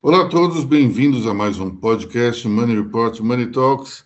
Olá 0.00 0.22
a 0.22 0.28
todos, 0.28 0.64
bem-vindos 0.64 1.26
a 1.26 1.34
mais 1.34 1.58
um 1.58 1.74
podcast 1.74 2.46
Money 2.48 2.76
Report 2.76 3.18
Money 3.20 3.50
Talks. 3.50 4.04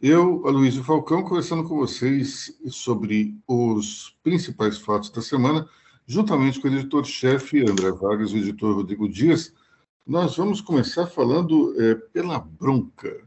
Eu, 0.00 0.46
Aloysio 0.46 0.82
Falcão, 0.82 1.22
conversando 1.22 1.64
com 1.64 1.76
vocês 1.76 2.58
sobre 2.68 3.36
os 3.46 4.16
principais 4.22 4.78
fatos 4.78 5.10
da 5.10 5.20
semana, 5.20 5.68
juntamente 6.06 6.58
com 6.58 6.68
o 6.68 6.72
editor-chefe 6.72 7.60
André 7.68 7.92
Vargas 7.92 8.30
e 8.30 8.34
o 8.34 8.38
editor 8.38 8.76
Rodrigo 8.76 9.08
Dias. 9.08 9.52
Nós 10.06 10.36
vamos 10.36 10.60
começar 10.60 11.06
falando 11.06 11.74
é, 11.78 11.94
pela 11.94 12.38
bronca 12.38 13.24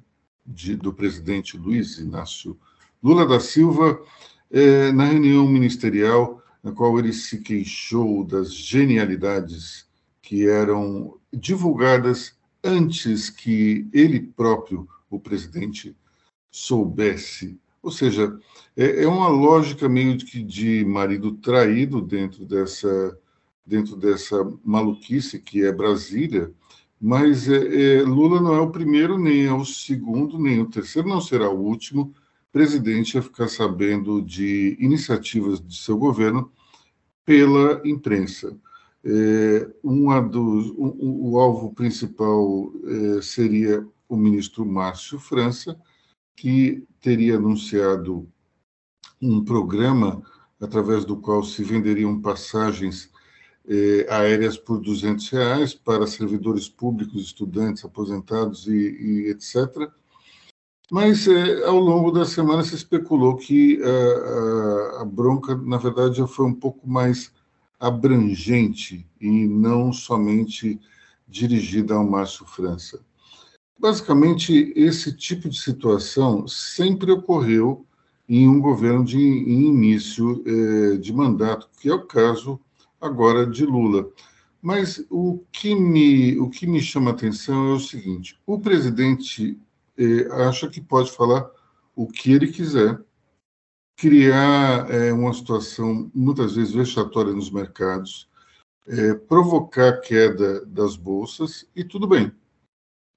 de, 0.48 0.76
do 0.76 0.94
presidente 0.94 1.58
Luiz 1.58 1.98
Inácio 1.98 2.58
Lula 3.04 3.26
da 3.26 3.40
Silva 3.40 4.02
é, 4.50 4.92
na 4.92 5.06
reunião 5.06 5.48
ministerial, 5.48 6.42
na 6.64 6.72
qual 6.72 6.98
ele 6.98 7.14
se 7.14 7.42
queixou 7.42 8.24
das 8.24 8.54
genialidades 8.54 9.88
que 10.22 10.48
eram 10.48 11.18
divulgadas 11.32 12.36
antes 12.64 13.30
que 13.30 13.88
ele 13.94 14.20
próprio, 14.20 14.88
o 15.10 15.20
presidente, 15.20 15.96
soubesse. 16.50 17.58
Ou 17.82 17.92
seja, 17.92 18.38
é, 18.76 19.04
é 19.04 19.08
uma 19.08 19.28
lógica 19.28 19.88
meio 19.88 20.18
de, 20.18 20.44
de 20.44 20.86
marido 20.86 21.34
traído 21.34 22.02
dentro 22.02 22.46
dessa, 22.46 23.18
dentro 23.66 23.96
dessa 23.96 24.38
maluquice 24.64 25.40
que 25.40 25.64
é 25.64 25.72
Brasília, 25.72 26.52
mas 27.00 27.48
é, 27.48 28.00
é, 28.00 28.02
Lula 28.02 28.42
não 28.42 28.56
é 28.56 28.60
o 28.60 28.72
primeiro, 28.72 29.18
nem 29.18 29.46
é 29.46 29.54
o 29.54 29.64
segundo, 29.64 30.40
nem 30.40 30.62
o 30.62 30.70
terceiro, 30.70 31.08
não 31.08 31.22
será 31.22 31.50
o 31.50 31.60
último 31.60 32.14
presidente 32.52 33.18
a 33.18 33.22
ficar 33.22 33.48
sabendo 33.48 34.22
de 34.22 34.76
iniciativas 34.80 35.60
de 35.60 35.76
seu 35.76 35.98
governo 35.98 36.52
pela 37.24 37.82
imprensa. 37.88 38.58
É, 39.04 39.70
uma 39.84 40.20
dos, 40.20 40.72
um, 40.72 41.32
o 41.32 41.40
alvo 41.40 41.74
principal 41.74 42.72
é, 42.86 43.22
seria 43.22 43.86
o 44.10 44.18
ministro 44.18 44.66
Márcio 44.66 45.20
França, 45.20 45.80
que 46.36 46.84
teria 47.00 47.36
anunciado 47.36 48.28
um 49.22 49.44
programa 49.44 50.22
através 50.60 51.06
do 51.06 51.18
qual 51.18 51.44
se 51.44 51.64
venderiam 51.64 52.20
passagens 52.20 53.12
é, 53.68 54.08
aéreas 54.10 54.58
por 54.58 54.80
200 54.80 55.30
reais 55.30 55.74
para 55.74 56.08
servidores 56.08 56.70
públicos, 56.70 57.22
estudantes, 57.22 57.84
aposentados 57.84 58.68
e, 58.68 58.72
e 58.72 59.30
etc. 59.30 59.90
Mas 60.90 61.28
é, 61.28 61.66
ao 61.66 61.78
longo 61.78 62.12
da 62.12 62.26
semana 62.26 62.64
se 62.64 62.76
especulou 62.76 63.36
que 63.36 63.82
a, 63.84 65.00
a, 65.00 65.02
a 65.02 65.06
bronca, 65.06 65.56
na 65.56 65.78
verdade, 65.78 66.18
já 66.18 66.28
foi 66.28 66.46
um 66.46 66.54
pouco 66.54 66.88
mais 66.90 67.32
abrangente 67.80 69.06
e 69.20 69.46
não 69.48 69.92
somente 69.92 70.80
dirigida 71.28 71.94
ao 71.94 72.06
Márcio 72.06 72.46
França. 72.46 73.02
Basicamente, 73.80 74.74
esse 74.76 75.14
tipo 75.14 75.50
de 75.50 75.60
situação 75.60 76.48
sempre 76.48 77.12
ocorreu 77.12 77.86
em 78.28 78.48
um 78.48 78.60
governo 78.60 79.06
de 79.06 79.20
em 79.20 79.68
início 79.68 80.44
eh, 80.46 80.98
de 80.98 81.14
mandato, 81.14 81.70
que 81.80 81.90
é 81.90 81.94
o 81.94 82.06
caso 82.06 82.60
agora 83.00 83.46
de 83.46 83.66
Lula. 83.66 84.10
Mas 84.62 85.06
o 85.10 85.44
que 85.52 85.76
me, 85.76 86.38
o 86.40 86.50
que 86.50 86.66
me 86.66 86.82
chama 86.82 87.12
a 87.12 87.14
atenção 87.14 87.70
é 87.70 87.74
o 87.74 87.80
seguinte: 87.80 88.40
o 88.46 88.60
presidente 88.60 89.60
eh, 89.98 90.28
acha 90.32 90.68
que 90.68 90.82
pode 90.82 91.12
falar 91.12 91.50
o 91.96 92.08
que 92.08 92.32
ele 92.32 92.52
quiser, 92.52 93.00
criar 93.98 94.90
é, 94.92 95.12
uma 95.12 95.34
situação 95.34 96.12
muitas 96.14 96.56
vezes 96.56 96.74
vexatória 96.74 97.34
nos 97.34 97.50
mercados, 97.50 98.30
é, 98.88 99.16
provocar 99.16 100.00
queda 100.00 100.64
das 100.66 100.96
bolsas 100.96 101.68
e 101.76 101.84
tudo 101.84 102.08
bem. 102.08 102.32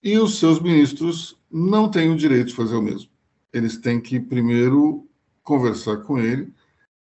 E 0.03 0.19
os 0.19 0.39
seus 0.39 0.59
ministros 0.59 1.39
não 1.51 1.91
têm 1.91 2.11
o 2.11 2.17
direito 2.17 2.49
de 2.49 2.55
fazer 2.55 2.75
o 2.75 2.83
mesmo. 2.83 3.11
Eles 3.53 3.77
têm 3.77 4.01
que 4.01 4.19
primeiro 4.19 5.07
conversar 5.43 5.99
com 5.99 6.19
ele, 6.19 6.53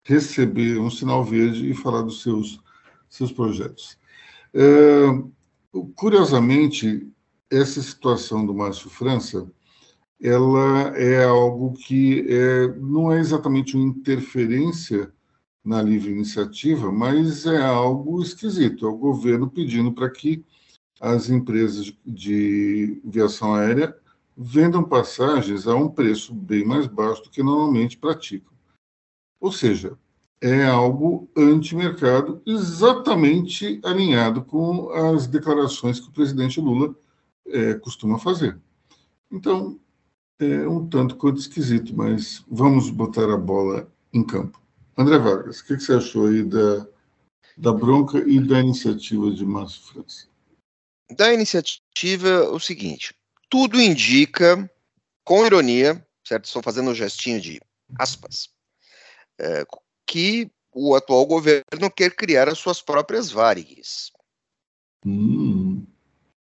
receber 0.03 0.79
um 0.79 0.89
sinal 0.89 1.23
verde 1.23 1.69
e 1.69 1.73
falar 1.73 2.01
dos 2.01 2.21
seus 2.21 2.59
seus 3.09 3.31
projetos. 3.31 3.97
É, 4.53 5.05
curiosamente, 5.95 7.07
essa 7.49 7.81
situação 7.81 8.45
do 8.45 8.53
Márcio 8.53 8.89
França 8.89 9.51
ela 10.21 10.95
é 10.95 11.23
algo 11.25 11.73
que 11.73 12.25
é, 12.29 12.67
não 12.77 13.11
é 13.11 13.19
exatamente 13.19 13.75
uma 13.75 13.85
interferência 13.85 15.11
na 15.65 15.81
livre 15.81 16.11
iniciativa, 16.11 16.91
mas 16.91 17.45
é 17.45 17.61
algo 17.61 18.21
esquisito. 18.21 18.85
É 18.85 18.89
o 18.89 18.97
governo 18.97 19.49
pedindo 19.49 19.91
para 19.91 20.09
que 20.09 20.45
as 20.99 21.29
empresas 21.29 21.91
de 22.05 23.01
viação 23.03 23.55
aérea 23.55 23.95
vendam 24.37 24.83
passagens 24.83 25.67
a 25.67 25.75
um 25.75 25.89
preço 25.89 26.33
bem 26.35 26.63
mais 26.63 26.85
baixo 26.85 27.23
do 27.23 27.29
que 27.29 27.41
normalmente 27.41 27.97
praticam. 27.97 28.50
Ou 29.41 29.51
seja, 29.51 29.97
é 30.39 30.63
algo 30.65 31.27
anti-mercado, 31.35 32.41
exatamente 32.45 33.81
alinhado 33.83 34.43
com 34.43 34.89
as 34.91 35.25
declarações 35.25 35.99
que 35.99 36.07
o 36.07 36.11
presidente 36.11 36.61
Lula 36.61 36.95
é, 37.47 37.73
costuma 37.73 38.19
fazer. 38.19 38.57
Então, 39.31 39.79
é 40.39 40.67
um 40.67 40.87
tanto 40.87 41.15
quanto 41.15 41.39
esquisito, 41.39 41.95
mas 41.95 42.45
vamos 42.47 42.89
botar 42.91 43.31
a 43.33 43.37
bola 43.37 43.91
em 44.13 44.23
campo. 44.23 44.61
André 44.97 45.17
Vargas, 45.17 45.59
o 45.59 45.65
que, 45.65 45.77
que 45.77 45.83
você 45.83 45.93
achou 45.93 46.27
aí 46.27 46.43
da, 46.43 46.87
da 47.57 47.73
bronca 47.73 48.19
e 48.19 48.39
da 48.39 48.59
iniciativa 48.59 49.31
de 49.31 49.45
Márcio 49.45 49.81
França? 49.83 50.27
Da 51.15 51.33
iniciativa, 51.33 52.49
o 52.51 52.59
seguinte: 52.59 53.13
tudo 53.49 53.79
indica, 53.79 54.69
com 55.23 55.45
ironia, 55.45 56.05
certo? 56.25 56.45
Estou 56.45 56.61
fazendo 56.61 56.91
um 56.91 56.95
gestinho 56.95 57.39
de 57.39 57.59
aspas, 57.97 58.49
é, 59.41 59.65
que 60.05 60.49
o 60.73 60.95
atual 60.95 61.25
governo 61.25 61.89
quer 61.95 62.15
criar 62.15 62.47
as 62.47 62.59
suas 62.59 62.81
próprias 62.81 63.31
Varigues. 63.31 64.11
Hum. 65.05 65.85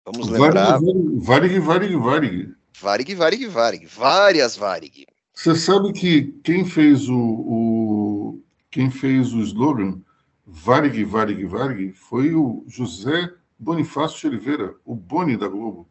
Vamos 0.05 0.29
lembrar. 0.29 0.79
Varig, 1.19 1.59
Varig, 1.59 1.97
Varig. 1.97 2.55
Varig, 2.79 3.15
Varig, 3.15 3.47
Varig. 3.47 3.87
Várias 3.87 4.57
Varig. 4.57 5.07
Você 5.35 5.55
sabe 5.57 5.93
que 5.93 6.33
quem 6.45 6.65
fez 6.65 7.09
o, 7.09 7.17
o 7.17 8.43
quem 8.71 8.91
fez 8.91 9.33
o 9.33 9.41
slogan 9.41 10.03
Varig, 10.45 11.05
Varig, 11.05 11.45
Varig 11.47 11.93
foi 11.93 12.35
o 12.35 12.65
José 12.67 13.33
Bonifácio 13.59 14.19
de 14.21 14.37
Oliveira, 14.37 14.77
o 14.85 14.95
Boni 14.95 15.37
da 15.37 15.49
Globo. 15.49 15.89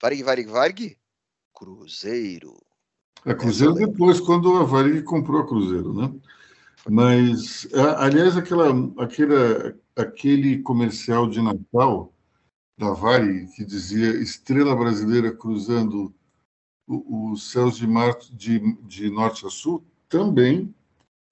Varig, 0.00 0.22
Varig, 0.22 0.48
Varig? 0.48 0.98
Cruzeiro. 1.54 2.65
A 3.26 3.34
Cruzeiro 3.34 3.74
depois, 3.74 4.20
quando 4.20 4.56
a 4.56 4.62
Varig 4.62 5.02
comprou 5.02 5.40
a 5.40 5.46
Cruzeiro, 5.46 5.92
né? 5.92 6.14
Mas, 6.88 7.66
aliás, 7.98 8.36
aquela, 8.36 8.70
aquela, 8.98 9.76
aquele 9.96 10.62
comercial 10.62 11.28
de 11.28 11.42
Natal 11.42 12.12
da 12.78 12.92
Varig, 12.92 13.48
que 13.56 13.64
dizia 13.64 14.10
estrela 14.22 14.76
brasileira 14.76 15.32
cruzando 15.32 16.14
os 16.86 17.50
céus 17.50 17.76
de, 17.76 17.84
mar, 17.84 18.16
de, 18.30 18.60
de 18.82 19.10
norte 19.10 19.44
a 19.44 19.50
sul, 19.50 19.84
também 20.08 20.72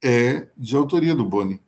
é 0.03 0.49
de 0.56 0.75
autoria 0.75 1.15
do 1.15 1.25
Boni. 1.25 1.62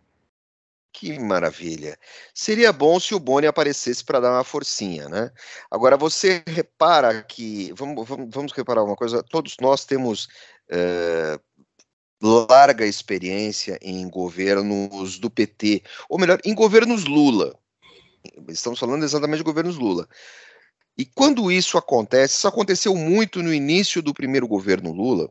Que 0.98 1.18
maravilha. 1.18 1.98
Seria 2.32 2.72
bom 2.72 2.98
se 2.98 3.14
o 3.14 3.20
Boni 3.20 3.46
aparecesse 3.46 4.02
para 4.02 4.18
dar 4.18 4.32
uma 4.32 4.42
forcinha, 4.42 5.10
né? 5.10 5.30
Agora, 5.70 5.94
você 5.94 6.42
repara 6.46 7.22
que. 7.22 7.70
Vamos, 7.74 8.08
vamos, 8.08 8.28
vamos 8.30 8.52
reparar 8.52 8.82
uma 8.82 8.96
coisa: 8.96 9.22
todos 9.22 9.58
nós 9.60 9.84
temos 9.84 10.26
é, 10.70 11.38
larga 12.22 12.86
experiência 12.86 13.78
em 13.82 14.08
governos 14.08 15.18
do 15.18 15.28
PT, 15.28 15.82
ou 16.08 16.18
melhor, 16.18 16.40
em 16.42 16.54
governos 16.54 17.04
Lula. 17.04 17.54
Estamos 18.48 18.78
falando 18.78 19.04
exatamente 19.04 19.38
de 19.40 19.44
governos 19.44 19.76
Lula. 19.76 20.08
E 20.96 21.04
quando 21.04 21.52
isso 21.52 21.76
acontece, 21.76 22.36
isso 22.36 22.48
aconteceu 22.48 22.94
muito 22.96 23.42
no 23.42 23.52
início 23.52 24.00
do 24.00 24.14
primeiro 24.14 24.48
governo 24.48 24.92
Lula. 24.92 25.28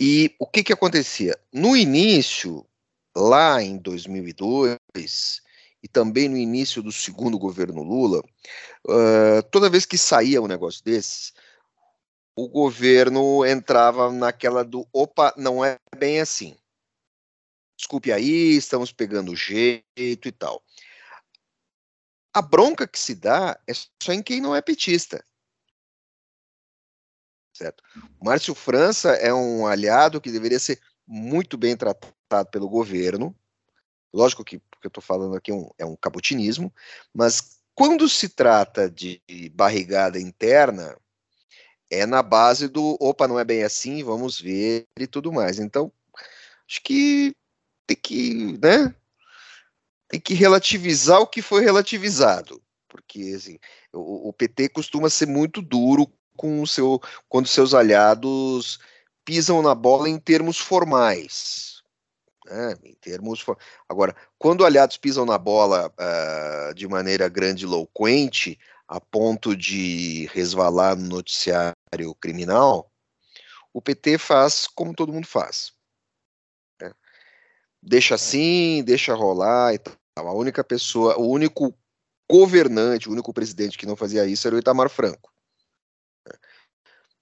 E 0.00 0.34
o 0.40 0.46
que 0.46 0.64
que 0.64 0.72
acontecia? 0.72 1.38
No 1.52 1.76
início, 1.76 2.66
lá 3.16 3.62
em 3.62 3.78
2002, 3.78 4.76
e 5.82 5.88
também 5.88 6.28
no 6.28 6.36
início 6.36 6.82
do 6.82 6.92
segundo 6.92 7.38
governo 7.38 7.82
Lula, 7.82 8.22
uh, 8.86 9.42
toda 9.50 9.70
vez 9.70 9.86
que 9.86 9.96
saía 9.96 10.42
um 10.42 10.46
negócio 10.46 10.84
desses, 10.84 11.32
o 12.36 12.46
governo 12.48 13.44
entrava 13.46 14.12
naquela 14.12 14.62
do 14.62 14.86
opa, 14.92 15.32
não 15.36 15.64
é 15.64 15.78
bem 15.96 16.20
assim. 16.20 16.56
Desculpe 17.78 18.12
aí, 18.12 18.56
estamos 18.56 18.92
pegando 18.92 19.34
jeito 19.34 19.82
e 19.96 20.32
tal. 20.32 20.62
A 22.34 22.42
bronca 22.42 22.86
que 22.86 22.98
se 22.98 23.14
dá 23.14 23.58
é 23.66 23.72
só 24.02 24.12
em 24.12 24.22
quem 24.22 24.42
não 24.42 24.54
é 24.54 24.60
petista. 24.60 25.24
certo? 27.54 27.82
Márcio 28.22 28.54
França 28.54 29.12
é 29.12 29.32
um 29.32 29.66
aliado 29.66 30.20
que 30.20 30.30
deveria 30.30 30.58
ser 30.58 30.78
muito 31.06 31.56
bem 31.56 31.74
tratado 31.74 32.15
pelo 32.50 32.68
governo. 32.68 33.34
Lógico 34.12 34.44
que 34.44 34.56
o 34.56 34.60
que 34.80 34.86
eu 34.86 34.88
estou 34.88 35.02
falando 35.02 35.36
aqui 35.36 35.50
é 35.50 35.54
um, 35.54 35.70
é 35.78 35.84
um 35.84 35.96
caputinismo, 35.96 36.72
mas 37.12 37.60
quando 37.74 38.08
se 38.08 38.28
trata 38.28 38.90
de 38.90 39.20
barrigada 39.52 40.18
interna, 40.18 40.96
é 41.90 42.06
na 42.06 42.22
base 42.22 42.68
do 42.68 42.96
opa, 43.00 43.28
não 43.28 43.38
é 43.38 43.44
bem 43.44 43.62
assim, 43.62 44.02
vamos 44.02 44.40
ver 44.40 44.86
e 44.98 45.06
tudo 45.06 45.32
mais. 45.32 45.58
Então, 45.58 45.92
acho 46.68 46.82
que 46.82 47.34
tem 47.86 47.96
que, 47.96 48.58
né? 48.58 48.94
Tem 50.08 50.20
que 50.20 50.34
relativizar 50.34 51.20
o 51.20 51.26
que 51.26 51.42
foi 51.42 51.62
relativizado, 51.62 52.62
porque 52.88 53.34
assim, 53.36 53.58
o, 53.92 54.28
o 54.28 54.32
PT 54.32 54.70
costuma 54.70 55.10
ser 55.10 55.26
muito 55.26 55.60
duro 55.60 56.10
com 56.36 56.62
o 56.62 56.66
seu 56.66 57.00
quando 57.28 57.48
seus 57.48 57.74
aliados 57.74 58.78
pisam 59.24 59.60
na 59.62 59.74
bola 59.74 60.08
em 60.08 60.18
termos 60.18 60.58
formais. 60.58 61.75
Né? 62.46 62.76
Em 62.84 62.94
termos. 62.94 63.44
Agora, 63.88 64.14
quando 64.38 64.64
aliados 64.64 64.96
pisam 64.96 65.26
na 65.26 65.36
bola 65.36 65.92
uh, 65.92 66.74
de 66.74 66.86
maneira 66.86 67.28
grandiloquente, 67.28 68.58
a 68.86 69.00
ponto 69.00 69.56
de 69.56 70.26
resvalar 70.32 70.96
no 70.96 71.08
noticiário 71.08 72.14
criminal, 72.20 72.90
o 73.72 73.82
PT 73.82 74.16
faz 74.18 74.66
como 74.66 74.94
todo 74.94 75.12
mundo 75.12 75.26
faz. 75.26 75.72
Né? 76.80 76.92
Deixa 77.82 78.14
assim, 78.14 78.82
deixa 78.84 79.14
rolar 79.14 79.74
e 79.74 79.78
tal. 79.78 79.94
A 80.16 80.32
única 80.32 80.62
pessoa, 80.64 81.18
o 81.18 81.28
único 81.28 81.76
governante, 82.30 83.08
o 83.08 83.12
único 83.12 83.34
presidente 83.34 83.76
que 83.76 83.86
não 83.86 83.96
fazia 83.96 84.24
isso 84.26 84.46
era 84.46 84.56
o 84.56 84.58
Itamar 84.58 84.88
Franco. 84.88 85.32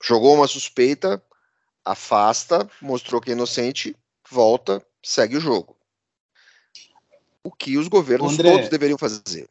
Jogou 0.02 0.34
uma 0.34 0.46
suspeita, 0.46 1.22
afasta, 1.84 2.68
mostrou 2.80 3.20
que 3.20 3.30
é 3.30 3.32
inocente, 3.32 3.96
volta, 4.30 4.84
segue 5.04 5.36
o 5.36 5.40
jogo. 5.40 5.76
O 7.44 7.52
que 7.52 7.76
os 7.76 7.88
governos 7.88 8.32
André, 8.32 8.50
todos 8.50 8.68
deveriam 8.70 8.98
fazer. 8.98 9.48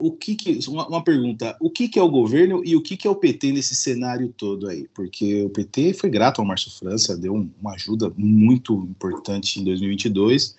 O 0.00 0.12
que 0.12 0.34
que 0.34 0.58
uma, 0.68 0.88
uma, 0.88 1.04
pergunta, 1.04 1.56
o 1.60 1.70
que 1.70 1.88
que 1.88 1.98
é 1.98 2.02
o 2.02 2.08
governo 2.08 2.62
e 2.64 2.74
o 2.74 2.82
que 2.82 2.96
que 2.96 3.06
é 3.06 3.10
o 3.10 3.16
PT 3.16 3.52
nesse 3.52 3.74
cenário 3.74 4.32
todo 4.36 4.68
aí? 4.68 4.88
Porque 4.94 5.42
o 5.42 5.50
PT 5.50 5.92
foi 5.92 6.08
grato 6.08 6.40
ao 6.40 6.46
Márcio 6.46 6.70
França, 6.70 7.16
deu 7.16 7.34
uma 7.34 7.74
ajuda 7.74 8.12
muito 8.16 8.74
importante 8.74 9.60
em 9.60 9.64
2022 9.64 10.56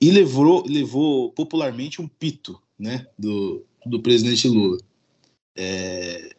e 0.00 0.10
levou 0.10 0.64
levou 0.66 1.32
popularmente 1.32 2.00
um 2.00 2.06
pito, 2.06 2.60
né, 2.78 3.06
do, 3.18 3.64
do 3.84 4.00
presidente 4.00 4.46
Lula. 4.46 4.78
É, 5.56 6.36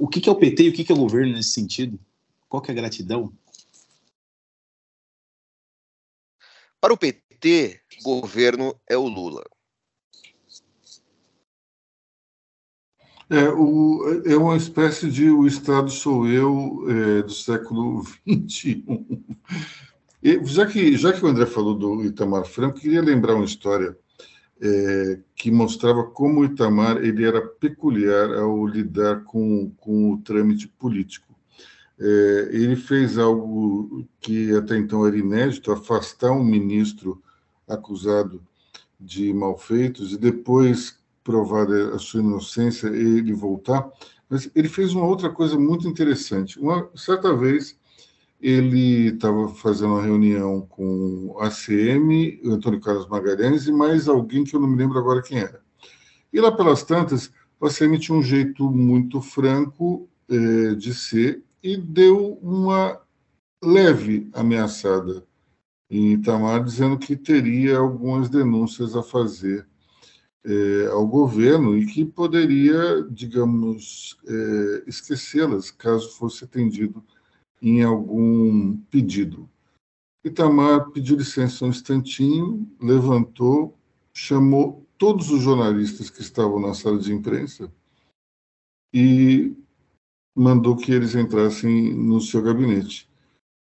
o 0.00 0.08
que, 0.08 0.20
que 0.20 0.28
é 0.28 0.32
o 0.32 0.36
PT 0.36 0.62
e 0.64 0.68
o 0.70 0.72
que, 0.72 0.82
que 0.82 0.90
é 0.90 0.94
o 0.94 0.98
governo 0.98 1.34
nesse 1.34 1.50
sentido? 1.50 2.00
Qual 2.48 2.62
que 2.62 2.70
é 2.70 2.72
a 2.72 2.76
gratidão? 2.76 3.32
Para 6.80 6.94
o 6.94 6.96
PT, 6.96 7.78
governo 8.02 8.74
é 8.88 8.96
o 8.96 9.06
Lula. 9.06 9.44
É, 13.28 13.48
o, 13.50 14.22
é 14.24 14.36
uma 14.36 14.56
espécie 14.56 15.10
de 15.10 15.30
o 15.30 15.46
Estado 15.46 15.90
sou 15.90 16.26
eu 16.26 16.84
é, 16.88 17.22
do 17.22 17.32
século 17.32 18.02
XXI. 18.26 18.84
E, 20.22 20.44
já, 20.44 20.66
que, 20.66 20.96
já 20.96 21.12
que 21.12 21.24
o 21.24 21.28
André 21.28 21.46
falou 21.46 21.74
do 21.74 22.04
Itamar 22.04 22.44
Franco, 22.44 22.80
queria 22.80 23.00
lembrar 23.00 23.34
uma 23.34 23.44
história 23.44 23.96
é, 24.60 25.20
que 25.34 25.50
mostrava 25.50 26.04
como 26.04 26.40
o 26.40 26.44
Itamar 26.44 26.96
ele 26.98 27.24
era 27.24 27.40
peculiar 27.46 28.32
ao 28.34 28.66
lidar 28.66 29.24
com, 29.24 29.70
com 29.76 30.12
o 30.12 30.18
trâmite 30.22 30.66
político. 30.66 31.29
É, 32.00 32.48
ele 32.52 32.76
fez 32.76 33.18
algo 33.18 34.06
que 34.20 34.56
até 34.56 34.78
então 34.78 35.06
era 35.06 35.18
inédito, 35.18 35.70
afastar 35.70 36.32
um 36.32 36.42
ministro 36.42 37.22
acusado 37.68 38.42
de 38.98 39.32
malfeitos 39.34 40.12
e 40.12 40.16
depois, 40.18 40.98
provada 41.22 41.94
a 41.94 41.98
sua 41.98 42.20
inocência, 42.20 42.88
ele 42.88 43.34
voltar. 43.34 43.86
Mas 44.30 44.50
ele 44.54 44.68
fez 44.68 44.94
uma 44.94 45.04
outra 45.04 45.28
coisa 45.28 45.58
muito 45.58 45.86
interessante. 45.86 46.58
Uma 46.58 46.88
certa 46.94 47.34
vez, 47.36 47.78
ele 48.40 49.08
estava 49.08 49.48
fazendo 49.48 49.94
uma 49.94 50.02
reunião 50.02 50.62
com 50.62 51.36
a 51.38 51.48
ACM, 51.48 52.40
o 52.44 52.52
Antônio 52.52 52.80
Carlos 52.80 53.08
Magalhães 53.08 53.66
e 53.66 53.72
mais 53.72 54.08
alguém 54.08 54.44
que 54.44 54.56
eu 54.56 54.60
não 54.60 54.68
me 54.68 54.76
lembro 54.76 54.98
agora 54.98 55.22
quem 55.22 55.38
era. 55.38 55.60
E 56.32 56.40
lá 56.40 56.50
pelas 56.50 56.82
tantas, 56.82 57.30
o 57.60 57.66
ACM 57.66 57.98
tinha 57.98 58.16
um 58.16 58.22
jeito 58.22 58.70
muito 58.70 59.20
franco 59.20 60.08
eh, 60.30 60.74
de 60.76 60.94
ser 60.94 61.42
e 61.62 61.76
deu 61.76 62.38
uma 62.42 63.00
leve 63.62 64.28
ameaçada 64.32 65.26
em 65.90 66.12
Itamar, 66.12 66.64
dizendo 66.64 66.98
que 66.98 67.16
teria 67.16 67.78
algumas 67.78 68.28
denúncias 68.28 68.94
a 68.94 69.02
fazer 69.02 69.66
eh, 70.44 70.86
ao 70.90 71.06
governo 71.06 71.76
e 71.76 71.84
que 71.86 72.04
poderia, 72.04 73.02
digamos, 73.10 74.16
eh, 74.26 74.84
esquecê-las 74.86 75.70
caso 75.70 76.10
fosse 76.16 76.44
atendido 76.44 77.04
em 77.60 77.82
algum 77.82 78.76
pedido. 78.90 79.48
Itamar 80.24 80.90
pediu 80.90 81.16
licença 81.16 81.64
um 81.64 81.68
instantinho, 81.68 82.66
levantou, 82.80 83.76
chamou 84.14 84.86
todos 84.96 85.30
os 85.30 85.42
jornalistas 85.42 86.10
que 86.10 86.20
estavam 86.20 86.60
na 86.60 86.74
sala 86.74 86.98
de 86.98 87.12
imprensa 87.12 87.72
e 88.92 89.54
mandou 90.34 90.76
que 90.76 90.92
eles 90.92 91.14
entrassem 91.14 91.94
no 91.94 92.20
seu 92.20 92.42
gabinete. 92.42 93.08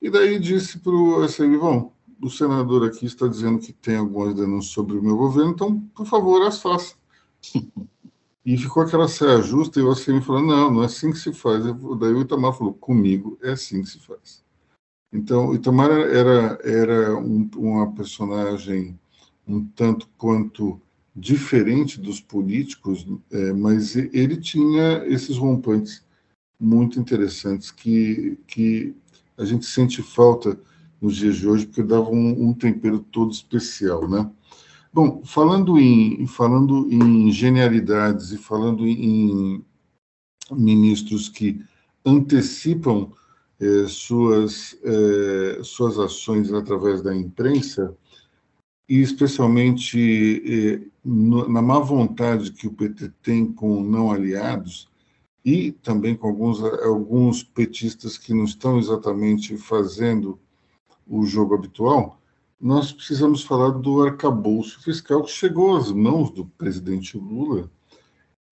E 0.02 0.10
daí 0.10 0.40
disse 0.40 0.80
para 0.80 0.92
o 0.92 1.24
ACM, 1.24 1.58
bom, 1.58 1.94
o 2.22 2.30
senador 2.30 2.86
aqui 2.86 3.06
está 3.06 3.28
dizendo 3.28 3.60
que 3.60 3.74
tem 3.74 3.98
algumas 3.98 4.36
denúncias 4.36 4.74
sobre 4.74 4.98
o 4.98 5.04
meu 5.04 5.18
governo, 5.18 5.52
então, 5.52 5.80
por 5.96 6.06
favor, 6.06 6.42
as 6.46 6.62
faça. 6.62 6.96
E 8.44 8.58
ficou 8.58 8.82
aquela 8.82 9.08
saia 9.08 9.40
justa 9.40 9.80
e 9.80 9.84
o 9.84 9.92
ACM 9.92 10.20
falou, 10.20 10.42
não, 10.42 10.72
não 10.72 10.82
é 10.82 10.88
assim 10.88 11.12
que 11.12 11.20
se 11.20 11.32
faz. 11.32 11.64
Daí 11.64 12.12
o 12.12 12.22
Itamar 12.22 12.58
falou, 12.58 12.74
comigo 12.74 13.38
é 13.40 13.52
assim 13.52 13.84
que 13.84 13.90
se 13.90 14.00
faz. 14.00 14.44
Então, 15.14 15.50
o 15.50 15.54
Itamar 15.56 15.92
era, 15.92 16.60
era 16.64 17.16
um, 17.16 17.48
uma 17.56 17.92
personagem 17.94 19.00
um 19.48 19.64
tanto 19.64 20.08
quanto 20.18 20.82
diferente 21.16 22.00
dos 22.00 22.20
políticos, 22.20 23.06
é, 23.32 23.54
mas 23.54 23.96
ele 23.96 24.38
tinha 24.38 25.06
esses 25.06 25.38
rompantes 25.38 26.04
muito 26.62 27.00
interessantes 27.00 27.72
que, 27.72 28.38
que 28.48 28.96
a 29.38 29.44
gente 29.44 29.66
sente 29.66 30.02
falta 30.04 30.58
nos 31.02 31.16
dias 31.16 31.38
de 31.38 31.48
hoje, 31.48 31.66
porque 31.66 31.82
dava 31.82 32.10
um, 32.10 32.50
um 32.50 32.54
tempero 32.54 33.00
todo 33.00 33.32
especial, 33.32 34.08
né? 34.08 34.30
Bom, 34.94 35.22
falando 35.24 35.80
em, 35.80 36.28
falando 36.28 36.88
em 36.92 37.32
genialidades 37.32 38.32
e 38.32 38.38
falando 38.38 38.86
em 38.86 39.64
ministros 40.52 41.30
que 41.30 41.64
antecipam 42.06 43.12
eh, 43.60 43.86
suas, 43.88 44.78
eh, 44.84 45.60
suas 45.64 45.98
ações 45.98 46.52
através 46.52 47.02
da 47.02 47.16
imprensa, 47.16 47.96
e 48.90 49.00
especialmente 49.00 50.44
eh, 50.46 50.88
no, 51.06 51.48
na 51.48 51.62
má 51.62 51.80
vontade 51.80 52.52
que 52.52 52.68
o 52.68 52.74
PT 52.74 53.14
tem 53.24 53.46
com 53.52 53.82
não 53.82 54.12
aliados, 54.12 54.91
e 55.44 55.72
também 55.72 56.16
com 56.16 56.28
alguns, 56.28 56.62
alguns 56.62 57.44
petistas 57.44 58.18
que 58.18 58.34
não 58.34 58.44
estão 58.44 58.78
exatamente 58.78 59.58
fazendo 59.58 60.40
o 61.08 61.26
jogo 61.26 61.56
habitual, 61.56 62.20
nós 62.60 62.92
precisamos 62.92 63.44
falar 63.44 63.72
do 63.72 64.04
arcabouço 64.04 64.82
fiscal 64.84 65.24
que 65.24 65.32
chegou 65.32 65.76
às 65.76 65.92
mãos 65.92 66.30
do 66.30 66.46
presidente 66.46 67.18
Lula 67.18 67.70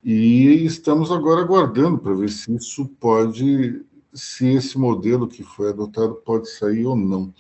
e 0.04 0.66
estamos 0.66 1.12
agora 1.12 1.42
aguardando 1.42 2.00
para 2.00 2.16
ver 2.16 2.30
se 2.30 2.54
isso 2.56 2.88
pode, 3.00 3.86
se 4.14 4.48
esse 4.48 4.78
modelo 4.80 5.28
que 5.28 5.44
foi 5.44 5.70
adotado 5.70 6.16
pode 6.16 6.50
sair 6.50 6.86
ou 6.86 6.96
não. 6.96 7.34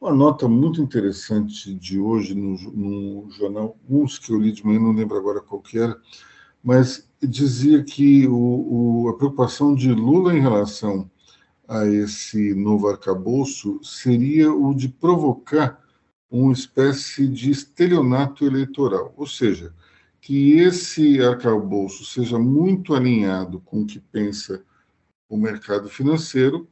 Uma 0.00 0.14
nota 0.14 0.48
muito 0.48 0.80
interessante 0.80 1.74
de 1.74 1.98
hoje 1.98 2.34
no, 2.34 2.56
no 2.72 3.30
jornal, 3.30 3.76
uns 3.88 4.18
que 4.18 4.32
eu 4.32 4.38
li 4.38 4.52
de 4.52 4.64
manhã, 4.64 4.80
não 4.80 4.92
lembro 4.92 5.16
agora 5.16 5.40
qual 5.40 5.60
que 5.60 5.78
era, 5.78 5.96
mas 6.62 7.08
dizia 7.22 7.82
que 7.82 8.26
o, 8.26 8.34
o, 9.04 9.08
a 9.08 9.16
preocupação 9.16 9.74
de 9.74 9.92
Lula 9.92 10.36
em 10.36 10.40
relação 10.40 11.10
a 11.68 11.86
esse 11.86 12.54
novo 12.54 12.88
arcabouço 12.88 13.78
seria 13.82 14.52
o 14.52 14.74
de 14.74 14.88
provocar 14.88 15.80
uma 16.30 16.52
espécie 16.52 17.26
de 17.26 17.50
estelionato 17.50 18.44
eleitoral, 18.44 19.12
ou 19.16 19.26
seja, 19.26 19.74
que 20.20 20.52
esse 20.52 21.20
arcabouço 21.22 22.04
seja 22.04 22.38
muito 22.38 22.94
alinhado 22.94 23.60
com 23.60 23.82
o 23.82 23.86
que 23.86 23.98
pensa 23.98 24.62
o 25.28 25.36
mercado 25.36 25.88
financeiro 25.88 26.68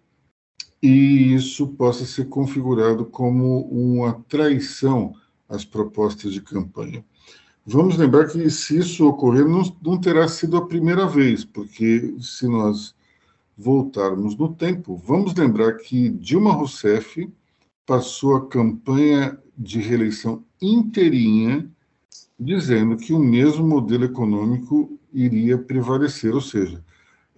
e 0.83 1.35
isso 1.35 1.68
possa 1.68 2.04
ser 2.04 2.28
configurado 2.28 3.04
como 3.07 3.62
uma 3.62 4.23
traição 4.28 5.14
às 5.49 5.64
propostas 5.64 6.33
de 6.33 6.40
campanha. 6.40 7.04
Vamos 7.70 7.98
lembrar 7.98 8.28
que 8.28 8.48
se 8.48 8.78
isso 8.78 9.06
ocorrer, 9.06 9.46
não, 9.46 9.62
não 9.82 10.00
terá 10.00 10.26
sido 10.26 10.56
a 10.56 10.66
primeira 10.66 11.06
vez, 11.06 11.44
porque 11.44 12.14
se 12.18 12.48
nós 12.48 12.94
voltarmos 13.58 14.34
no 14.38 14.54
tempo, 14.54 14.96
vamos 14.96 15.34
lembrar 15.34 15.75
que 15.75 16.08
Dilma 16.08 16.50
Rousseff 16.50 17.30
passou 17.84 18.37
a 18.37 18.48
campanha 18.48 19.38
de 19.54 19.80
reeleição 19.80 20.42
inteirinha 20.62 21.70
dizendo 22.40 22.96
que 22.96 23.12
o 23.12 23.18
mesmo 23.18 23.66
modelo 23.66 24.04
econômico 24.04 24.98
iria 25.12 25.58
prevalecer, 25.58 26.34
ou 26.34 26.40
seja, 26.40 26.82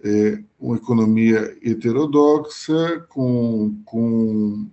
é, 0.01 0.41
uma 0.57 0.77
economia 0.77 1.57
heterodoxa 1.61 3.05
com, 3.09 3.81
com 3.83 4.65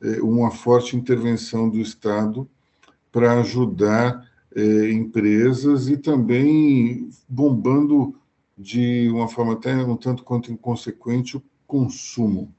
é, 0.00 0.22
uma 0.22 0.52
forte 0.52 0.96
intervenção 0.96 1.68
do 1.68 1.80
Estado 1.80 2.48
para 3.10 3.40
ajudar 3.40 4.32
é, 4.54 4.92
empresas 4.92 5.88
e 5.88 5.96
também 5.96 7.10
bombando 7.28 8.14
de 8.56 9.08
uma 9.10 9.28
forma 9.28 9.54
até 9.54 9.74
um 9.74 9.96
tanto 9.96 10.22
quanto 10.22 10.52
inconsequente 10.52 11.36
o 11.36 11.42
consumo. 11.66 12.54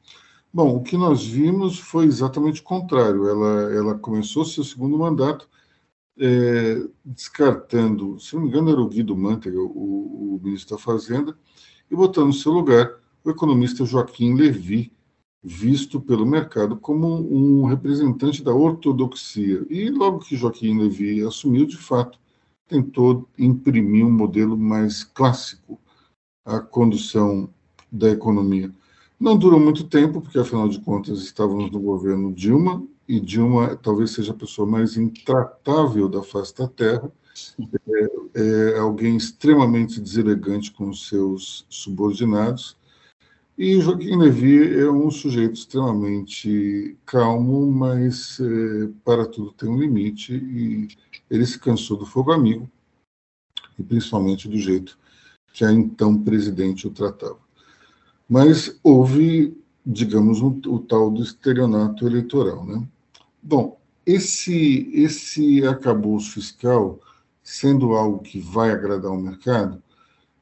Bom, 0.53 0.75
o 0.75 0.83
que 0.83 0.97
nós 0.97 1.25
vimos 1.25 1.79
foi 1.79 2.05
exatamente 2.05 2.61
o 2.61 2.63
contrário. 2.63 3.27
Ela, 3.27 3.73
ela 3.73 3.95
começou 3.97 4.45
seu 4.45 4.63
segundo 4.63 4.97
mandato 4.97 5.49
é, 6.17 6.81
descartando, 7.03 8.19
se 8.19 8.35
não 8.35 8.43
me 8.43 8.49
engano, 8.49 8.71
era 8.71 8.81
o 8.81 8.87
Guido 8.87 9.15
Mantega, 9.15 9.59
o, 9.59 10.35
o 10.35 10.41
ministro 10.43 10.75
da 10.75 10.81
Fazenda, 10.81 11.37
e 11.89 11.95
botando 11.95 12.27
no 12.27 12.33
seu 12.33 12.51
lugar 12.51 12.89
o 13.23 13.29
economista 13.29 13.85
Joaquim 13.85 14.33
Levy, 14.33 14.93
visto 15.47 16.01
pelo 16.01 16.25
mercado 16.25 16.75
como 16.75 17.07
um 17.07 17.65
representante 17.65 18.43
da 18.43 18.51
ortodoxia. 18.51 19.63
E 19.69 19.91
logo 19.91 20.19
que 20.19 20.35
Joaquim 20.35 20.79
Levy 20.79 21.21
assumiu, 21.21 21.67
de 21.67 21.77
fato, 21.77 22.17
tentou 22.67 23.29
imprimir 23.37 24.03
um 24.03 24.11
modelo 24.11 24.57
mais 24.57 25.03
clássico 25.03 25.79
à 26.43 26.59
condução 26.59 27.47
da 27.91 28.09
economia. 28.09 28.71
Não 29.19 29.37
durou 29.37 29.59
muito 29.59 29.83
tempo, 29.83 30.19
porque 30.19 30.39
afinal 30.39 30.67
de 30.67 30.79
contas 30.79 31.19
estávamos 31.19 31.69
no 31.69 31.79
governo 31.79 32.33
Dilma, 32.33 32.83
e 33.07 33.19
Dilma 33.19 33.75
talvez 33.75 34.11
seja 34.11 34.31
a 34.31 34.35
pessoa 34.35 34.67
mais 34.67 34.97
intratável 34.97 36.09
da 36.09 36.23
face 36.23 36.55
da 36.57 36.67
Terra, 36.67 37.11
é, 38.33 38.73
é 38.73 38.79
alguém 38.79 39.15
extremamente 39.15 40.01
deselegante 40.01 40.71
com 40.71 40.91
seus 40.91 41.67
subordinados, 41.69 42.75
e 43.57 43.79
Joaquim 43.79 44.17
Levy 44.17 44.79
é 44.79 44.91
um 44.91 45.09
sujeito 45.09 45.53
extremamente 45.53 46.97
calmo, 47.05 47.71
mas 47.71 48.39
é, 48.39 48.89
para 49.03 49.25
tudo 49.25 49.53
tem 49.53 49.69
um 49.69 49.79
limite, 49.79 50.33
e 50.33 50.89
ele 51.29 51.45
se 51.45 51.57
cansou 51.57 51.97
do 51.97 52.05
fogo 52.05 52.31
amigo, 52.31 52.69
e 53.79 53.83
principalmente 53.83 54.49
do 54.49 54.57
jeito 54.57 54.97
que 55.53 55.63
a 55.63 55.71
então 55.71 56.21
presidente 56.21 56.85
o 56.85 56.91
tratava. 56.91 57.39
Mas 58.27 58.77
houve, 58.83 59.57
digamos, 59.85 60.41
um, 60.41 60.59
o 60.67 60.79
tal 60.79 61.09
do 61.09 61.23
estelionato 61.23 62.05
eleitoral, 62.05 62.65
né? 62.65 62.85
Bom, 63.41 63.79
esse, 64.05 64.89
esse 64.93 65.65
arcabouço 65.65 66.33
fiscal, 66.33 66.99
sendo 67.41 67.93
algo 67.93 68.19
que 68.19 68.39
vai 68.39 68.71
agradar 68.71 69.11
o 69.11 69.21
mercado, 69.21 69.81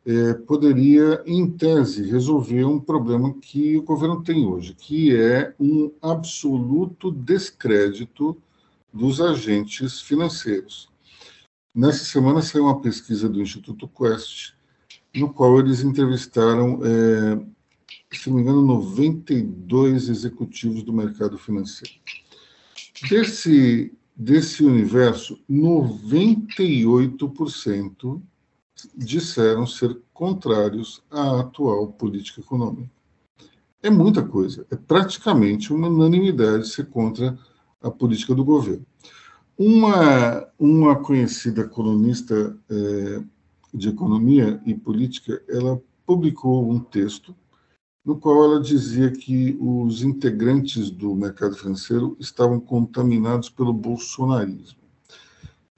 é, 0.06 0.34
poderia, 0.34 1.24
em 1.26 1.50
tese, 1.50 2.04
resolver 2.04 2.66
um 2.66 2.78
problema 2.80 3.34
que 3.34 3.78
o 3.78 3.84
governo 3.84 4.22
tem 4.22 4.46
hoje, 4.46 4.74
que 4.74 5.16
é 5.16 5.56
um 5.60 5.92
absoluto 6.02 7.10
descrédito 7.10 8.38
dos 8.92 9.22
agentes 9.22 10.02
financeiros. 10.02 10.90
Nessa 11.74 12.04
semana 12.04 12.42
saiu 12.42 12.66
uma 12.66 12.82
pesquisa 12.82 13.30
do 13.30 13.42
Instituto 13.42 13.88
Quest, 13.88 14.52
no 15.16 15.34
qual 15.34 15.58
eles 15.60 15.82
entrevistaram, 15.82 16.82
é, 16.84 17.42
se 18.12 18.30
não 18.30 18.36
me 18.36 18.44
engano, 18.44 18.62
92 18.62 20.10
executivos 20.10 20.84
do 20.84 20.92
mercado 20.92 21.38
financeiro. 21.38 21.96
Desse, 23.10 23.94
desse 24.16 24.64
universo, 24.64 25.40
98% 25.50 28.22
disseram 28.96 29.66
ser 29.66 29.98
contrários 30.14 31.04
à 31.10 31.42
atual 31.42 31.88
política 31.88 32.42
econômica. 32.42 32.90
É 33.82 33.90
muita 33.90 34.24
coisa, 34.24 34.66
é 34.72 34.76
praticamente 34.76 35.74
uma 35.74 35.88
unanimidade 35.88 36.68
ser 36.68 36.88
contra 36.88 37.38
a 37.82 37.92
política 37.92 38.34
do 38.34 38.46
governo. 38.46 38.86
Uma, 39.58 40.48
uma 40.58 40.96
conhecida 40.96 41.68
colunista 41.68 42.58
é, 42.70 43.24
de 43.74 43.90
economia 43.90 44.62
e 44.66 44.74
política, 44.74 45.42
ela 45.50 45.82
publicou 46.06 46.70
um 46.70 46.80
texto 46.80 47.36
no 48.06 48.18
qual 48.18 48.44
ela 48.44 48.62
dizia 48.62 49.12
que 49.12 49.58
os 49.60 50.04
integrantes 50.04 50.90
do 50.90 51.16
mercado 51.16 51.56
financeiro 51.56 52.18
estavam 52.20 52.60
contaminados 52.60 53.50
pelo 53.50 53.72
bolsonarismo. 53.72 54.83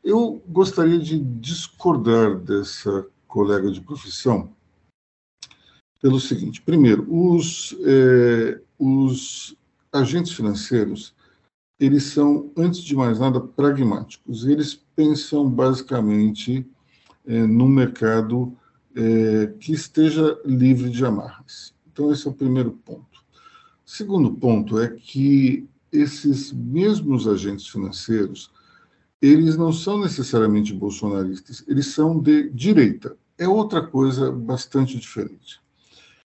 Eu 0.06 0.40
gostaria 0.48 1.00
de 1.00 1.20
discordar 1.20 2.38
dessa 2.38 3.08
colega 3.28 3.72
de 3.72 3.82
profissão 3.82 4.56
pelo 6.00 6.20
seguinte: 6.20 6.62
primeiro, 6.62 7.08
os, 7.10 7.76
é, 7.82 8.62
os 8.78 9.58
agentes 9.92 10.32
financeiros 10.32 11.16
eles 11.80 12.04
são, 12.04 12.52
antes 12.56 12.82
de 12.82 12.96
mais 12.96 13.20
nada, 13.20 13.42
pragmáticos. 13.42 14.46
Eles 14.46 14.76
pensam 14.96 15.50
basicamente 15.50 16.66
é, 17.26 17.46
num 17.46 17.68
mercado 17.68 18.56
é, 18.96 19.48
que 19.60 19.74
esteja 19.74 20.40
livre 20.46 20.90
de 20.90 21.04
amarras. 21.04 21.74
Então, 21.92 22.12
esse 22.12 22.28
é 22.28 22.30
o 22.30 22.34
primeiro 22.34 22.72
ponto. 22.72 23.26
Segundo 23.84 24.32
ponto 24.32 24.80
é 24.80 24.90
que 24.90 25.68
esses 25.92 26.52
mesmos 26.52 27.28
agentes 27.28 27.68
financeiros, 27.68 28.52
eles 29.22 29.58
não 29.58 29.72
são 29.72 30.00
necessariamente 30.00 30.74
bolsonaristas, 30.74 31.64
eles 31.68 31.88
são 31.88 32.20
de 32.20 32.50
direita. 32.50 33.16
É 33.38 33.48
outra 33.48 33.86
coisa 33.86 34.32
bastante 34.32 34.98
diferente. 34.98 35.60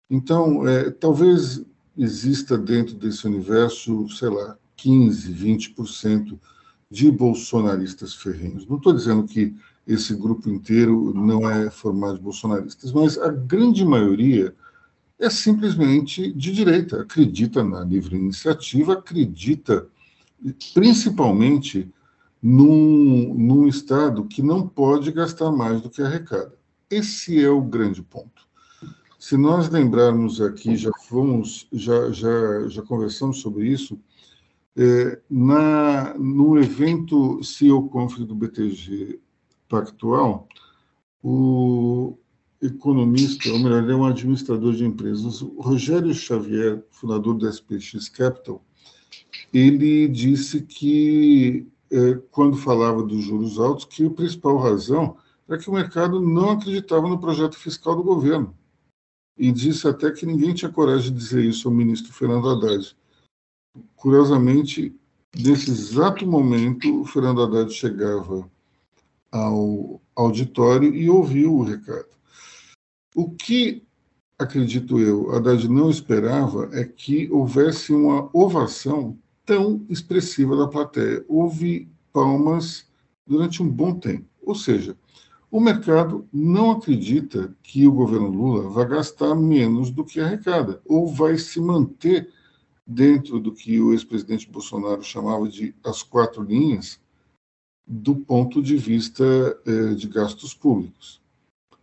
Então, 0.09 0.67
é, 0.67 0.89
talvez 0.89 1.63
exista 1.98 2.57
dentro 2.57 2.95
desse 2.95 3.27
universo, 3.27 4.07
sei 4.09 4.29
lá, 4.29 4.57
15, 4.75 5.33
20% 5.33 6.39
de 6.89 7.12
bolsonaristas 7.12 8.15
ferrenhos. 8.15 8.65
Não 8.65 8.77
estou 8.77 8.93
dizendo 8.93 9.25
que 9.25 9.55
esse 9.86 10.15
grupo 10.15 10.50
inteiro 10.50 11.13
não 11.13 11.50
é 11.50 11.69
formado 11.69 12.17
de 12.17 12.24
bolsonaristas, 12.24 12.91
mas 12.91 13.17
a 13.17 13.29
grande 13.29 13.86
maioria 13.86 14.55
é 15.19 15.29
simplesmente 15.29 16.31
de 16.31 16.51
direita, 16.51 17.01
acredita 17.01 17.63
na 17.63 17.81
livre 17.83 18.15
iniciativa, 18.15 18.93
acredita 18.93 19.88
principalmente 20.74 21.91
num, 22.41 23.34
num 23.34 23.67
Estado 23.67 24.25
que 24.25 24.41
não 24.41 24.67
pode 24.67 25.12
gastar 25.12 25.51
mais 25.51 25.81
do 25.81 25.89
que 25.89 26.01
arrecada. 26.01 26.58
Esse 26.89 27.43
é 27.43 27.50
o 27.50 27.62
grande 27.62 28.01
ponto. 28.01 28.48
Se 29.19 29.36
nós 29.36 29.69
lembrarmos 29.69 30.39
aqui, 30.39 30.77
já 30.77 30.91
fomos, 31.08 31.67
já, 31.72 32.12
já, 32.12 32.67
já 32.69 32.81
conversamos 32.81 33.41
sobre 33.41 33.67
isso, 33.67 34.00
é, 34.77 35.19
na, 35.29 36.13
no 36.17 36.58
evento 36.58 37.43
CEO 37.43 37.89
Conference 37.89 38.25
do 38.25 38.36
BTG 38.36 39.19
Pactual, 39.67 40.48
o, 41.22 42.17
economista, 42.62 43.50
ou 43.51 43.60
melhor, 43.60 43.84
ele 43.84 43.91
é 43.91 43.96
um 43.96 44.05
administrador 44.05 44.74
de 44.74 44.86
empresas. 44.86 45.41
Rogério 45.58 46.13
Xavier, 46.13 46.84
fundador 46.91 47.38
da 47.38 47.50
SPX 47.50 48.10
Capital, 48.10 48.63
ele 49.53 50.08
disse 50.08 50.62
que, 50.62 51.67
quando 52.31 52.58
falava 52.58 53.03
dos 53.03 53.24
juros 53.24 53.60
altos, 53.60 53.86
que 53.86 54.05
a 54.05 54.10
principal 54.10 54.58
razão 54.58 55.17
é 55.48 55.58
que 55.58 55.69
o 55.69 55.74
mercado 55.74 56.22
não 56.22 56.51
acreditava 56.51 57.08
no 57.08 57.19
projeto 57.19 57.58
fiscal 57.58 57.96
do 57.96 58.03
governo. 58.03 58.55
E 59.38 59.51
disse 59.51 59.88
até 59.88 60.12
que 60.12 60.25
ninguém 60.25 60.53
tinha 60.53 60.72
coragem 60.72 61.12
de 61.12 61.17
dizer 61.17 61.43
isso 61.43 61.67
ao 61.67 61.74
ministro 61.74 62.13
Fernando 62.13 62.50
Haddad. 62.50 62.96
Curiosamente, 63.96 64.96
nesse 65.36 65.72
exato 65.72 66.27
momento, 66.27 67.01
o 67.01 67.05
Fernando 67.05 67.41
Haddad 67.41 67.74
chegava 67.74 68.50
ao 69.31 70.01
auditório 70.15 70.93
e 70.93 71.10
ouviu 71.10 71.55
o 71.55 71.63
recado. 71.63 72.10
O 73.15 73.31
que, 73.31 73.84
acredito 74.38 75.00
eu, 75.00 75.31
Haddad 75.34 75.67
não 75.67 75.89
esperava 75.89 76.69
é 76.74 76.84
que 76.84 77.31
houvesse 77.31 77.93
uma 77.93 78.29
ovação 78.34 79.17
tão 79.50 79.84
expressiva 79.89 80.56
da 80.56 80.68
plateia. 80.68 81.25
Houve 81.27 81.89
palmas 82.13 82.86
durante 83.25 83.63
um 83.63 83.68
bom 83.68 84.00
tempo. 84.00 84.27
Ou 84.44 84.53
seja, 84.53 84.96
o 85.50 85.60
mercado 85.60 86.27
não 86.32 86.70
acredita 86.70 87.58
que 87.63 87.88
o 87.88 87.91
governo 87.91 88.29
Lula 88.29 88.70
vai 88.70 88.88
gastar 88.88 89.34
menos 89.34 89.89
do 89.89 90.06
que 90.06 90.20
arrecada, 90.20 90.79
ou 90.86 91.08
vai 91.08 91.36
se 91.39 91.60
manter 91.60 92.32
dentro 92.86 93.39
do 93.39 93.51
que 93.51 93.82
o 93.82 93.91
ex-presidente 93.91 94.48
Bolsonaro 94.48 95.01
chamava 95.01 95.50
de 95.50 95.74
as 95.84 96.03
quatro 96.03 96.44
linhas, 96.44 97.00
do 97.88 98.15
ponto 98.15 98.62
de 98.62 98.77
vista 98.77 99.24
eh, 99.65 99.96
de 99.96 100.08
gastos 100.08 100.53
públicos. 100.53 101.20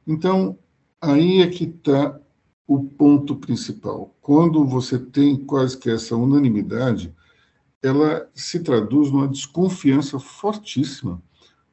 Então, 0.07 0.57
aí 1.01 1.43
é 1.43 1.49
que 1.49 1.65
está 1.65 2.21
o 2.65 2.85
ponto 2.85 3.35
principal. 3.35 4.15
Quando 4.21 4.65
você 4.65 5.01
tem 5.01 5.37
quase 5.37 5.77
que 5.77 5.91
essa 5.91 6.15
unanimidade, 6.15 7.13
ela 7.83 8.29
se 8.35 8.61
traduz 8.61 9.11
numa 9.11 9.29
desconfiança 9.29 10.19
fortíssima 10.19 11.23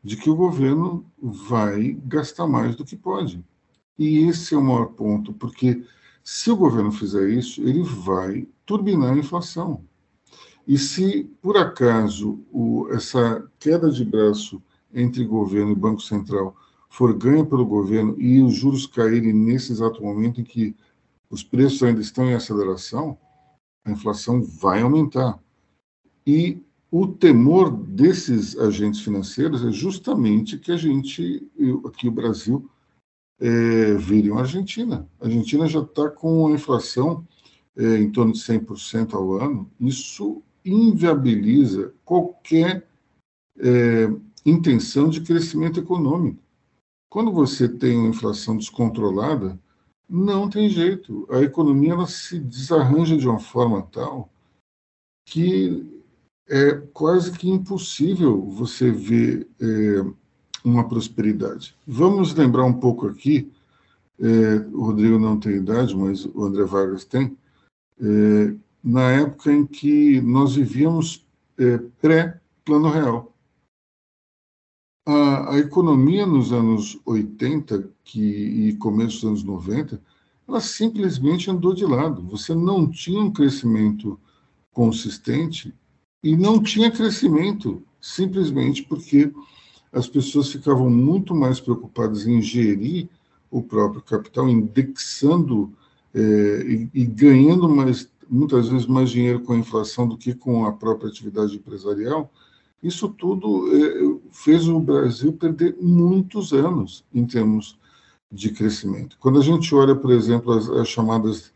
de 0.03 0.17
que 0.17 0.29
o 0.29 0.35
governo 0.35 1.05
vai 1.17 1.93
gastar 2.05 2.45
mais 2.45 2.75
do 2.75 2.83
que 2.83 2.95
pode. 2.95 3.43
E 3.97 4.19
esse 4.27 4.53
é 4.53 4.57
o 4.57 4.63
maior 4.63 4.87
ponto, 4.87 5.33
porque 5.33 5.83
se 6.23 6.51
o 6.51 6.57
governo 6.57 6.91
fizer 6.91 7.29
isso, 7.29 7.61
ele 7.61 7.83
vai 7.83 8.47
turbinar 8.65 9.13
a 9.13 9.17
inflação. 9.17 9.83
E 10.67 10.77
se, 10.77 11.25
por 11.41 11.57
acaso, 11.57 12.39
o, 12.51 12.87
essa 12.91 13.45
queda 13.59 13.89
de 13.91 14.03
braço 14.05 14.61
entre 14.93 15.25
governo 15.25 15.71
e 15.71 15.75
Banco 15.75 16.01
Central 16.01 16.55
for 16.89 17.13
ganha 17.17 17.45
pelo 17.45 17.65
governo 17.65 18.15
e 18.19 18.41
os 18.41 18.53
juros 18.53 18.85
caírem 18.85 19.33
nesse 19.33 19.71
exato 19.71 20.01
momento 20.01 20.39
em 20.39 20.43
que 20.43 20.75
os 21.29 21.43
preços 21.43 21.81
ainda 21.81 21.99
estão 21.99 22.25
em 22.25 22.35
aceleração, 22.35 23.17
a 23.83 23.91
inflação 23.91 24.41
vai 24.41 24.81
aumentar. 24.81 25.42
E 26.25 26.61
o 26.91 27.07
temor 27.07 27.71
desses 27.71 28.57
agentes 28.57 29.01
financeiros 29.01 29.65
é 29.65 29.71
justamente 29.71 30.57
que 30.57 30.71
a 30.71 30.77
gente, 30.77 31.47
aqui 31.85 32.07
o 32.07 32.11
Brasil, 32.11 32.69
é, 33.39 33.95
vire 33.95 34.29
uma 34.29 34.41
Argentina. 34.41 35.09
A 35.19 35.25
Argentina 35.25 35.67
já 35.67 35.81
está 35.81 36.09
com 36.09 36.47
a 36.47 36.51
inflação 36.51 37.27
é, 37.75 37.97
em 37.97 38.11
torno 38.11 38.31
de 38.31 38.39
100% 38.39 39.15
ao 39.15 39.33
ano. 39.33 39.69
Isso 39.79 40.41
inviabiliza 40.63 41.93
qualquer 42.05 42.87
é, 43.57 44.07
intenção 44.45 45.09
de 45.09 45.21
crescimento 45.21 45.79
econômico. 45.79 46.39
Quando 47.09 47.31
você 47.31 47.67
tem 47.67 47.97
uma 47.97 48.09
inflação 48.09 48.55
descontrolada, 48.55 49.59
não 50.09 50.49
tem 50.49 50.69
jeito. 50.69 51.27
A 51.29 51.41
economia 51.41 51.93
ela 51.93 52.07
se 52.07 52.39
desarranja 52.39 53.17
de 53.17 53.27
uma 53.27 53.39
forma 53.39 53.81
tal 53.81 54.29
que 55.25 55.92
é 56.47 56.73
quase 56.93 57.31
que 57.31 57.49
impossível 57.49 58.41
você 58.41 58.91
ver 58.91 59.47
é, 59.59 60.05
uma 60.63 60.87
prosperidade. 60.87 61.75
Vamos 61.87 62.33
lembrar 62.33 62.65
um 62.65 62.73
pouco 62.73 63.07
aqui, 63.07 63.51
é, 64.19 64.55
o 64.73 64.85
Rodrigo 64.85 65.19
não 65.19 65.39
tem 65.39 65.57
idade, 65.57 65.95
mas 65.95 66.25
o 66.25 66.43
André 66.43 66.63
Vargas 66.63 67.05
tem, 67.05 67.37
é, 67.99 68.55
na 68.83 69.11
época 69.11 69.51
em 69.51 69.65
que 69.65 70.21
nós 70.21 70.55
vivíamos 70.55 71.25
é, 71.57 71.77
pré-plano 72.01 72.89
real. 72.89 73.33
A, 75.05 75.55
a, 75.55 75.59
economia 75.59 76.25
nos 76.25 76.53
anos 76.53 76.99
80 77.05 77.89
que, 78.05 78.21
e 78.21 78.75
começo 78.77 79.15
dos 79.15 79.25
anos 79.25 79.43
90, 79.43 80.01
ela 80.47 80.61
simplesmente 80.61 81.49
andou 81.51 81.73
de 81.73 81.85
lado. 81.85 82.21
Você 82.27 82.55
não 82.55 82.89
tinha 82.89 83.19
um 83.19 83.31
crescimento 83.31 84.19
consistente 84.71 85.73
e 86.23 86.37
não 86.37 86.61
tinha 86.61 86.89
crescimento 86.89 87.83
simplesmente 87.99 88.83
porque 88.83 89.31
as 89.91 90.07
pessoas 90.07 90.51
ficavam 90.51 90.89
muito 90.89 91.35
mais 91.35 91.59
preocupadas 91.59 92.25
em 92.25 92.41
gerir 92.41 93.07
o 93.51 93.61
próprio 93.61 94.01
capital, 94.01 94.49
indexando 94.49 95.71
é, 96.13 96.19
e, 96.65 96.89
e, 96.93 97.05
ganhando 97.05 97.69
mais, 97.69 98.09
muitas 98.27 98.69
vezes 98.69 98.87
mais 98.87 99.11
dinheiro 99.11 99.41
com 99.41 99.53
a 99.53 99.57
inflação 99.57 100.07
do 100.07 100.17
que 100.17 100.33
com 100.33 100.65
a 100.65 100.71
própria 100.71 101.09
atividade 101.09 101.55
empresarial. 101.55 102.31
Isso 102.81 103.07
tudo 103.09 103.69
é, 103.71 104.19
fez 104.31 104.67
o 104.67 104.79
Brasil 104.79 105.31
perder 105.33 105.77
muitos 105.79 106.51
anos 106.51 107.05
em 107.13 107.25
termos 107.25 107.77
de 108.31 108.49
crescimento. 108.49 109.17
Quando 109.19 109.39
a 109.39 109.43
gente 109.43 109.73
olha, 109.75 109.95
por 109.95 110.11
exemplo, 110.11 110.51
as, 110.53 110.67
as 110.69 110.87
chamadas 110.87 111.53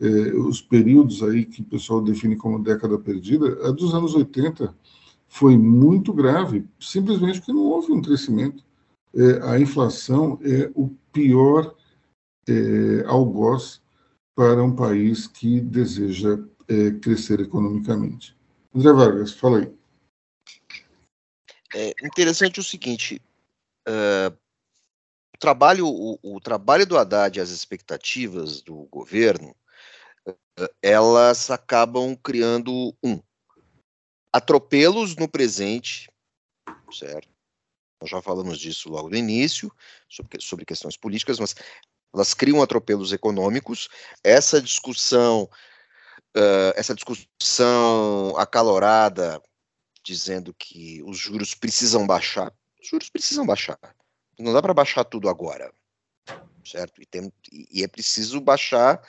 é, 0.00 0.06
os 0.34 0.60
períodos 0.60 1.22
aí 1.22 1.44
que 1.44 1.62
o 1.62 1.64
pessoal 1.64 2.02
define 2.02 2.36
como 2.36 2.62
década 2.62 2.98
perdida, 2.98 3.68
a 3.68 3.70
dos 3.70 3.94
anos 3.94 4.14
80 4.14 4.74
foi 5.28 5.56
muito 5.56 6.12
grave, 6.12 6.66
simplesmente 6.78 7.38
porque 7.38 7.52
não 7.52 7.64
houve 7.64 7.92
um 7.92 8.02
crescimento. 8.02 8.64
É, 9.14 9.50
a 9.50 9.58
inflação 9.58 10.38
é 10.42 10.70
o 10.74 10.90
pior 11.12 11.74
é, 12.48 13.04
algoz 13.06 13.80
para 14.34 14.62
um 14.62 14.74
país 14.74 15.26
que 15.26 15.60
deseja 15.60 16.38
é, 16.68 16.90
crescer 16.92 17.40
economicamente. 17.40 18.36
André 18.74 18.92
Vargas, 18.92 19.32
fala 19.32 19.60
aí. 19.60 19.72
É 21.74 21.92
interessante 22.04 22.60
o 22.60 22.64
seguinte: 22.64 23.20
uh, 23.88 24.36
trabalho, 25.38 25.86
o, 25.86 26.18
o, 26.22 26.40
trabalho 26.40 26.86
do 26.86 26.96
Haddad 26.96 27.38
e 27.38 27.40
as 27.40 27.50
expectativas 27.50 28.60
do 28.62 28.86
governo, 28.90 29.54
elas 30.82 31.50
acabam 31.50 32.16
criando 32.16 32.94
um 33.02 33.20
atropelos 34.32 35.16
no 35.16 35.28
presente, 35.28 36.10
certo? 36.92 37.28
Nós 38.00 38.10
já 38.10 38.20
falamos 38.20 38.58
disso 38.58 38.90
logo 38.90 39.08
no 39.08 39.16
início, 39.16 39.72
sobre, 40.08 40.40
sobre 40.40 40.64
questões 40.66 40.96
políticas, 40.96 41.38
mas 41.38 41.54
elas 42.12 42.34
criam 42.34 42.62
atropelos 42.62 43.12
econômicos. 43.12 43.88
Essa 44.22 44.60
discussão, 44.60 45.48
uh, 46.36 46.72
essa 46.76 46.94
discussão 46.94 48.36
acalorada, 48.36 49.42
dizendo 50.04 50.54
que 50.54 51.02
os 51.02 51.18
juros 51.18 51.54
precisam 51.54 52.06
baixar, 52.06 52.52
os 52.80 52.88
juros 52.88 53.08
precisam 53.08 53.46
baixar. 53.46 53.78
Não 54.38 54.52
dá 54.52 54.60
para 54.60 54.74
baixar 54.74 55.04
tudo 55.04 55.28
agora, 55.28 55.72
certo? 56.64 57.02
E, 57.02 57.06
tem, 57.06 57.32
e 57.50 57.82
é 57.82 57.88
preciso 57.88 58.40
baixar 58.40 59.02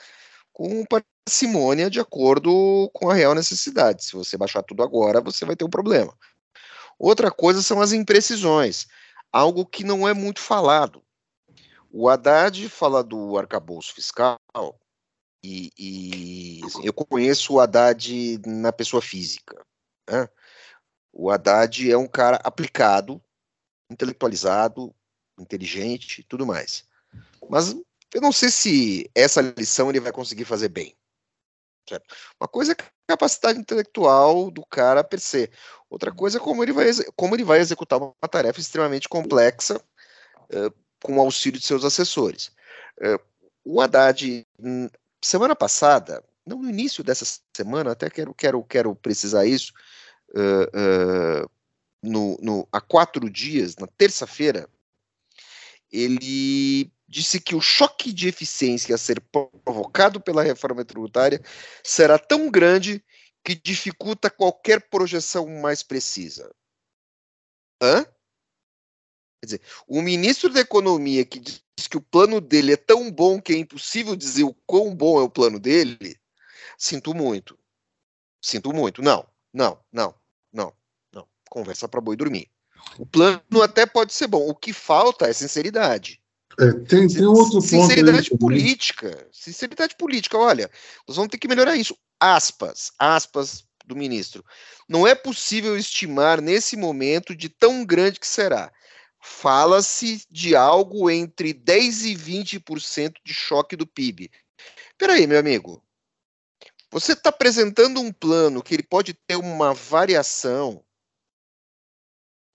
com 0.52 0.84
parcimônia 1.28 1.90
de 1.90 2.00
acordo 2.00 2.90
com 2.94 3.10
a 3.10 3.14
real 3.14 3.34
necessidade. 3.34 4.02
Se 4.02 4.12
você 4.14 4.36
baixar 4.36 4.62
tudo 4.62 4.82
agora, 4.82 5.20
você 5.20 5.44
vai 5.44 5.54
ter 5.54 5.64
um 5.64 5.70
problema. 5.70 6.16
Outra 6.98 7.30
coisa 7.30 7.62
são 7.62 7.82
as 7.82 7.92
imprecisões, 7.92 8.86
algo 9.30 9.66
que 9.66 9.84
não 9.84 10.08
é 10.08 10.14
muito 10.14 10.40
falado. 10.40 11.04
O 11.92 12.08
Haddad 12.08 12.68
fala 12.70 13.04
do 13.04 13.38
arcabouço 13.38 13.94
fiscal, 13.94 14.38
e, 15.44 15.70
e 15.78 16.60
assim, 16.64 16.80
eu 16.82 16.92
conheço 16.92 17.54
o 17.54 17.60
Haddad 17.60 18.40
na 18.46 18.72
pessoa 18.72 19.02
física. 19.02 19.62
Né? 20.10 20.28
O 21.12 21.30
Haddad 21.30 21.90
é 21.90 21.96
um 21.96 22.08
cara 22.08 22.40
aplicado, 22.42 23.22
intelectualizado, 23.90 24.94
inteligente, 25.38 26.24
tudo 26.28 26.46
mais. 26.46 26.84
Mas 27.48 27.76
eu 28.14 28.20
não 28.20 28.32
sei 28.32 28.50
se 28.50 29.10
essa 29.14 29.40
lição 29.40 29.90
ele 29.90 30.00
vai 30.00 30.10
conseguir 30.10 30.44
fazer 30.44 30.68
bem. 30.68 30.97
Certo? 31.88 32.14
Uma 32.38 32.46
coisa 32.46 32.72
é 32.72 32.74
a 32.74 32.86
capacidade 33.08 33.58
intelectual 33.58 34.50
do 34.50 34.64
cara 34.66 35.02
per 35.02 35.20
se. 35.20 35.50
Outra 35.88 36.12
coisa 36.12 36.36
é 36.36 36.40
como 36.40 36.62
ele 36.62 36.72
vai, 36.72 36.90
como 37.16 37.34
ele 37.34 37.44
vai 37.44 37.60
executar 37.60 37.98
uma 37.98 38.28
tarefa 38.30 38.60
extremamente 38.60 39.08
complexa 39.08 39.80
uh, 40.52 40.74
com 41.02 41.16
o 41.16 41.20
auxílio 41.20 41.58
de 41.58 41.64
seus 41.64 41.84
assessores. 41.84 42.52
Uh, 43.00 43.18
o 43.64 43.80
Haddad, 43.80 44.46
hum, 44.60 44.88
semana 45.22 45.56
passada, 45.56 46.22
não 46.46 46.58
no 46.58 46.68
início 46.68 47.02
dessa 47.02 47.24
semana, 47.56 47.92
até 47.92 48.10
quero, 48.10 48.34
quero, 48.34 48.62
quero 48.64 48.94
precisar 48.94 49.46
isso, 49.46 49.72
uh, 50.30 51.50
no, 52.02 52.36
no, 52.40 52.68
há 52.70 52.80
quatro 52.80 53.30
dias, 53.30 53.76
na 53.76 53.86
terça-feira, 53.86 54.68
ele 55.90 56.92
disse 57.08 57.40
que 57.40 57.54
o 57.54 57.60
choque 57.60 58.12
de 58.12 58.28
eficiência 58.28 58.94
a 58.94 58.98
ser 58.98 59.20
provocado 59.64 60.20
pela 60.20 60.42
reforma 60.42 60.84
tributária 60.84 61.42
será 61.82 62.18
tão 62.18 62.50
grande 62.50 63.02
que 63.42 63.54
dificulta 63.54 64.28
qualquer 64.28 64.88
projeção 64.90 65.48
mais 65.48 65.82
precisa. 65.82 66.54
Hã? 67.82 68.04
Quer 69.40 69.46
dizer, 69.46 69.62
o 69.86 70.02
ministro 70.02 70.50
da 70.50 70.60
Economia 70.60 71.24
que 71.24 71.38
diz 71.38 71.62
que 71.88 71.96
o 71.96 72.02
plano 72.02 72.40
dele 72.40 72.72
é 72.72 72.76
tão 72.76 73.10
bom 73.10 73.40
que 73.40 73.52
é 73.52 73.56
impossível 73.56 74.14
dizer 74.14 74.44
o 74.44 74.54
quão 74.66 74.94
bom 74.94 75.18
é 75.18 75.22
o 75.22 75.30
plano 75.30 75.58
dele, 75.58 76.20
sinto 76.76 77.14
muito. 77.14 77.58
Sinto 78.42 78.72
muito. 78.72 79.00
Não, 79.00 79.26
não, 79.52 79.82
não, 79.90 80.14
não, 80.52 80.74
não. 81.12 81.26
Conversa 81.48 81.88
para 81.88 82.00
boi 82.00 82.16
dormir. 82.16 82.50
O 82.98 83.06
plano 83.06 83.62
até 83.62 83.86
pode 83.86 84.12
ser 84.12 84.26
bom. 84.26 84.46
O 84.46 84.54
que 84.54 84.72
falta 84.72 85.26
é 85.26 85.32
sinceridade. 85.32 86.20
É, 86.60 86.72
tem, 86.86 87.06
tem 87.06 87.24
outro 87.24 87.60
sinceridade 87.60 88.30
ponto 88.30 88.40
política. 88.40 89.28
Sinceridade 89.32 89.94
política. 89.96 90.36
Olha, 90.36 90.68
nós 91.06 91.16
vamos 91.16 91.30
ter 91.30 91.38
que 91.38 91.46
melhorar 91.46 91.76
isso. 91.76 91.96
Aspas, 92.18 92.92
aspas 92.98 93.64
do 93.86 93.94
ministro. 93.94 94.44
Não 94.88 95.06
é 95.06 95.14
possível 95.14 95.78
estimar 95.78 96.40
nesse 96.40 96.76
momento 96.76 97.34
de 97.34 97.48
tão 97.48 97.84
grande 97.84 98.18
que 98.18 98.26
será. 98.26 98.72
Fala-se 99.20 100.24
de 100.30 100.56
algo 100.56 101.08
entre 101.08 101.52
10 101.52 102.06
e 102.06 102.14
20% 102.14 103.14
de 103.24 103.34
choque 103.34 103.76
do 103.76 103.86
PIB. 103.86 104.30
Peraí, 104.96 105.26
meu 105.26 105.38
amigo. 105.38 105.82
Você 106.90 107.12
está 107.12 107.28
apresentando 107.28 108.00
um 108.00 108.12
plano 108.12 108.62
que 108.62 108.74
ele 108.74 108.82
pode 108.82 109.14
ter 109.14 109.36
uma 109.36 109.74
variação 109.74 110.82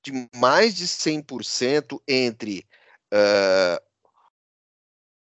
de 0.04 0.12
mais 0.36 0.76
de 0.76 0.88
100% 0.88 2.02
entre 2.08 2.66
uh, 3.14 3.93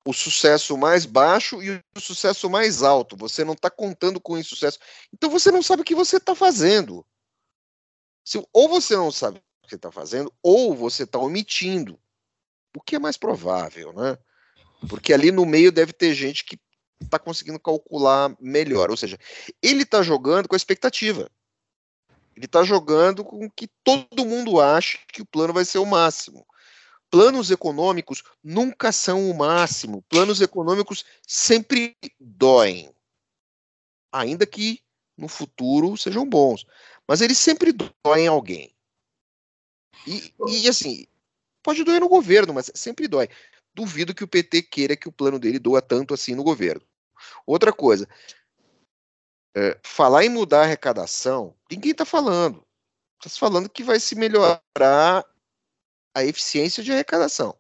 o 0.04 0.12
sucesso 0.12 0.76
mais 0.76 1.06
baixo 1.06 1.62
e 1.62 1.70
o 1.96 2.00
sucesso 2.00 2.50
mais 2.50 2.82
alto. 2.82 3.16
Você 3.16 3.44
não 3.44 3.54
está 3.54 3.70
contando 3.70 4.20
com 4.20 4.34
o 4.34 4.44
sucesso. 4.44 4.78
Então 5.12 5.30
você 5.30 5.50
não 5.50 5.62
sabe 5.62 5.82
o 5.82 5.84
que 5.84 5.94
você 5.94 6.16
está 6.16 6.34
fazendo. 6.34 7.06
Se, 8.24 8.44
ou 8.52 8.68
você 8.68 8.96
não 8.96 9.10
sabe 9.10 9.38
o 9.38 9.40
que 9.40 9.70
você 9.70 9.76
está 9.76 9.92
fazendo, 9.92 10.32
ou 10.42 10.74
você 10.74 11.04
está 11.04 11.18
omitindo. 11.18 11.98
O 12.76 12.80
que 12.80 12.96
é 12.96 12.98
mais 12.98 13.16
provável, 13.16 13.92
né? 13.92 14.18
Porque 14.88 15.12
ali 15.12 15.30
no 15.30 15.46
meio 15.46 15.70
deve 15.70 15.92
ter 15.92 16.14
gente 16.14 16.44
que 16.44 16.58
está 17.00 17.18
conseguindo 17.18 17.60
calcular 17.60 18.34
melhor. 18.40 18.90
Ou 18.90 18.96
seja, 18.96 19.18
ele 19.62 19.82
está 19.82 20.02
jogando 20.02 20.48
com 20.48 20.54
a 20.54 20.56
expectativa. 20.56 21.30
Ele 22.34 22.46
está 22.46 22.64
jogando 22.64 23.24
com 23.24 23.48
que 23.50 23.68
todo 23.84 24.24
mundo 24.24 24.60
acha 24.60 24.98
que 25.12 25.22
o 25.22 25.26
plano 25.26 25.52
vai 25.52 25.64
ser 25.64 25.78
o 25.78 25.86
máximo. 25.86 26.46
Planos 27.12 27.50
econômicos 27.50 28.24
nunca 28.42 28.90
são 28.90 29.30
o 29.30 29.36
máximo. 29.36 30.00
Planos 30.08 30.40
econômicos 30.40 31.04
sempre 31.28 31.94
doem. 32.18 32.90
Ainda 34.10 34.46
que 34.46 34.80
no 35.14 35.28
futuro 35.28 35.94
sejam 35.94 36.26
bons. 36.26 36.64
Mas 37.06 37.20
eles 37.20 37.36
sempre 37.36 37.70
doem 37.70 38.26
alguém. 38.26 38.74
E, 40.06 40.32
e 40.48 40.66
assim, 40.66 41.06
pode 41.62 41.84
doer 41.84 42.00
no 42.00 42.08
governo, 42.08 42.54
mas 42.54 42.70
sempre 42.74 43.06
dói. 43.06 43.28
Duvido 43.74 44.14
que 44.14 44.24
o 44.24 44.28
PT 44.28 44.62
queira 44.62 44.96
que 44.96 45.06
o 45.06 45.12
plano 45.12 45.38
dele 45.38 45.58
doa 45.58 45.82
tanto 45.82 46.14
assim 46.14 46.34
no 46.34 46.42
governo. 46.42 46.80
Outra 47.46 47.74
coisa, 47.74 48.08
é, 49.54 49.78
falar 49.82 50.24
em 50.24 50.30
mudar 50.30 50.60
a 50.60 50.64
arrecadação, 50.64 51.54
ninguém 51.70 51.92
está 51.92 52.06
falando. 52.06 52.66
Está 53.22 53.38
falando 53.38 53.68
que 53.68 53.82
vai 53.82 54.00
se 54.00 54.14
melhorar 54.14 55.26
a 56.14 56.24
eficiência 56.24 56.82
de 56.82 56.92
arrecadação. 56.92 57.56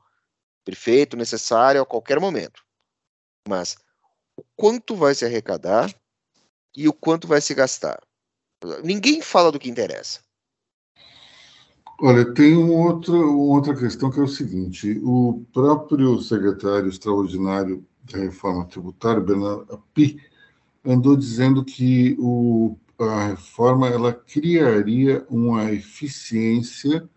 Perfeito, 0.64 1.16
necessário 1.16 1.82
a 1.82 1.86
qualquer 1.86 2.20
momento. 2.20 2.62
Mas 3.48 3.76
o 4.36 4.44
quanto 4.56 4.94
vai 4.94 5.14
se 5.14 5.24
arrecadar 5.24 5.92
e 6.76 6.88
o 6.88 6.92
quanto 6.92 7.26
vai 7.26 7.40
se 7.40 7.54
gastar. 7.54 8.00
Ninguém 8.84 9.20
fala 9.20 9.50
do 9.50 9.58
que 9.58 9.68
interessa. 9.68 10.20
Olha, 12.00 12.32
tem 12.34 12.56
um 12.56 12.72
outro, 12.72 13.14
uma 13.14 13.54
outra 13.54 13.76
questão 13.76 14.10
que 14.10 14.18
é 14.18 14.22
o 14.22 14.28
seguinte: 14.28 15.00
o 15.04 15.44
próprio 15.52 16.20
secretário 16.20 16.88
extraordinário 16.88 17.86
da 18.04 18.18
reforma 18.18 18.66
tributária, 18.66 19.20
Bernardo 19.20 19.72
Api, 19.72 20.20
andou 20.84 21.16
dizendo 21.16 21.64
que 21.64 22.16
o, 22.18 22.76
a 22.98 23.28
reforma 23.28 23.88
ela 23.88 24.12
criaria 24.12 25.24
uma 25.30 25.70
eficiência 25.70 27.08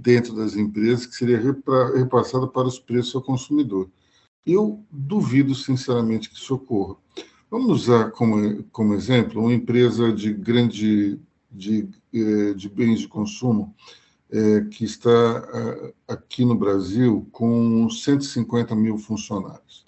dentro 0.00 0.34
das 0.34 0.56
empresas 0.56 1.06
que 1.06 1.14
seria 1.14 1.38
repassada 1.38 2.46
para 2.46 2.66
os 2.66 2.78
preços 2.78 3.14
ao 3.14 3.22
consumidor. 3.22 3.88
Eu 4.46 4.84
duvido, 4.90 5.54
sinceramente, 5.54 6.30
que 6.30 6.36
isso 6.36 6.54
ocorra. 6.54 6.96
Vamos 7.50 7.82
usar 7.82 8.10
como, 8.12 8.62
como 8.64 8.94
exemplo 8.94 9.42
uma 9.42 9.52
empresa 9.52 10.12
de 10.12 10.32
grande 10.32 11.20
de, 11.50 11.88
eh, 12.14 12.54
de 12.54 12.68
bens 12.68 13.00
de 13.00 13.08
consumo 13.08 13.74
é, 14.30 14.60
que 14.70 14.84
está 14.84 15.90
aqui 16.06 16.44
no 16.44 16.54
Brasil 16.54 17.28
com 17.32 17.90
150 17.90 18.76
mil 18.76 18.96
funcionários. 18.96 19.84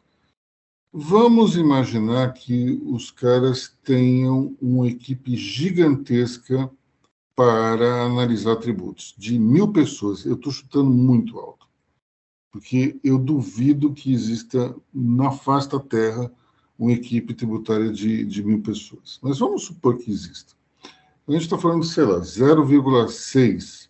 Vamos 0.93 1.57
imaginar 1.57 2.35
que 2.35 2.83
os 2.85 3.11
caras 3.11 3.73
tenham 3.85 4.57
uma 4.61 4.89
equipe 4.89 5.37
gigantesca 5.37 6.69
para 7.43 8.05
analisar 8.05 8.55
tributos, 8.55 9.17
de 9.19 9.37
mil 9.37 9.73
pessoas. 9.73 10.25
Eu 10.25 10.35
estou 10.35 10.53
chutando 10.53 10.89
muito 10.89 11.41
alto, 11.41 11.67
porque 12.53 13.01
eu 13.03 13.19
duvido 13.19 13.93
que 13.93 14.13
exista 14.13 14.77
na 14.95 15.31
da 15.31 15.81
Terra 15.81 16.31
uma 16.79 16.93
equipe 16.93 17.35
tributária 17.35 17.93
de, 17.93 18.25
de 18.25 18.45
mil 18.45 18.63
pessoas. 18.63 19.19
Mas 19.21 19.41
vamos 19.41 19.65
supor 19.65 19.99
que 19.99 20.09
exista. 20.09 20.55
A 21.27 21.33
gente 21.33 21.43
está 21.43 21.59
falando, 21.59 21.83
sei 21.83 22.05
lá, 22.05 22.21
0,6 22.21 23.89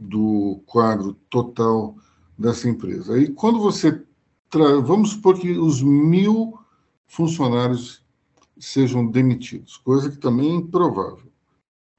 do 0.00 0.62
quadro 0.64 1.12
total 1.28 1.94
dessa 2.38 2.70
empresa. 2.70 3.14
Aí, 3.14 3.28
quando 3.28 3.60
você 3.60 4.02
tra... 4.48 4.80
vamos 4.80 5.10
supor 5.10 5.38
que 5.38 5.50
os 5.58 5.82
mil 5.82 6.58
funcionários 7.06 8.02
sejam 8.58 9.06
demitidos, 9.06 9.76
coisa 9.76 10.10
que 10.10 10.16
também 10.16 10.52
é 10.52 10.54
improvável. 10.54 11.25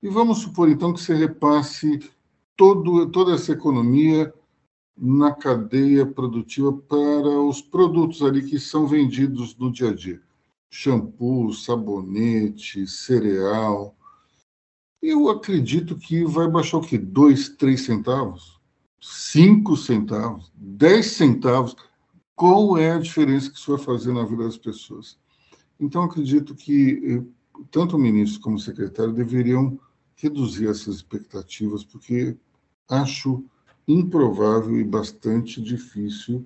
E 0.01 0.09
vamos 0.09 0.39
supor, 0.39 0.69
então, 0.69 0.93
que 0.93 1.01
você 1.01 1.15
repasse 1.15 1.99
todo, 2.55 3.09
toda 3.09 3.33
essa 3.33 3.51
economia 3.51 4.33
na 4.95 5.33
cadeia 5.33 6.05
produtiva 6.05 6.71
para 6.73 7.41
os 7.41 7.61
produtos 7.61 8.21
ali 8.21 8.43
que 8.43 8.59
são 8.59 8.87
vendidos 8.87 9.55
no 9.57 9.71
dia 9.71 9.89
a 9.89 9.93
dia. 9.93 10.21
Shampoo, 10.69 11.53
sabonete, 11.53 12.87
cereal. 12.87 13.95
Eu 15.01 15.29
acredito 15.29 15.95
que 15.95 16.25
vai 16.25 16.47
baixar 16.47 16.77
o 16.77 16.81
quê? 16.81 16.97
Dois, 16.97 17.49
três 17.49 17.81
centavos? 17.81 18.59
Cinco 18.99 19.77
centavos? 19.77 20.51
Dez 20.55 21.11
centavos? 21.11 21.75
qual 22.37 22.77
é 22.77 22.91
a 22.91 22.99
diferença 22.99 23.49
que 23.49 23.57
isso 23.57 23.75
vai 23.75 23.83
fazer 23.83 24.13
na 24.13 24.23
vida 24.23 24.43
das 24.43 24.59
pessoas. 24.59 25.17
Então, 25.79 26.03
acredito 26.03 26.53
que 26.53 27.01
eh, 27.03 27.23
tanto 27.71 27.95
o 27.95 27.99
ministro 27.99 28.39
como 28.41 28.57
o 28.57 28.59
secretário 28.59 29.11
deveriam 29.11 29.79
reduzir 30.17 30.67
essas 30.67 30.95
expectativas, 30.95 31.83
porque 31.83 32.35
acho 32.89 33.43
improvável 33.87 34.77
e 34.79 34.83
bastante 34.83 35.61
difícil 35.61 36.45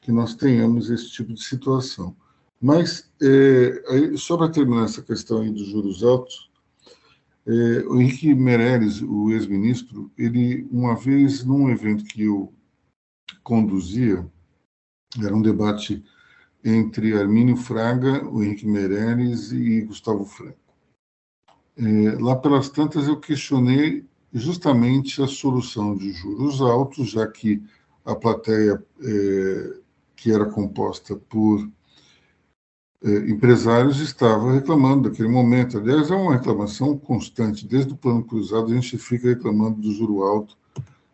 que 0.00 0.12
nós 0.12 0.34
tenhamos 0.34 0.90
esse 0.90 1.10
tipo 1.10 1.32
de 1.32 1.42
situação. 1.42 2.14
Mas, 2.60 3.10
é, 3.20 4.16
só 4.16 4.36
para 4.36 4.50
terminar 4.50 4.84
essa 4.84 5.02
questão 5.02 5.40
aí 5.40 5.50
dos 5.50 5.68
juros 5.68 6.02
altos, 6.02 6.50
é, 7.46 7.50
o 7.86 8.00
Henrique 8.00 8.34
Meirelles, 8.34 9.00
o 9.00 9.30
ex-ministro, 9.30 10.10
ele, 10.18 10.68
uma 10.70 10.94
vez, 10.94 11.44
num 11.44 11.70
evento 11.70 12.04
que 12.04 12.24
eu 12.24 12.52
conduzia, 13.42 14.26
era 15.22 15.34
um 15.34 15.40
debate 15.40 16.04
entre 16.64 17.18
Armínio 17.18 17.56
Fraga, 17.56 18.28
o 18.28 18.42
Henrique 18.42 18.66
Meirelles 18.66 19.52
e 19.52 19.80
Gustavo 19.82 20.24
Franco. 20.24 20.67
É, 21.78 22.20
lá 22.20 22.34
pelas 22.34 22.68
tantas, 22.68 23.06
eu 23.06 23.18
questionei 23.18 24.04
justamente 24.32 25.22
a 25.22 25.28
solução 25.28 25.96
de 25.96 26.12
juros 26.12 26.60
altos, 26.60 27.10
já 27.10 27.26
que 27.26 27.62
a 28.04 28.14
plateia 28.14 28.82
é, 29.00 29.76
que 30.16 30.32
era 30.32 30.46
composta 30.46 31.14
por 31.14 31.68
é, 33.04 33.30
empresários 33.30 34.00
estava 34.00 34.52
reclamando 34.52 35.08
daquele 35.08 35.28
momento. 35.28 35.78
Aliás, 35.78 36.10
é 36.10 36.16
uma 36.16 36.34
reclamação 36.34 36.98
constante. 36.98 37.66
Desde 37.66 37.92
o 37.92 37.96
plano 37.96 38.24
cruzado, 38.24 38.72
a 38.72 38.74
gente 38.74 38.98
fica 38.98 39.28
reclamando 39.28 39.80
do 39.80 39.92
juro 39.92 40.24
alto 40.24 40.56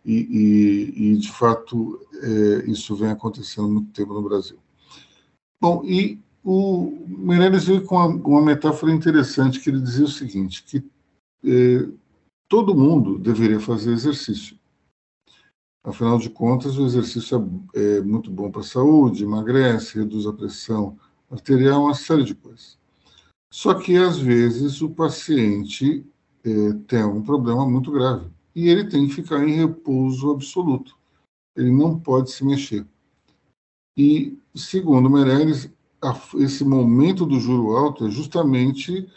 e, 0.05 0.15
e, 0.15 1.13
e 1.13 1.17
de 1.19 1.31
fato, 1.31 2.01
é, 2.23 2.71
isso 2.71 2.97
vem 2.97 3.11
acontecendo 3.11 3.69
muito 3.69 3.93
tempo 3.93 4.15
no 4.15 4.23
Brasil. 4.23 4.57
Bom, 5.61 5.83
e 5.85 6.21
o 6.45 7.07
Meirelles 7.09 7.65
veio 7.65 7.85
com 7.85 7.97
uma, 7.97 8.07
uma, 8.07 8.43
metáfora 8.43 8.93
interessante, 8.93 9.59
que 9.59 9.71
ele 9.71 9.81
dizia 9.81 10.05
o 10.05 10.09
seguinte, 10.09 10.63
que 10.63 10.85
é, 11.43 11.89
todo 12.47 12.75
mundo 12.75 13.19
deveria 13.19 13.59
fazer 13.59 13.93
exercício. 13.93 14.59
Afinal 15.83 16.19
de 16.19 16.29
contas, 16.29 16.77
o 16.77 16.85
exercício 16.85 17.67
é, 17.75 17.97
é 17.97 18.01
muito 18.03 18.31
bom 18.31 18.51
para 18.51 18.61
a 18.61 18.65
saúde, 18.65 19.25
emagrece, 19.25 19.99
reduz 19.99 20.27
a 20.27 20.33
pressão 20.33 20.99
arterial, 21.31 21.85
uma 21.85 21.95
série 21.95 22.25
de 22.25 22.35
coisas. 22.35 22.79
Só 23.51 23.75
que, 23.75 23.97
às 23.97 24.19
vezes, 24.19 24.83
o 24.83 24.91
paciente 24.91 26.05
é, 26.45 26.73
tem 26.87 27.05
um 27.05 27.23
problema 27.23 27.67
muito 27.69 27.91
grave 27.91 28.31
e 28.55 28.69
ele 28.69 28.85
tem 28.89 29.07
que 29.07 29.15
ficar 29.15 29.47
em 29.47 29.57
repouso 29.57 30.31
absoluto. 30.31 30.97
Ele 31.57 31.71
não 31.71 31.99
pode 31.99 32.31
se 32.31 32.45
mexer. 32.45 32.87
E, 33.97 34.39
segundo 34.55 35.11
Meirelles, 35.11 35.71
esse 36.37 36.65
momento 36.65 37.25
do 37.25 37.39
juro 37.39 37.77
alto 37.77 38.07
é 38.07 38.11
justamente 38.11 39.09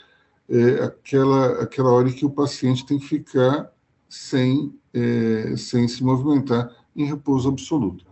é, 0.50 0.84
aquela, 0.84 1.63
aquela 1.63 1.91
hora 1.91 2.10
em 2.10 2.13
que 2.13 2.26
o 2.26 2.30
paciente 2.30 2.86
tem 2.86 2.97
que 2.97 3.08
ficar 3.08 3.71
sem, 4.08 4.73
é, 4.93 5.56
sem 5.58 5.88
se 5.88 6.04
movimentar 6.04 6.71
em 6.95 7.06
repouso 7.06 7.50
absoluto. 7.50 8.06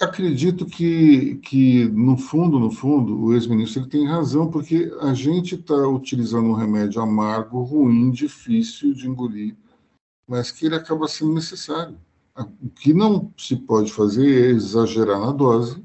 Acredito 0.00 0.66
que, 0.66 1.36
que, 1.36 1.84
no 1.86 2.16
fundo, 2.16 2.58
no 2.58 2.70
fundo, 2.70 3.16
o 3.16 3.32
ex-ministro 3.32 3.86
tem 3.86 4.06
razão, 4.06 4.50
porque 4.50 4.92
a 5.00 5.14
gente 5.14 5.54
está 5.54 5.86
utilizando 5.86 6.48
um 6.48 6.54
remédio 6.54 7.00
amargo, 7.00 7.62
ruim, 7.62 8.10
difícil 8.10 8.92
de 8.92 9.08
engolir, 9.08 9.56
mas 10.26 10.50
que 10.50 10.66
ele 10.66 10.74
acaba 10.74 11.06
sendo 11.06 11.32
necessário. 11.32 11.96
O 12.36 12.68
que 12.68 12.92
não 12.92 13.32
se 13.36 13.54
pode 13.54 13.92
fazer 13.92 14.26
é 14.26 14.50
exagerar 14.50 15.20
na 15.20 15.30
dose 15.30 15.80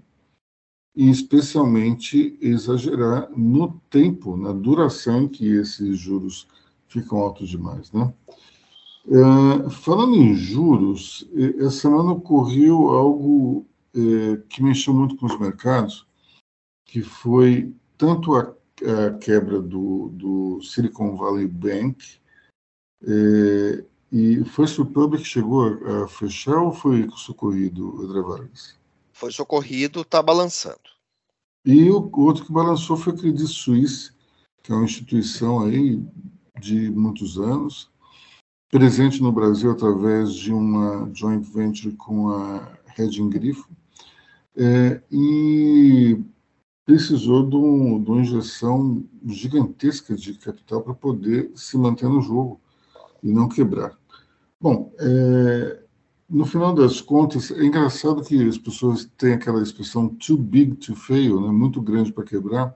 e, 0.95 1.10
especialmente, 1.10 2.38
exagerar 2.41 3.30
no 3.36 3.80
tempo, 3.89 4.36
na 4.36 4.52
duração 4.52 5.28
que 5.28 5.45
esses 5.47 5.97
juros 5.97 6.47
ficam 6.88 7.19
altos 7.19 7.49
demais, 7.49 7.91
né? 7.91 8.13
É, 9.08 9.69
falando 9.69 10.15
em 10.15 10.36
juros, 10.36 11.28
essa 11.58 11.71
semana 11.71 12.12
ocorreu 12.12 12.89
algo 12.89 13.65
é, 13.95 14.38
que 14.49 14.62
mexeu 14.62 14.93
muito 14.93 15.15
com 15.15 15.25
os 15.25 15.39
mercados, 15.39 16.06
que 16.86 17.02
foi 17.02 17.73
tanto 17.97 18.36
a, 18.36 18.41
a 18.41 19.17
quebra 19.17 19.62
do, 19.62 20.10
do, 20.10 20.62
Silicon 20.62 21.15
Valley 21.15 21.47
Bank, 21.47 22.19
é, 23.04 23.84
e 24.12 24.43
foi 24.45 24.65
o 24.65 24.86
Public 24.86 25.23
que 25.23 25.30
chegou 25.30 25.63
a, 25.63 26.04
a, 26.04 26.08
fechar 26.08 26.58
ou 26.58 26.71
foi 26.71 27.08
socorrido, 27.15 28.02
André 28.02 28.21
Vargas? 28.21 28.79
Foi 29.19 29.34
socorrido, 29.34 29.99
está 29.99 30.23
balançando. 30.23 30.79
E 31.65 31.91
o 31.91 32.10
outro 32.21 32.45
que 32.45 32.53
balançou 32.53 32.95
foi 32.95 33.12
o 33.12 33.17
Credit 33.17 33.47
Suisse, 33.47 34.12
que 34.63 34.71
é 34.71 34.75
uma 34.75 34.86
instituição 34.86 35.60
aí 35.60 36.01
de 36.58 36.89
muitos 36.89 37.38
anos, 37.38 37.91
presente 38.71 39.21
no 39.21 39.29
Brasil 39.29 39.71
através 39.71 40.34
de 40.34 40.53
uma 40.53 41.12
joint 41.13 41.43
venture 41.43 41.93
com 41.97 42.29
a 42.29 42.79
Reding 42.95 43.29
Grifo, 43.29 43.69
é, 44.55 45.01
e 45.12 46.17
precisou 46.86 47.45
de, 47.45 47.58
um, 47.58 48.01
de, 48.01 48.10
uma 48.10 48.21
injeção 48.21 49.03
gigantesca 49.25 50.15
de 50.15 50.34
capital 50.36 50.82
para 50.82 50.93
poder 50.93 51.51
se 51.55 51.77
manter 51.77 52.08
no 52.08 52.21
jogo 52.21 52.62
e 53.21 53.34
não 53.34 53.49
quebrar. 53.49 53.99
Bom, 54.62 54.93
é, 54.97 55.84
no 56.30 56.46
final 56.46 56.74
das 56.74 57.02
contas, 57.02 57.50
é 57.52 57.63
engraçado 57.65 58.24
que 58.24 58.48
as 58.48 58.58
pessoas 58.58 59.06
têm 59.18 59.34
aquela 59.34 59.63
expressão 59.63 60.08
too 60.08 60.38
big 60.38 60.76
to 60.76 60.96
fail, 60.96 61.42
né, 61.42 61.48
muito 61.52 61.82
grande 61.82 62.13
para 62.13 62.24
quebrar, 62.24 62.76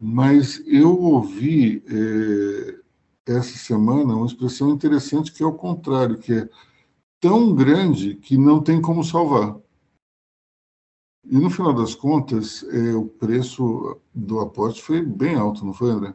mas 0.00 0.62
eu 0.66 0.98
ouvi 0.98 1.84
é, 1.86 2.80
essa 3.26 3.56
semana 3.58 4.16
uma 4.16 4.26
expressão 4.26 4.70
interessante 4.70 5.32
que 5.32 5.42
é 5.42 5.46
o 5.46 5.52
contrário, 5.52 6.18
que 6.18 6.32
é 6.32 6.48
tão 7.20 7.54
grande 7.54 8.14
que 8.16 8.36
não 8.38 8.62
tem 8.62 8.80
como 8.80 9.04
salvar. 9.04 9.58
E 11.26 11.38
no 11.38 11.50
final 11.50 11.72
das 11.72 11.94
contas, 11.94 12.62
é, 12.64 12.94
o 12.94 13.06
preço 13.06 13.98
do 14.14 14.40
aporte 14.40 14.82
foi 14.82 15.02
bem 15.02 15.34
alto, 15.34 15.64
não 15.64 15.72
foi, 15.72 15.90
André? 15.90 16.14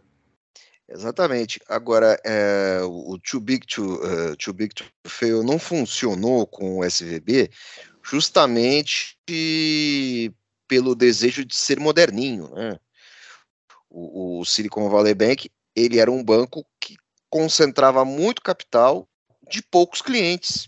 Exatamente. 0.92 1.60
Agora, 1.68 2.20
é, 2.26 2.80
o 2.82 3.18
Too 3.20 3.40
Big 3.40 3.68
to, 3.68 3.96
uh, 4.04 4.36
too 4.38 4.54
Big 4.54 4.74
to 4.74 4.84
Fail 5.08 5.44
não 5.44 5.60
funcionou 5.60 6.48
com 6.48 6.80
o 6.80 6.84
SVB 6.84 7.52
justamente 8.04 9.16
pelo 10.68 10.96
desejo 10.96 11.46
de 11.46 11.56
ser 11.56 11.80
moderninho. 11.80 12.50
Né? 12.56 12.80
O, 13.88 14.40
o 14.40 14.46
Silicon 14.46 14.90
Valley 14.90 15.14
Bank 15.14 15.52
ele 15.76 16.00
era 16.00 16.12
um 16.12 16.24
banco 16.24 16.66
que 16.80 16.98
concentrava 17.30 18.04
muito 18.04 18.42
capital 18.42 19.08
de 19.48 19.62
poucos 19.62 20.02
clientes. 20.02 20.68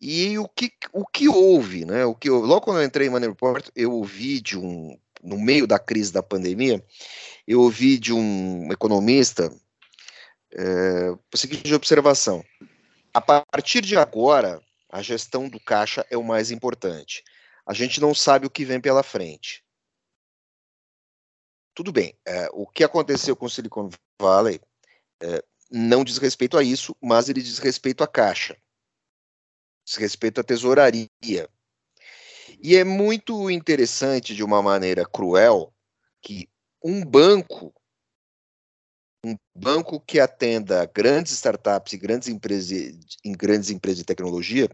E 0.00 0.38
o 0.38 0.48
que, 0.48 0.72
o 0.92 1.04
que 1.06 1.28
houve, 1.28 1.84
né? 1.84 2.04
O 2.04 2.14
que 2.14 2.30
logo 2.30 2.60
quando 2.60 2.78
eu 2.78 2.84
entrei 2.84 3.08
em 3.08 3.10
Money 3.10 3.28
Report, 3.28 3.68
eu 3.74 3.92
ouvi 3.92 4.40
de 4.40 4.56
um, 4.56 4.96
no 5.22 5.38
meio 5.38 5.66
da 5.66 5.78
crise 5.78 6.12
da 6.12 6.22
pandemia, 6.22 6.84
eu 7.46 7.60
ouvi 7.60 7.98
de 7.98 8.12
um 8.12 8.70
economista 8.72 9.52
é, 10.52 11.10
a 11.32 11.36
seguinte 11.36 11.72
observação: 11.74 12.44
a 13.12 13.20
partir 13.20 13.80
de 13.80 13.96
agora, 13.96 14.60
a 14.90 15.02
gestão 15.02 15.48
do 15.48 15.60
caixa 15.60 16.06
é 16.10 16.16
o 16.16 16.24
mais 16.24 16.50
importante. 16.50 17.22
A 17.66 17.74
gente 17.74 18.00
não 18.00 18.14
sabe 18.14 18.46
o 18.46 18.50
que 18.50 18.64
vem 18.64 18.80
pela 18.80 19.02
frente. 19.02 19.62
Tudo 21.74 21.92
bem, 21.92 22.16
é, 22.26 22.48
o 22.52 22.66
que 22.66 22.82
aconteceu 22.82 23.36
com 23.36 23.46
o 23.46 23.50
Silicon 23.50 23.90
Valley 24.20 24.60
é, 25.22 25.44
não 25.70 26.02
diz 26.02 26.18
respeito 26.18 26.56
a 26.56 26.62
isso, 26.62 26.96
mas 27.00 27.28
ele 27.28 27.42
diz 27.42 27.58
respeito 27.58 28.02
à 28.02 28.08
caixa 28.08 28.56
diz 29.88 29.96
respeito 29.96 30.40
à 30.40 30.44
tesouraria. 30.44 31.08
E 32.60 32.76
é 32.76 32.84
muito 32.84 33.50
interessante, 33.50 34.34
de 34.34 34.42
uma 34.42 34.60
maneira 34.60 35.04
cruel, 35.04 35.72
que 36.20 36.48
um 36.82 37.04
banco, 37.04 37.72
um 39.24 39.36
banco 39.54 40.00
que 40.00 40.18
atenda 40.18 40.84
grandes 40.86 41.32
startups 41.32 41.92
e 41.92 41.98
grandes 41.98 42.28
empresas, 42.28 42.96
em 43.24 43.32
grandes 43.32 43.70
empresas 43.70 43.98
de 43.98 44.04
tecnologia, 44.04 44.68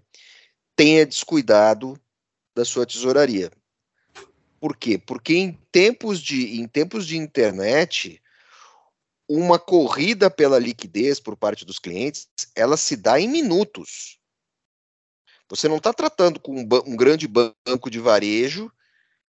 tenha 0.74 1.04
descuidado 1.04 2.00
da 2.56 2.64
sua 2.64 2.86
tesouraria. 2.86 3.50
Por 4.58 4.76
quê? 4.76 4.96
Porque 4.96 5.34
em 5.34 5.52
tempos 5.70 6.20
de, 6.20 6.58
em 6.58 6.66
tempos 6.66 7.06
de 7.06 7.18
internet, 7.18 8.22
uma 9.28 9.58
corrida 9.58 10.30
pela 10.30 10.58
liquidez 10.58 11.20
por 11.20 11.36
parte 11.36 11.64
dos 11.66 11.78
clientes, 11.78 12.28
ela 12.54 12.76
se 12.76 12.96
dá 12.96 13.20
em 13.20 13.28
minutos. 13.28 14.18
Você 15.54 15.68
não 15.68 15.76
está 15.76 15.92
tratando 15.92 16.40
com 16.40 16.52
um, 16.52 16.68
um, 16.86 16.96
grande 16.96 17.28
banco 17.28 17.88
de 17.88 18.00
varejo 18.00 18.72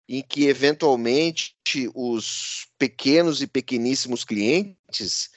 em 0.10 0.24
que, 0.24 0.48
eventualmente, 0.48 1.56
os 1.94 2.68
pequenos 2.80 3.44
e 3.44 3.48
pequeníssimos 3.48 4.24
clientes 4.24 5.30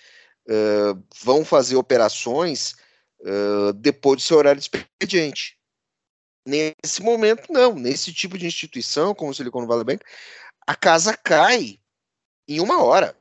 uh, 0.49 1.03
vão 1.23 1.45
fazer 1.45 1.77
operações 1.77 2.75
uh, 3.21 3.73
depois 3.75 4.17
do 4.17 4.23
seu 4.23 4.39
horário 4.39 4.59
de 4.59 4.67
expediente. 4.67 5.59
Nesse 6.47 7.03
momento, 7.03 7.53
não. 7.53 7.75
Nesse 7.75 8.11
tipo 8.11 8.39
de 8.39 8.47
instituição, 8.47 9.15
como 9.15 9.31
o 9.31 9.35
Silicon 9.35 9.67
Valley 9.67 9.85
Bank, 9.85 10.05
a 10.67 10.75
casa 10.75 11.15
cai 11.15 11.79
em 12.49 12.61
uma 12.61 12.83
hora. 12.83 13.15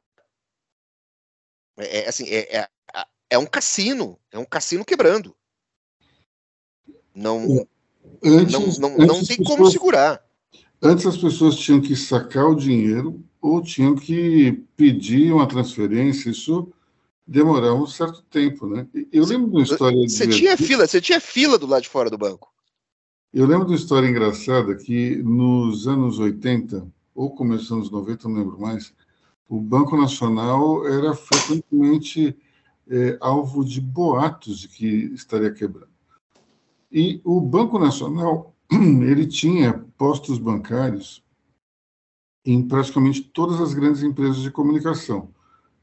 É, 1.78 2.00
é 2.00 2.08
assim, 2.08 2.30
é, 2.30 2.60
é, 2.60 2.70
é 3.30 3.38
um 3.38 3.46
cassino, 3.46 4.18
é 4.32 4.40
um 4.40 4.46
cassino 4.46 4.86
quebrando. 4.86 5.36
Não, 7.18 7.66
antes, 8.24 8.78
não, 8.78 8.96
não, 8.96 9.08
não 9.08 9.16
tem 9.26 9.38
pessoas, 9.38 9.48
como 9.48 9.72
segurar. 9.72 10.24
Antes 10.80 11.04
as 11.08 11.18
pessoas 11.18 11.56
tinham 11.56 11.82
que 11.82 11.96
sacar 11.96 12.46
o 12.46 12.56
dinheiro 12.56 13.20
ou 13.42 13.60
tinham 13.60 13.96
que 13.96 14.64
pedir 14.76 15.34
uma 15.34 15.48
transferência. 15.48 16.30
Isso 16.30 16.72
demorava 17.26 17.74
um 17.74 17.88
certo 17.88 18.22
tempo, 18.30 18.68
né? 18.68 18.88
Eu 19.12 19.26
lembro 19.26 19.50
de 19.50 19.56
uma 19.56 19.64
história. 19.64 19.98
Você 20.08 20.28
tinha 20.28 20.56
fila, 20.56 20.86
você 20.86 21.02
tinha 21.02 21.20
fila 21.20 21.58
do 21.58 21.66
lado 21.66 21.82
de 21.82 21.90
fora 21.90 22.08
do 22.08 22.20
banco. 22.20 22.54
Eu 23.34 23.48
lembro 23.48 23.66
de 23.66 23.72
uma 23.72 23.80
história 23.80 24.08
engraçada 24.08 24.76
que 24.76 25.16
nos 25.18 25.88
anos 25.88 26.20
80, 26.20 26.88
ou 27.16 27.32
começando 27.32 27.80
nos 27.80 27.90
90, 27.90 28.30
não 28.30 28.36
lembro 28.36 28.62
mais, 28.62 28.94
o 29.50 29.60
Banco 29.60 29.98
Nacional 29.98 30.88
era 30.88 31.16
frequentemente 31.16 32.38
é, 32.88 33.18
alvo 33.20 33.66
de 33.66 33.82
boatos 33.82 34.60
de 34.60 34.68
que 34.68 34.86
estaria 35.16 35.52
quebrando. 35.52 35.97
E 36.92 37.22
o 37.24 37.42
Banco 37.42 37.78
Nacional, 37.78 38.56
ele 38.72 39.26
tinha 39.26 39.86
postos 39.98 40.38
bancários 40.38 41.24
em 42.46 42.66
praticamente 42.66 43.22
todas 43.22 43.60
as 43.60 43.74
grandes 43.74 44.04
empresas 44.04 44.38
de 44.38 44.50
comunicação. 44.50 45.30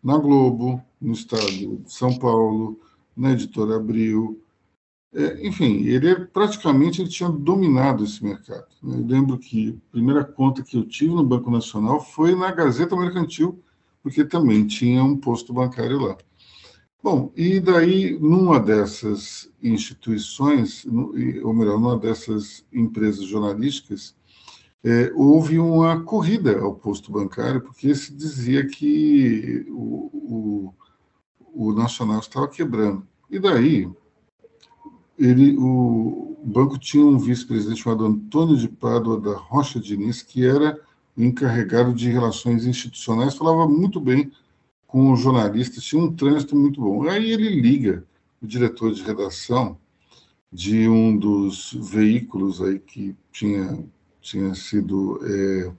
Na 0.03 0.17
Globo, 0.17 0.83
no 1.01 1.12
estado 1.12 1.47
de 1.47 1.81
São 1.87 2.19
Paulo, 2.19 2.81
na 3.14 3.33
Editora 3.33 3.77
Abril. 3.77 4.43
É, 5.12 5.47
enfim, 5.47 5.85
ele 5.85 6.25
praticamente 6.27 7.03
ele 7.03 7.11
tinha 7.11 7.29
dominado 7.29 8.03
esse 8.03 8.25
mercado. 8.25 8.67
Né? 8.83 8.97
Eu 8.97 9.07
lembro 9.07 9.38
que 9.38 9.79
a 9.88 9.93
primeira 9.93 10.25
conta 10.25 10.62
que 10.62 10.77
eu 10.77 10.85
tive 10.85 11.14
no 11.14 11.23
Banco 11.23 11.51
Nacional 11.51 12.01
foi 12.01 12.35
na 12.35 12.51
Gazeta 12.51 12.97
Mercantil, 12.97 13.62
porque 14.03 14.25
também 14.25 14.67
tinha 14.67 15.05
um 15.05 15.17
posto 15.17 15.53
bancário 15.53 16.01
lá. 16.01 16.17
Bom, 17.05 17.31
e 17.37 17.61
daí, 17.61 18.19
numa 18.19 18.59
dessas 18.59 19.53
instituições, 19.62 20.87
ou 21.43 21.53
melhor, 21.53 21.79
numa 21.79 21.99
dessas 21.99 22.64
empresas 22.73 23.27
jornalísticas, 23.27 24.17
é, 24.83 25.12
houve 25.14 25.59
uma 25.59 26.03
corrida 26.03 26.59
ao 26.59 26.75
posto 26.75 27.12
bancário, 27.12 27.61
porque 27.61 27.95
se 27.95 28.11
dizia 28.11 28.67
que 28.67 29.67
o, 29.69 30.73
o, 31.53 31.67
o 31.69 31.73
Nacional 31.75 32.21
estava 32.21 32.49
quebrando. 32.49 33.07
E 33.31 33.38
daí, 33.38 33.87
ele, 35.19 35.59
o, 35.59 36.38
banco 36.43 36.79
tinha 36.79 37.05
um 37.05 37.19
vice-presidente 37.19 37.83
chamado 37.83 38.07
Antônio 38.07 38.57
de 38.57 38.67
Pádua 38.67 39.21
da 39.21 39.37
Rocha 39.37 39.79
Diniz, 39.79 40.23
que 40.23 40.47
era 40.47 40.81
encarregado 41.19 41.93
de 41.93 42.09
relações 42.09 42.64
institucionais, 42.64 43.37
falava 43.37 43.69
muito 43.69 44.01
bem 44.01 44.33
com 44.95 45.13
os 45.13 45.19
jornalistas, 45.19 45.83
tinha 45.83 46.01
um 46.01 46.15
trânsito 46.15 46.55
muito 46.55 46.81
bom. 46.81 47.09
Aí 47.09 47.33
ele 47.33 47.49
liga 47.61 48.05
o 48.41 48.47
diretor 48.47 48.93
de 48.93 49.03
redação 49.03 49.77
de 50.53 50.89
um 50.89 51.17
dos 51.17 51.73
veículos 51.73 52.63
aí 52.63 52.79
que 52.79 53.17
tinha, 53.33 53.85
tinha 54.21 54.55
sido 54.55 55.19
é, 55.27 55.73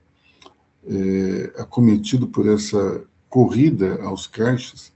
é, 0.86 1.62
acometido 1.62 2.28
por 2.28 2.46
essa 2.46 3.06
corrida 3.26 4.02
aos 4.02 4.26
caixas, 4.26 4.92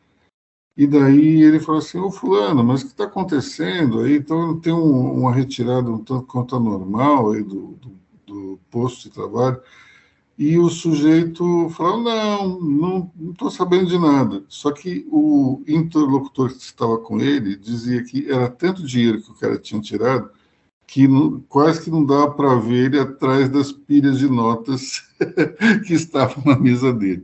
e 0.77 0.87
daí 0.87 1.43
ele 1.43 1.59
falou 1.59 1.79
assim, 1.79 1.99
ô 1.99 2.11
fulano, 2.11 2.63
mas 2.63 2.83
o 2.83 2.85
que 2.85 2.93
está 2.93 3.05
acontecendo 3.05 4.01
aí? 4.01 4.17
Então 4.17 4.61
tem 4.61 4.73
um, 4.75 5.15
uma 5.15 5.33
retirada 5.33 5.91
um 5.91 5.97
tanto 5.97 6.27
quanto 6.27 6.57
anormal 6.57 7.33
aí 7.33 7.43
do, 7.43 7.69
do, 7.69 7.99
do 8.27 8.61
posto 8.71 9.05
de 9.05 9.15
trabalho. 9.15 9.63
E 10.40 10.59
o 10.59 10.70
sujeito 10.70 11.68
falou: 11.68 12.03
não, 12.03 13.12
não 13.14 13.31
estou 13.31 13.50
sabendo 13.50 13.90
de 13.90 13.98
nada. 13.98 14.42
Só 14.48 14.72
que 14.72 15.07
o 15.11 15.62
interlocutor 15.68 16.48
que 16.48 16.62
estava 16.62 16.96
com 16.96 17.20
ele 17.20 17.55
dizia 17.55 18.03
que 18.03 18.26
era 18.26 18.48
tanto 18.48 18.83
dinheiro 18.83 19.20
que 19.20 19.31
o 19.31 19.35
cara 19.35 19.59
tinha 19.59 19.83
tirado 19.83 20.31
que 20.87 21.07
não, 21.07 21.40
quase 21.42 21.85
que 21.85 21.90
não 21.90 22.07
dava 22.07 22.31
para 22.33 22.55
ver 22.55 22.87
ele 22.87 22.98
atrás 22.98 23.50
das 23.50 23.70
pilhas 23.70 24.18
de 24.18 24.31
notas 24.31 25.03
que 25.87 25.92
estavam 25.92 26.42
na 26.46 26.59
mesa 26.59 26.90
dele. 26.90 27.22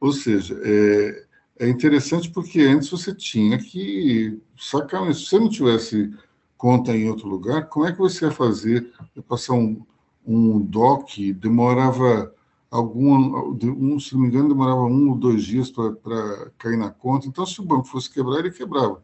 Ou 0.00 0.12
seja, 0.12 0.60
é, 0.64 1.24
é 1.60 1.68
interessante 1.68 2.28
porque 2.28 2.60
antes 2.62 2.90
você 2.90 3.14
tinha 3.14 3.56
que 3.58 4.36
sacar, 4.58 5.14
se 5.14 5.26
você 5.26 5.38
não 5.38 5.48
tivesse 5.48 6.12
conta 6.56 6.90
em 6.90 7.08
outro 7.08 7.28
lugar, 7.28 7.68
como 7.68 7.86
é 7.86 7.92
que 7.92 7.98
você 7.98 8.24
ia 8.24 8.32
fazer? 8.32 8.92
Ia 9.14 9.22
passar 9.22 9.54
um, 9.54 9.80
um 10.26 10.60
DOC, 10.60 11.32
demorava 11.34 12.34
algum, 12.70 13.56
um, 13.64 13.98
se 13.98 14.14
não 14.14 14.22
me 14.22 14.28
engano, 14.28 14.48
demorava 14.48 14.82
um 14.82 15.10
ou 15.10 15.16
dois 15.16 15.44
dias 15.44 15.70
para 15.70 16.50
cair 16.58 16.76
na 16.76 16.90
conta. 16.90 17.26
Então, 17.26 17.46
se 17.46 17.60
o 17.60 17.64
banco 17.64 17.86
fosse 17.86 18.10
quebrar, 18.10 18.40
ele 18.40 18.50
quebrava. 18.50 19.02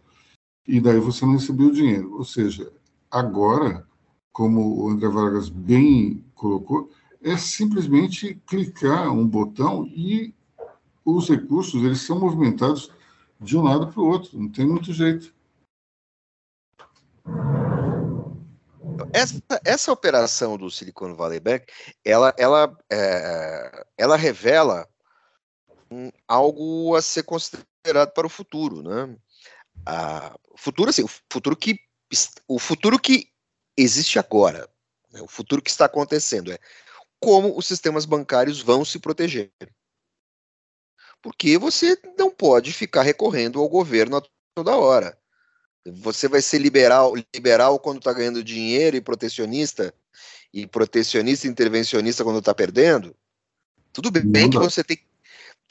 E 0.66 0.80
daí 0.80 0.98
você 0.98 1.24
não 1.24 1.34
recebia 1.34 1.66
o 1.66 1.72
dinheiro. 1.72 2.14
Ou 2.14 2.24
seja, 2.24 2.72
agora, 3.10 3.86
como 4.32 4.84
o 4.84 4.88
André 4.88 5.08
Vargas 5.08 5.48
bem 5.48 6.24
colocou, 6.34 6.90
é 7.22 7.36
simplesmente 7.36 8.40
clicar 8.46 9.10
um 9.10 9.26
botão 9.26 9.86
e 9.86 10.34
os 11.04 11.28
recursos 11.28 11.82
eles 11.82 12.00
são 12.00 12.18
movimentados 12.18 12.90
de 13.40 13.56
um 13.56 13.62
lado 13.62 13.88
para 13.88 14.00
o 14.00 14.06
outro, 14.06 14.38
não 14.38 14.48
tem 14.48 14.66
muito 14.66 14.92
jeito. 14.92 15.34
Essa, 19.12 19.42
essa 19.64 19.92
operação 19.92 20.56
do 20.56 20.70
Silicon 20.70 21.14
Valley 21.14 21.40
Bank, 21.40 21.66
ela, 22.04 22.34
ela, 22.38 22.76
é, 22.90 23.86
ela 23.96 24.16
revela 24.16 24.88
um, 25.90 26.10
algo 26.26 26.94
a 26.94 27.02
ser 27.02 27.22
considerado 27.22 28.12
para 28.14 28.26
o 28.26 28.30
futuro, 28.30 28.82
né? 28.82 29.16
A, 29.86 30.36
futuro, 30.56 30.90
assim, 30.90 31.04
o 31.04 31.10
futuro 31.30 31.56
que 31.56 31.78
o 32.46 32.58
futuro 32.58 32.98
que 32.98 33.28
existe 33.76 34.18
agora, 34.18 34.68
né? 35.10 35.20
o 35.20 35.26
futuro 35.26 35.60
que 35.60 35.70
está 35.70 35.86
acontecendo 35.86 36.52
é 36.52 36.58
como 37.20 37.56
os 37.56 37.66
sistemas 37.66 38.04
bancários 38.04 38.60
vão 38.60 38.84
se 38.84 38.98
proteger. 38.98 39.50
Porque 41.22 41.56
você 41.56 41.98
não 42.18 42.30
pode 42.30 42.72
ficar 42.72 43.02
recorrendo 43.02 43.58
ao 43.58 43.68
governo 43.68 44.18
a 44.18 44.22
toda 44.54 44.76
hora. 44.76 45.18
Você 45.86 46.28
vai 46.28 46.40
ser 46.40 46.58
liberal, 46.58 47.14
liberal 47.34 47.78
quando 47.78 47.98
está 47.98 48.12
ganhando 48.12 48.42
dinheiro 48.42 48.96
e 48.96 49.00
protecionista, 49.00 49.94
e 50.52 50.66
protecionista 50.66 51.46
e 51.46 51.50
intervencionista 51.50 52.24
quando 52.24 52.38
está 52.38 52.54
perdendo? 52.54 53.14
Tudo 53.92 54.10
bem 54.10 54.48
que 54.48 54.58
você 54.58 54.82
tem. 54.82 54.98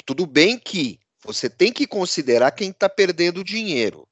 Tudo 0.06 0.26
bem 0.26 0.60
que 0.60 1.00
você 1.24 1.50
tem 1.50 1.72
que 1.72 1.88
considerar 1.88 2.52
quem 2.52 2.70
está 2.70 2.90
perdendo 2.90 3.44
dinheiro, 3.44 4.08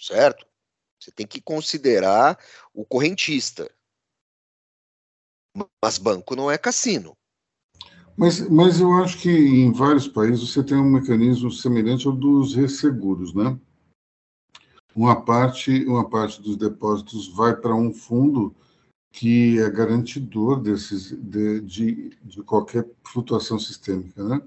certo? 0.00 0.46
Você 0.98 1.10
tem 1.10 1.26
que 1.26 1.40
considerar 1.40 2.38
o 2.72 2.84
correntista. 2.84 3.70
Mas 5.82 5.98
banco 5.98 6.36
não 6.36 6.50
é 6.50 6.56
cassino. 6.56 7.16
Mas, 8.16 8.40
mas 8.48 8.80
eu 8.80 8.92
acho 9.02 9.18
que 9.18 9.30
em 9.30 9.72
vários 9.72 10.06
países 10.06 10.48
você 10.48 10.62
tem 10.62 10.76
um 10.76 10.90
mecanismo 10.90 11.50
semelhante 11.50 12.06
ao 12.06 12.12
dos 12.12 12.54
resseguros, 12.54 13.34
né? 13.34 13.58
Uma 14.94 15.24
parte, 15.24 15.84
uma 15.84 16.08
parte 16.08 16.40
dos 16.40 16.56
depósitos 16.56 17.28
vai 17.28 17.56
para 17.56 17.74
um 17.74 17.92
fundo 17.92 18.54
que 19.12 19.58
é 19.60 19.68
garantidor 19.70 20.60
desses, 20.60 21.10
de, 21.10 21.60
de, 21.60 22.16
de 22.22 22.42
qualquer 22.42 22.88
flutuação 23.04 23.58
sistêmica, 23.58 24.22
né? 24.22 24.40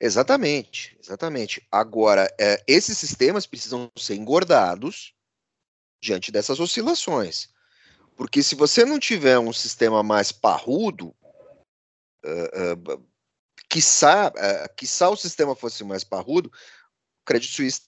Exatamente, 0.00 0.96
exatamente. 1.02 1.66
Agora, 1.72 2.32
é, 2.38 2.62
esses 2.66 2.96
sistemas 2.96 3.46
precisam 3.46 3.90
ser 3.96 4.14
engordados 4.14 5.14
diante 6.00 6.30
dessas 6.30 6.60
oscilações. 6.60 7.48
Porque 8.16 8.42
se 8.42 8.54
você 8.54 8.84
não 8.84 8.98
tiver 8.98 9.38
um 9.38 9.52
sistema 9.52 10.02
mais 10.02 10.30
parrudo, 10.30 11.14
uh, 12.24 12.92
uh, 12.94 13.08
quiçá, 13.68 14.28
uh, 14.28 14.74
quiçá 14.76 15.08
o 15.08 15.16
sistema 15.16 15.56
fosse 15.56 15.82
mais 15.84 16.04
parrudo, 16.04 16.48
o 16.48 17.24
Credit 17.24 17.52
Suisse 17.52 17.82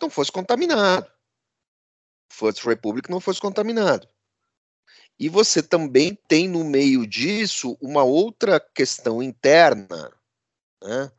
não 0.00 0.10
fosse 0.10 0.30
contaminado. 0.30 1.10
First 2.28 2.64
Republic 2.64 3.10
não 3.10 3.20
fosse 3.20 3.40
contaminado. 3.40 4.08
E 5.18 5.28
você 5.28 5.62
também 5.62 6.16
tem 6.28 6.48
no 6.48 6.62
meio 6.62 7.06
disso 7.06 7.76
uma 7.80 8.04
outra 8.04 8.60
questão 8.60 9.22
interna, 9.22 10.12
né? 10.82 11.10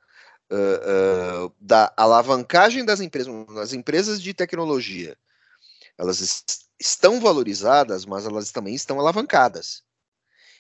uh, 0.51 1.45
uh, 1.45 1.55
da 1.59 1.93
alavancagem 1.95 2.83
das 2.83 2.99
empresas, 2.99 3.33
as 3.57 3.73
empresas 3.73 4.21
de 4.21 4.33
tecnologia. 4.33 5.17
Elas 5.97 6.21
est 6.21 6.69
estão 6.81 7.19
valorizadas, 7.19 8.05
mas 8.05 8.25
elas 8.25 8.51
também 8.51 8.73
estão 8.73 9.01
alavancadas. 9.01 9.83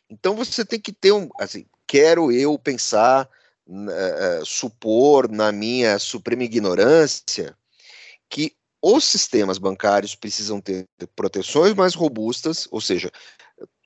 Então 0.09 0.35
você 0.35 0.65
tem 0.65 0.77
que 0.77 0.91
ter 0.91 1.13
um, 1.13 1.29
assim, 1.39 1.65
quero 1.87 2.29
eu 2.29 2.59
pensar, 2.59 3.29
uh, 3.65 4.45
supor 4.45 5.29
na 5.29 5.49
minha 5.49 5.97
suprema 5.97 6.43
ignorância 6.43 7.57
que 8.27 8.53
os 8.81 9.03
sistemas 9.03 9.57
bancários 9.57 10.15
precisam 10.15 10.61
ter 10.61 10.87
proteções 11.15 11.73
mais 11.73 11.93
robustas, 11.93 12.67
ou 12.71 12.79
seja, 12.79 13.11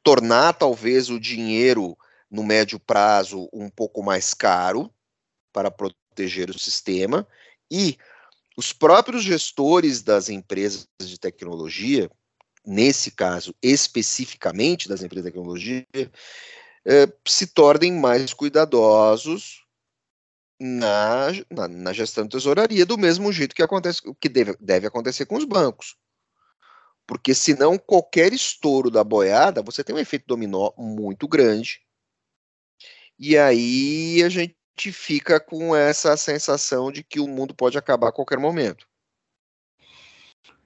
tornar 0.03 0.53
talvez 0.53 1.09
o 1.09 1.19
dinheiro 1.19 1.97
no 2.29 2.43
médio 2.43 2.79
prazo 2.79 3.49
um 3.53 3.69
pouco 3.69 4.03
mais 4.03 4.33
caro 4.33 4.91
para 5.51 5.71
proteger 5.71 6.49
o 6.49 6.59
sistema. 6.59 7.27
E 7.71 7.97
os 8.55 8.71
próprios 8.71 9.23
gestores 9.23 10.01
das 10.01 10.29
empresas 10.29 10.87
de 10.99 11.17
tecnologia, 11.17 12.09
nesse 12.65 13.11
caso 13.11 13.55
especificamente 13.61 14.87
das 14.87 15.01
empresas 15.01 15.25
de 15.25 15.31
tecnologia, 15.31 15.87
eh, 16.85 17.11
se 17.27 17.47
tornem 17.47 17.93
mais 17.93 18.33
cuidadosos 18.33 19.62
na, 20.59 21.27
na, 21.49 21.67
na, 21.67 21.93
gestão 21.93 22.23
de 22.23 22.31
tesouraria, 22.31 22.85
do 22.85 22.97
mesmo 22.97 23.31
jeito 23.31 23.55
que 23.55 23.63
acontece, 23.63 24.01
que 24.19 24.29
deve, 24.29 24.55
deve 24.59 24.87
acontecer 24.87 25.25
com 25.25 25.35
os 25.35 25.45
bancos. 25.45 25.95
Porque 27.05 27.33
senão 27.33 27.77
qualquer 27.77 28.31
estouro 28.33 28.89
da 28.89 29.03
boiada, 29.03 29.61
você 29.61 29.83
tem 29.83 29.95
um 29.95 29.99
efeito 29.99 30.25
dominó 30.27 30.71
muito 30.77 31.27
grande. 31.27 31.81
E 33.19 33.37
aí 33.37 34.23
a 34.23 34.29
gente 34.29 34.91
fica 34.91 35.39
com 35.39 35.75
essa 35.75 36.15
sensação 36.15 36.91
de 36.91 37.03
que 37.03 37.19
o 37.19 37.27
mundo 37.27 37.53
pode 37.53 37.77
acabar 37.77 38.09
a 38.09 38.13
qualquer 38.13 38.39
momento. 38.39 38.87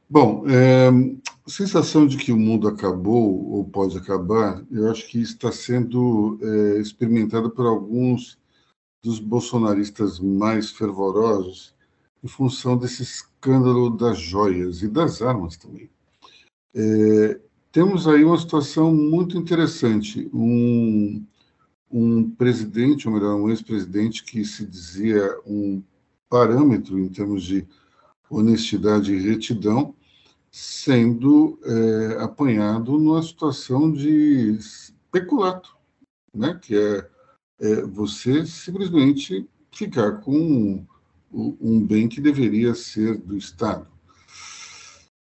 Bom, 0.09 0.45
é, 0.47 0.87
a 1.45 1.49
sensação 1.49 2.07
de 2.07 2.15
que 2.17 2.31
o 2.31 2.37
mundo 2.37 2.67
acabou 2.67 3.51
ou 3.51 3.65
pode 3.65 3.97
acabar, 3.97 4.63
eu 4.71 4.89
acho 4.89 5.05
que 5.07 5.19
está 5.19 5.51
sendo 5.51 6.39
é, 6.41 6.79
experimentada 6.79 7.49
por 7.49 7.65
alguns 7.65 8.37
dos 9.07 9.19
bolsonaristas 9.19 10.19
mais 10.19 10.69
fervorosos 10.69 11.73
em 12.21 12.27
função 12.27 12.77
desse 12.77 13.03
escândalo 13.03 13.89
das 13.89 14.19
joias 14.19 14.81
e 14.81 14.87
das 14.89 15.21
armas 15.21 15.55
também. 15.55 15.89
É, 16.75 17.39
temos 17.71 18.05
aí 18.05 18.25
uma 18.25 18.37
situação 18.37 18.93
muito 18.93 19.37
interessante. 19.37 20.29
Um, 20.33 21.25
um 21.89 22.29
presidente, 22.31 23.07
ou 23.07 23.13
melhor, 23.13 23.35
um 23.35 23.49
ex-presidente 23.49 24.25
que 24.25 24.43
se 24.43 24.65
dizia 24.65 25.39
um 25.45 25.81
parâmetro 26.29 26.99
em 26.99 27.07
termos 27.07 27.43
de 27.43 27.65
honestidade 28.29 29.13
e 29.13 29.21
retidão, 29.21 29.95
sendo 30.51 31.57
é, 31.63 32.17
apanhado 32.21 32.99
numa 32.99 33.23
situação 33.23 33.89
de 33.89 34.59
peculato, 35.09 35.77
né, 36.33 36.59
que 36.61 36.75
é 36.75 37.09
é 37.59 37.81
você 37.81 38.45
simplesmente 38.45 39.47
ficar 39.71 40.21
com 40.21 40.85
um 41.31 41.85
bem 41.85 42.07
que 42.07 42.21
deveria 42.21 42.73
ser 42.73 43.17
do 43.17 43.37
Estado. 43.37 43.87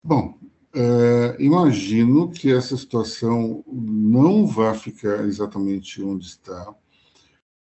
Bom, 0.03 0.37
é, 0.73 1.37
imagino 1.39 2.29
que 2.29 2.51
essa 2.51 2.75
situação 2.75 3.63
não 3.65 4.45
vai 4.45 4.77
ficar 4.77 5.25
exatamente 5.25 6.03
onde 6.03 6.25
está, 6.25 6.75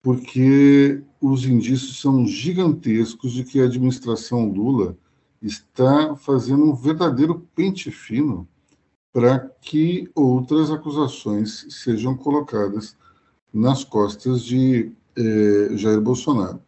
porque 0.03 1.03
os 1.21 1.45
indícios 1.45 2.01
são 2.01 2.27
gigantescos 2.27 3.33
de 3.33 3.45
que 3.45 3.61
a 3.61 3.65
administração 3.65 4.49
Lula 4.51 4.99
está 5.41 6.17
fazendo 6.17 6.65
um 6.65 6.75
verdadeiro 6.75 7.49
pente 7.55 7.91
fino 7.91 8.49
para 9.13 9.39
que 9.61 10.11
outras 10.15 10.71
acusações 10.71 11.67
sejam 11.71 12.17
colocadas 12.17 12.97
nas 13.55 13.85
costas 13.85 14.43
de 14.43 14.93
eh, 15.17 15.69
Jair 15.77 16.01
Bolsonaro. 16.01 16.61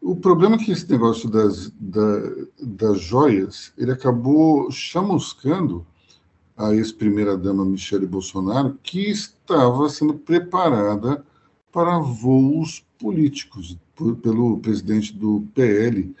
O 0.00 0.14
problema 0.14 0.56
é 0.56 0.58
que 0.58 0.70
esse 0.70 0.88
negócio 0.90 1.28
das, 1.28 1.72
da, 1.80 2.20
das 2.62 3.00
joias, 3.00 3.72
ele 3.76 3.90
acabou 3.90 4.70
chamuscando 4.70 5.84
a 6.56 6.74
ex-primeira-dama 6.74 7.64
Michele 7.64 8.06
Bolsonaro, 8.06 8.78
que 8.82 9.10
estava 9.10 9.88
sendo 9.88 10.14
preparada 10.14 11.24
para 11.72 11.98
voos 11.98 12.84
políticos 12.98 13.76
por, 13.96 14.14
pelo 14.16 14.58
presidente 14.58 15.12
do 15.12 15.44
PL, 15.54 16.14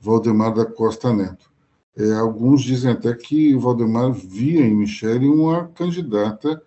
Valdemar 0.00 0.54
da 0.54 0.64
Costa 0.64 1.12
Neto. 1.12 1.50
É, 1.96 2.12
alguns 2.14 2.62
dizem 2.62 2.90
até 2.90 3.14
que 3.14 3.54
Valdemar 3.54 4.12
via 4.12 4.66
em 4.66 4.74
Michele 4.74 5.28
uma 5.28 5.66
candidata 5.68 6.62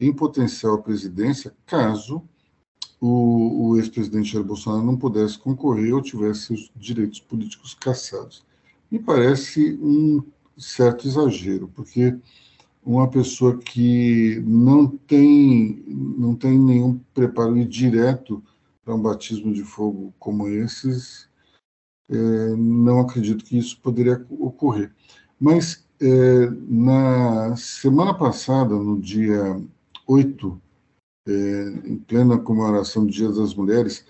em 0.00 0.12
potencial 0.12 0.74
à 0.74 0.78
presidência, 0.78 1.54
caso 1.66 2.22
o, 3.00 3.70
o 3.70 3.76
ex-presidente 3.76 4.32
Jair 4.32 4.44
Bolsonaro 4.44 4.84
não 4.84 4.96
pudesse 4.96 5.38
concorrer 5.38 5.94
ou 5.94 6.02
tivesse 6.02 6.52
os 6.52 6.70
direitos 6.74 7.20
políticos 7.20 7.74
cassados. 7.74 8.44
Me 8.90 8.98
parece 8.98 9.78
um 9.80 10.22
certo 10.56 11.06
exagero, 11.06 11.68
porque 11.68 12.16
uma 12.84 13.08
pessoa 13.08 13.56
que 13.58 14.42
não 14.46 14.86
tem, 14.86 15.82
não 15.86 16.34
tem 16.34 16.58
nenhum 16.58 16.98
preparo 17.12 17.64
direto 17.64 18.42
para 18.84 18.94
um 18.94 19.02
batismo 19.02 19.52
de 19.52 19.62
fogo 19.62 20.12
como 20.18 20.48
esses, 20.48 21.28
é, 22.08 22.56
não 22.56 23.00
acredito 23.00 23.44
que 23.44 23.58
isso 23.58 23.78
poderia 23.80 24.24
ocorrer. 24.30 24.92
Mas 25.38 25.86
é, 26.00 26.50
na 26.66 27.54
semana 27.56 28.14
passada, 28.14 28.74
no 28.74 28.98
dia 28.98 29.60
8, 30.08 30.60
é, 31.28 31.32
em 31.84 31.98
plena 31.98 32.38
comemoração 32.38 33.04
do 33.04 33.12
Dia 33.12 33.28
das 33.28 33.54
Mulheres, 33.54 34.04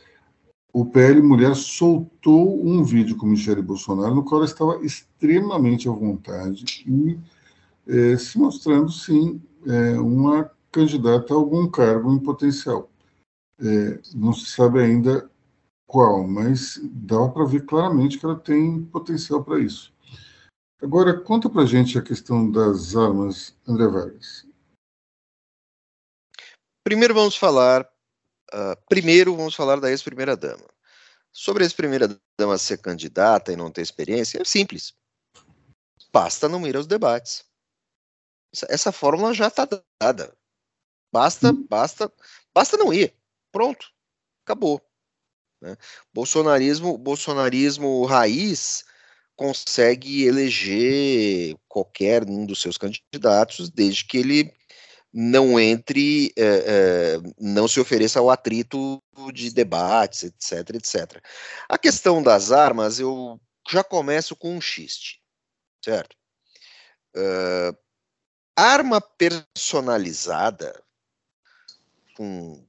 o 0.72 0.86
PL 0.86 1.20
Mulher 1.20 1.57
soltou 1.57 2.64
um 2.64 2.84
vídeo 2.84 3.16
com 3.16 3.26
Michele 3.26 3.61
Bolsonaro, 3.61 4.14
no 4.14 4.24
qual 4.24 4.42
ela 4.42 4.51
estava 4.51 4.84
extremamente 4.84 5.88
à 5.88 5.92
vontade 5.92 6.84
e 6.86 7.18
é, 7.86 8.16
se 8.16 8.38
mostrando, 8.38 8.92
sim, 8.92 9.42
é, 9.66 9.99
uma 9.99 10.51
candidata 10.70 11.34
a 11.34 11.36
algum 11.36 11.68
cargo 11.68 12.12
em 12.12 12.18
potencial. 12.18 12.90
É, 13.61 14.01
não 14.14 14.32
se 14.32 14.46
sabe 14.46 14.80
ainda 14.80 15.28
qual, 15.86 16.28
mas 16.28 16.78
dá 16.84 17.28
para 17.28 17.46
ver 17.46 17.64
claramente 17.64 18.18
que 18.18 18.24
ela 18.24 18.36
tem 18.36 18.82
potencial 18.84 19.42
para 19.42 19.59
isso. 19.59 19.92
Agora, 20.80 21.18
conta 21.18 21.51
para 21.51 21.66
gente 21.66 21.99
a 21.99 22.03
questão 22.03 22.49
das 22.49 22.94
armas, 22.94 23.57
André 23.66 23.88
Vargas. 23.88 24.47
Primeiro 26.89 27.12
vamos 27.12 27.36
falar, 27.36 27.82
uh, 28.51 28.74
primeiro 28.89 29.36
vamos 29.36 29.55
falar 29.55 29.78
da 29.78 29.91
ex-primeira 29.91 30.34
dama. 30.34 30.66
Sobre 31.30 31.62
a 31.62 31.66
ex-primeira 31.66 32.18
dama 32.41 32.57
ser 32.57 32.78
candidata 32.78 33.53
e 33.53 33.57
não 33.57 33.70
ter 33.70 33.82
experiência, 33.82 34.41
é 34.41 34.45
simples. 34.47 34.95
Basta 36.11 36.49
não 36.49 36.66
ir 36.66 36.78
aos 36.78 36.86
debates. 36.86 37.45
Essa, 38.55 38.66
essa 38.70 38.91
fórmula 38.91 39.34
já 39.34 39.49
está 39.49 39.68
dada. 40.01 40.34
Basta, 41.12 41.53
basta, 41.53 42.11
basta 42.55 42.78
não 42.78 42.91
ir. 42.91 43.14
Pronto, 43.53 43.93
acabou. 44.43 44.80
Né? 45.61 45.76
Bolsonarismo, 46.11 46.97
bolsonarismo 46.97 48.07
raiz 48.07 48.86
consegue 49.36 50.24
eleger 50.24 51.55
qualquer 51.68 52.24
um 52.24 52.47
dos 52.47 52.62
seus 52.62 52.78
candidatos 52.78 53.68
desde 53.68 54.07
que 54.07 54.16
ele 54.16 54.57
não 55.12 55.59
entre, 55.59 56.32
é, 56.36 56.44
é, 56.44 57.20
não 57.38 57.66
se 57.66 57.80
ofereça 57.80 58.18
ao 58.18 58.30
atrito 58.30 59.02
de 59.32 59.50
debates, 59.50 60.24
etc, 60.24 60.74
etc. 60.74 61.22
A 61.68 61.78
questão 61.78 62.22
das 62.22 62.52
armas, 62.52 63.00
eu 63.00 63.40
já 63.68 63.82
começo 63.82 64.36
com 64.36 64.56
um 64.56 64.61
xiste, 64.61 65.20
certo? 65.84 66.16
Uh, 67.16 67.76
arma 68.56 69.00
personalizada 69.00 70.82
com 72.14 72.64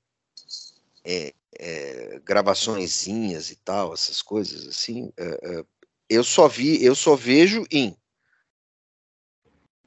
é, 1.04 1.34
é, 1.58 2.20
gravaçõezinhas 2.24 3.52
e 3.52 3.56
tal, 3.58 3.94
essas 3.94 4.22
coisas 4.22 4.68
assim, 4.68 5.12
é, 5.18 5.66
eu 6.10 6.24
só 6.24 6.48
vi, 6.48 6.84
eu 6.84 6.96
só 6.96 7.16
vejo 7.16 7.66
em 7.72 7.96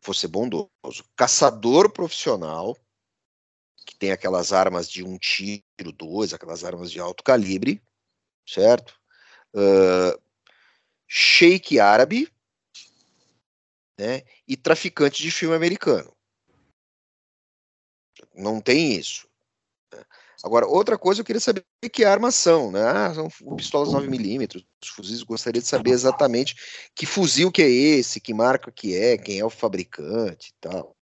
vou 0.03 0.15
ser 0.15 0.29
bondoso, 0.29 0.71
caçador 1.17 1.93
profissional, 1.93 2.77
que 3.87 3.97
tem 3.97 4.11
aquelas 4.11 4.53
armas 4.53 4.91
de 4.91 5.05
um 5.05 5.17
tiro, 5.19 5.93
dois, 5.95 6.33
aquelas 6.33 6.65
armas 6.65 6.91
de 6.91 7.01
alto 7.01 7.23
calibre, 7.23 7.81
certo? 8.47 8.99
Uh, 9.55 10.21
sheik 11.07 11.79
árabe, 11.79 12.33
né? 13.99 14.23
E 14.47 14.57
traficante 14.57 15.23
de 15.23 15.31
filme 15.31 15.55
americano. 15.55 16.13
Não 18.35 18.61
tem 18.61 18.95
isso. 18.95 19.29
Agora, 20.45 20.67
outra 20.67 20.99
coisa, 20.99 21.21
eu 21.21 21.25
queria 21.25 21.41
saber 21.41 21.65
que 21.93 22.05
armas 22.05 22.35
são, 22.35 22.73
né? 22.73 22.83
Ah, 22.83 23.15
são 23.15 23.29
pistolas 23.57 23.91
9mm, 23.91 24.65
fuzis, 24.85 25.23
gostaria 25.23 25.63
de 25.63 25.69
saber 25.69 25.91
exatamente 25.91 26.57
que 26.97 27.07
fuzil 27.07 27.53
que 27.53 27.63
é 27.63 27.71
esse, 27.71 28.21
que 28.21 28.35
marca 28.35 28.73
que 28.73 28.97
é, 28.97 29.17
quem 29.17 29.39
é 29.39 29.45
o 29.45 29.51
fabricante 29.51 30.49
e 30.49 30.55
tal. 30.61 30.97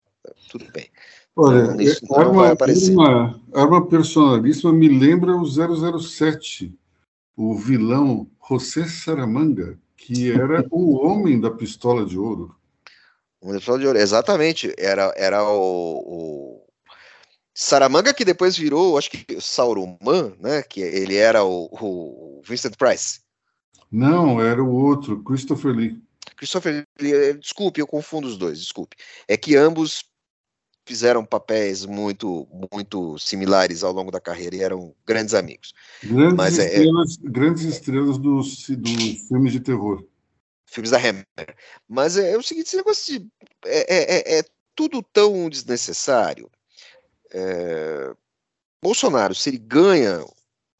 Tudo 0.49 0.69
bem. 0.73 0.89
Olha, 1.35 1.63
então, 1.63 1.79
isso 1.79 2.05
é, 2.13 2.19
arma, 2.19 2.47
arma, 2.49 3.41
arma 3.53 3.87
personalíssima 3.87 4.73
me 4.73 4.89
lembra 4.89 5.33
o 5.37 5.45
007, 5.45 6.77
o 7.37 7.55
vilão 7.55 8.29
José 8.49 8.85
Saramanga, 8.87 9.79
que 9.95 10.31
era 10.31 10.65
o 10.69 10.97
homem 10.97 11.39
da 11.39 11.49
pistola 11.49 12.05
de 12.05 12.19
ouro. 12.19 12.53
O 13.39 13.53
pistola 13.53 13.79
de 13.79 13.87
ouro, 13.87 13.97
exatamente. 13.97 14.73
Era, 14.77 15.13
era 15.15 15.41
o, 15.45 16.03
o 16.05 16.68
Saramanga, 17.61 18.13
que 18.13 18.23
depois 18.23 18.55
virou, 18.55 18.97
acho 18.97 19.11
que 19.11 19.41
Sauroman, 19.41 20.33
né? 20.39 20.63
Que 20.63 20.79
ele 20.79 21.17
era 21.17 21.43
o, 21.43 21.67
o 21.69 22.41
Vincent 22.47 22.77
Price. 22.77 23.19
Não, 23.91 24.41
era 24.41 24.63
o 24.63 24.71
outro, 24.73 25.21
Christopher 25.25 25.75
Lee. 25.75 26.01
Christopher 26.37 26.87
Lee, 27.01 27.13
eh, 27.13 27.33
desculpe, 27.33 27.81
eu 27.81 27.85
confundo 27.85 28.29
os 28.29 28.37
dois, 28.37 28.59
desculpe. 28.61 28.95
É 29.27 29.35
que 29.35 29.57
ambos 29.57 30.05
fizeram 30.85 31.25
papéis 31.25 31.85
muito 31.85 32.47
muito 32.71 33.19
similares 33.19 33.83
ao 33.83 33.91
longo 33.91 34.09
da 34.09 34.21
carreira 34.21 34.55
e 34.55 34.61
eram 34.61 34.95
grandes 35.05 35.33
amigos. 35.33 35.73
Grandes 36.01 36.37
Mas, 36.37 36.59
é, 36.59 36.63
é 36.63 36.67
estrelas, 36.67 37.17
é, 37.17 37.29
grandes 37.29 37.63
estrelas 37.65 38.17
dos, 38.17 38.69
dos 38.69 39.27
filmes 39.27 39.51
de 39.51 39.59
terror. 39.59 40.01
Filmes 40.65 40.91
da 40.91 40.97
Hammer. 40.97 41.25
Mas 41.89 42.15
é, 42.15 42.31
é 42.31 42.37
o 42.37 42.41
seguinte, 42.41 42.67
esse 42.67 42.77
negócio 42.77 43.19
de, 43.19 43.27
é, 43.65 44.37
é, 44.37 44.39
é 44.39 44.43
tudo 44.73 45.03
tão 45.03 45.49
desnecessário 45.49 46.49
é, 47.33 48.13
Bolsonaro, 48.81 49.35
se 49.35 49.49
ele 49.49 49.57
ganha 49.57 50.25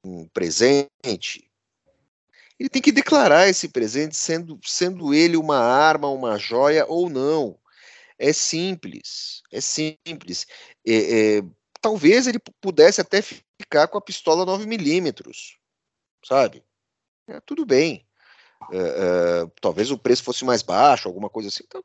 um 0.04 0.28
presente, 0.30 1.50
ele 2.60 2.70
tem 2.70 2.82
que 2.82 2.92
declarar 2.92 3.48
esse 3.48 3.70
presente 3.70 4.16
sendo, 4.16 4.60
sendo 4.64 5.14
ele 5.14 5.38
uma 5.38 5.60
arma, 5.60 6.10
uma 6.10 6.38
joia 6.38 6.86
ou 6.88 7.10
não. 7.10 7.58
É 8.18 8.34
simples, 8.34 9.42
é 9.52 9.62
simples. 9.62 10.46
É, 10.86 11.38
é, 11.38 11.44
talvez 11.82 12.28
ele 12.28 12.40
pudesse 12.62 13.00
até 13.00 13.22
ficar 13.22 13.88
com 13.88 13.98
a 13.98 14.02
pistola 14.02 14.46
9mm, 14.46 15.56
sabe? 16.26 16.64
É, 17.28 17.40
tudo 17.42 17.66
bem. 17.66 18.06
É, 18.72 18.78
é, 18.78 19.52
talvez 19.62 19.90
o 19.90 19.98
preço 19.98 20.24
fosse 20.24 20.44
mais 20.44 20.62
baixo, 20.62 21.08
alguma 21.08 21.30
coisa 21.30 21.48
assim. 21.48 21.64
Então, 21.66 21.84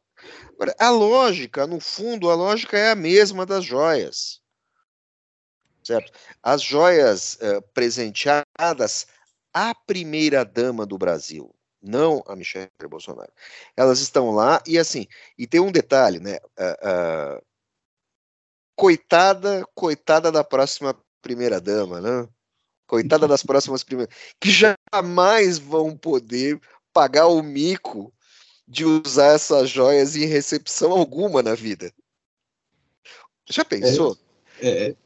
agora, 0.55 0.75
a 0.79 0.91
lógica, 0.91 1.67
no 1.69 1.79
fundo, 1.79 2.29
a 2.29 2.35
lógica 2.35 2.77
é 2.77 2.91
a 2.91 2.97
mesma 2.97 3.47
das 3.47 3.65
joias 3.65 4.44
certo? 5.85 6.13
As 6.43 6.63
joias 6.63 7.35
uh, 7.35 7.63
presenteadas 7.73 9.07
à 9.53 9.75
primeira 9.75 10.45
dama 10.45 10.87
do 10.87 10.99
Brasil, 10.99 11.55
não 11.83 12.25
a 12.27 12.35
Michelle 12.35 12.71
Bolsonaro. 12.89 13.33
Elas 13.77 14.01
estão 14.01 14.31
lá 14.31 14.63
e 14.67 14.79
assim, 14.79 15.07
e 15.39 15.47
tem 15.47 15.61
um 15.61 15.71
detalhe, 15.71 16.19
né? 16.19 16.39
Uh, 16.59 17.39
uh, 17.39 17.45
coitada, 18.75 19.65
coitada 19.75 20.33
da 20.33 20.43
próxima 20.43 20.99
primeira 21.21 21.61
dama, 21.61 22.01
né? 22.01 22.29
Coitada 22.87 23.27
das 23.27 23.43
próximas 23.43 23.83
primeiras, 23.83 24.15
que 24.41 24.51
jamais 24.51 25.59
vão 25.59 25.97
poder 25.97 26.61
pagar 26.93 27.27
o 27.27 27.43
mico 27.43 28.13
de 28.67 28.85
usar 28.85 29.35
essas 29.35 29.69
joias 29.69 30.17
em 30.17 30.27
recepção 30.27 30.93
alguma 30.93 31.43
na 31.43 31.55
vida. 31.55 31.93
Já 33.47 33.65
pensou? 33.65 34.17
É, 34.61 34.89
é, 34.89 34.97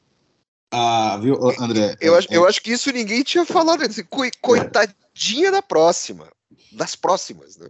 ah, 0.71 1.19
viu, 1.21 1.37
André? 1.61 1.97
Eu, 2.01 2.14
é, 2.14 2.19
acho, 2.19 2.29
eu 2.31 2.47
acho 2.47 2.62
que 2.62 2.73
isso 2.73 2.93
ninguém 2.93 3.23
tinha 3.23 3.45
falado. 3.45 3.83
Assim, 3.83 4.05
coitadinha 4.41 5.51
da 5.51 5.62
próxima. 5.62 6.29
Das 6.73 6.95
próximas, 6.95 7.57
né? 7.57 7.69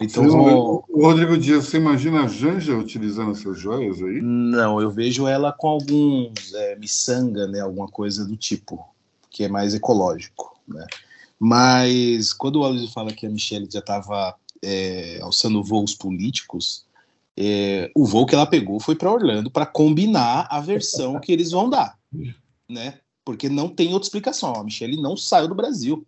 Então, 0.00 0.24
o 0.88 1.02
Rodrigo 1.02 1.36
Dias, 1.36 1.66
você 1.66 1.76
imagina 1.76 2.22
a 2.22 2.28
Janja 2.28 2.76
utilizando 2.76 3.32
essas 3.32 3.58
joias 3.58 4.00
aí? 4.00 4.20
Não, 4.22 4.80
eu 4.80 4.90
vejo 4.90 5.26
ela 5.26 5.52
com 5.52 5.66
alguns 5.66 6.54
é, 6.54 6.76
miçanga, 6.76 7.48
né? 7.48 7.60
Alguma 7.60 7.88
coisa 7.88 8.24
do 8.24 8.36
tipo, 8.36 8.88
que 9.28 9.42
é 9.42 9.48
mais 9.48 9.74
ecológico, 9.74 10.56
né? 10.68 10.86
Mas 11.38 12.32
quando 12.32 12.60
o 12.60 12.64
Aloysio 12.64 12.92
fala 12.92 13.12
que 13.12 13.26
a 13.26 13.30
Michelle 13.30 13.68
já 13.70 13.80
estava 13.80 14.36
é, 14.62 15.18
alçando 15.20 15.64
voos 15.64 15.94
políticos, 15.94 16.84
é, 17.40 17.92
o 17.94 18.04
voo 18.04 18.26
que 18.26 18.34
ela 18.34 18.46
pegou 18.46 18.80
foi 18.80 18.96
para 18.96 19.12
Orlando 19.12 19.48
para 19.48 19.64
combinar 19.64 20.48
a 20.50 20.60
versão 20.60 21.20
que 21.20 21.30
eles 21.30 21.52
vão 21.52 21.70
dar, 21.70 21.96
né? 22.68 22.98
Porque 23.24 23.48
não 23.48 23.68
tem 23.68 23.92
outra 23.92 24.06
explicação. 24.06 24.54
A 24.54 24.64
Michelle 24.64 25.00
não 25.00 25.16
saiu 25.16 25.46
do 25.46 25.54
Brasil. 25.54 26.04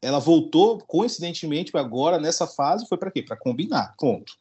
ela 0.00 0.18
voltou, 0.18 0.78
coincidentemente, 0.78 1.76
agora, 1.76 2.18
nessa 2.18 2.46
fase, 2.46 2.88
foi 2.88 2.96
para 2.96 3.10
quê? 3.10 3.22
Para 3.22 3.36
combinar, 3.36 3.94
ponto. 3.98 4.32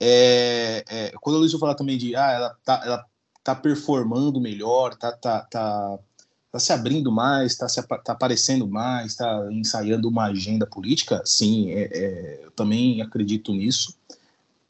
É, 0.00 0.82
é, 0.88 1.12
quando 1.20 1.36
a 1.36 1.38
Luísa 1.38 1.58
falar 1.58 1.76
também 1.76 1.96
de, 1.96 2.16
ah, 2.16 2.32
ela 2.32 2.56
tá, 2.64 2.82
ela 2.84 3.06
tá 3.44 3.54
performando 3.54 4.40
melhor, 4.40 4.96
tá, 4.96 5.12
tá, 5.12 5.42
tá, 5.42 5.98
tá 6.50 6.58
se 6.58 6.72
abrindo 6.72 7.12
mais, 7.12 7.56
tá, 7.56 7.68
se, 7.68 7.80
tá 7.82 8.12
aparecendo 8.12 8.66
mais, 8.66 9.14
tá 9.14 9.46
ensaiando 9.52 10.08
uma 10.08 10.24
agenda 10.24 10.66
política, 10.66 11.22
sim, 11.24 11.70
é, 11.70 11.82
é, 11.92 12.40
eu 12.44 12.50
também 12.50 13.00
acredito 13.00 13.52
nisso. 13.52 13.94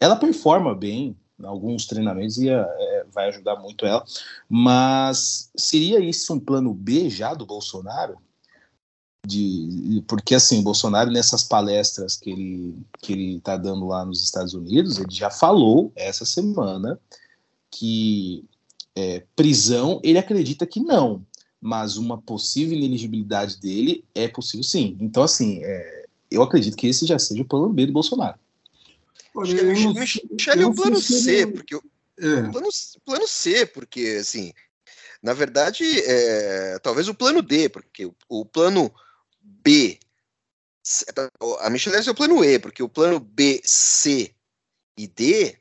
Ela 0.01 0.17
performa 0.17 0.75
bem, 0.75 1.15
alguns 1.43 1.87
treinamentos 1.87 2.39
e 2.39 2.49
é, 2.49 3.05
vai 3.13 3.29
ajudar 3.29 3.57
muito 3.57 3.87
ela, 3.87 4.05
mas 4.49 5.51
seria 5.57 6.01
isso 6.01 6.33
um 6.35 6.41
plano 6.41 6.73
B 6.75 7.11
já 7.11 7.35
do 7.35 7.47
Bolsonaro? 7.47 8.17
de 9.27 10.03
porque 10.09 10.35
assim 10.35 10.63
Bolsonaro 10.63 11.11
nessas 11.11 11.45
palestras 11.45 12.17
que 12.17 12.31
ele 12.31 12.79
que 13.01 13.13
ele 13.13 13.37
está 13.37 13.57
dando 13.57 13.87
lá 13.87 14.05
nos 14.05 14.23
Estados 14.23 14.55
Unidos 14.55 14.99
ele 14.99 15.11
já 15.11 15.31
falou 15.31 15.93
essa 15.95 16.25
semana 16.25 16.99
que 17.71 18.45
é, 18.97 19.23
prisão 19.37 20.01
ele 20.03 20.19
acredita 20.19 20.67
que 20.67 20.81
não 20.81 21.25
mas 21.61 21.99
uma 21.99 22.17
possível 22.17 22.77
ineligibilidade 22.77 23.61
dele 23.61 24.03
é 24.15 24.27
possível 24.27 24.65
sim. 24.65 24.97
Então 24.99 25.23
assim 25.23 25.61
é, 25.63 26.07
eu 26.31 26.43
acredito 26.43 26.77
que 26.77 26.87
esse 26.87 27.05
já 27.05 27.19
seja 27.19 27.43
o 27.43 27.47
plano 27.47 27.69
B 27.69 27.87
do 27.87 27.93
Bolsonaro 27.93 28.39
Olha, 29.41 29.61
eu 29.61 29.95
Michele 29.95 30.63
é 30.63 30.67
o 30.67 30.75
plano 30.75 31.01
C 31.01 31.47
porque 31.47 31.75
o 31.75 31.83
é. 32.19 32.51
plano, 32.51 32.69
plano 33.05 33.27
C 33.27 33.67
porque 33.67 34.19
assim 34.21 34.53
na 35.23 35.33
verdade 35.33 35.85
é, 36.01 36.79
talvez 36.81 37.09
o 37.09 37.15
plano 37.15 37.43
D 37.43 37.69
porque 37.69 38.07
o, 38.07 38.15
o 38.29 38.45
plano 38.45 38.93
B. 39.43 39.99
A 41.61 41.71
Michelle 41.71 41.97
é 41.97 42.11
o 42.11 42.15
plano 42.15 42.45
E, 42.45 42.59
porque 42.59 42.83
o 42.83 42.89
plano 42.89 43.21
B, 43.21 43.61
C 43.65 44.35
e 44.97 45.07
D 45.07 45.59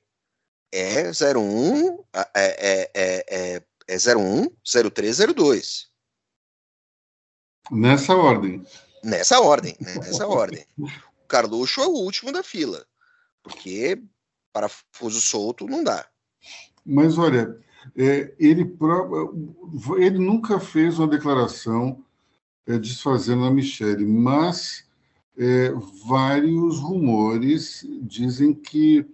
é 0.71 1.11
01, 1.11 2.03
é, 2.13 2.31
é, 2.35 2.91
é, 2.93 3.63
é 3.87 4.15
01, 4.15 4.49
03, 4.93 5.17
02. 5.35 5.89
Nessa 7.71 8.15
ordem. 8.15 8.65
Nessa 9.03 9.39
ordem, 9.39 9.75
nessa 9.79 10.27
ordem. 10.27 10.65
O 10.77 11.27
Carluxo 11.27 11.81
é 11.81 11.87
o 11.87 11.91
último 11.91 12.31
da 12.31 12.41
fila, 12.41 12.85
porque 13.43 14.01
parafuso 14.53 15.21
solto 15.21 15.65
não 15.65 15.83
dá. 15.83 16.07
Mas 16.85 17.17
olha, 17.17 17.57
é, 17.95 18.33
ele, 18.39 18.75
ele 19.97 20.19
nunca 20.19 20.59
fez 20.59 20.99
uma 20.99 21.07
declaração 21.07 22.03
é, 22.65 22.77
desfazendo 22.77 23.45
a 23.45 23.51
Michelle, 23.51 24.05
mas 24.05 24.87
é, 25.37 25.71
vários 26.05 26.79
rumores 26.79 27.85
dizem 28.01 28.53
que 28.53 29.05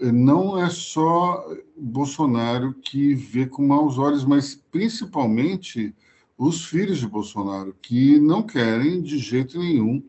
é, 0.00 0.10
não 0.10 0.58
é 0.58 0.68
só 0.70 1.44
Bolsonaro 1.76 2.74
que 2.74 3.14
vê 3.14 3.46
com 3.46 3.66
maus 3.66 3.98
olhos, 3.98 4.24
mas 4.24 4.54
principalmente 4.54 5.94
os 6.36 6.64
filhos 6.64 6.98
de 6.98 7.06
Bolsonaro, 7.06 7.76
que 7.80 8.18
não 8.18 8.42
querem 8.42 9.00
de 9.00 9.18
jeito 9.18 9.58
nenhum 9.58 10.02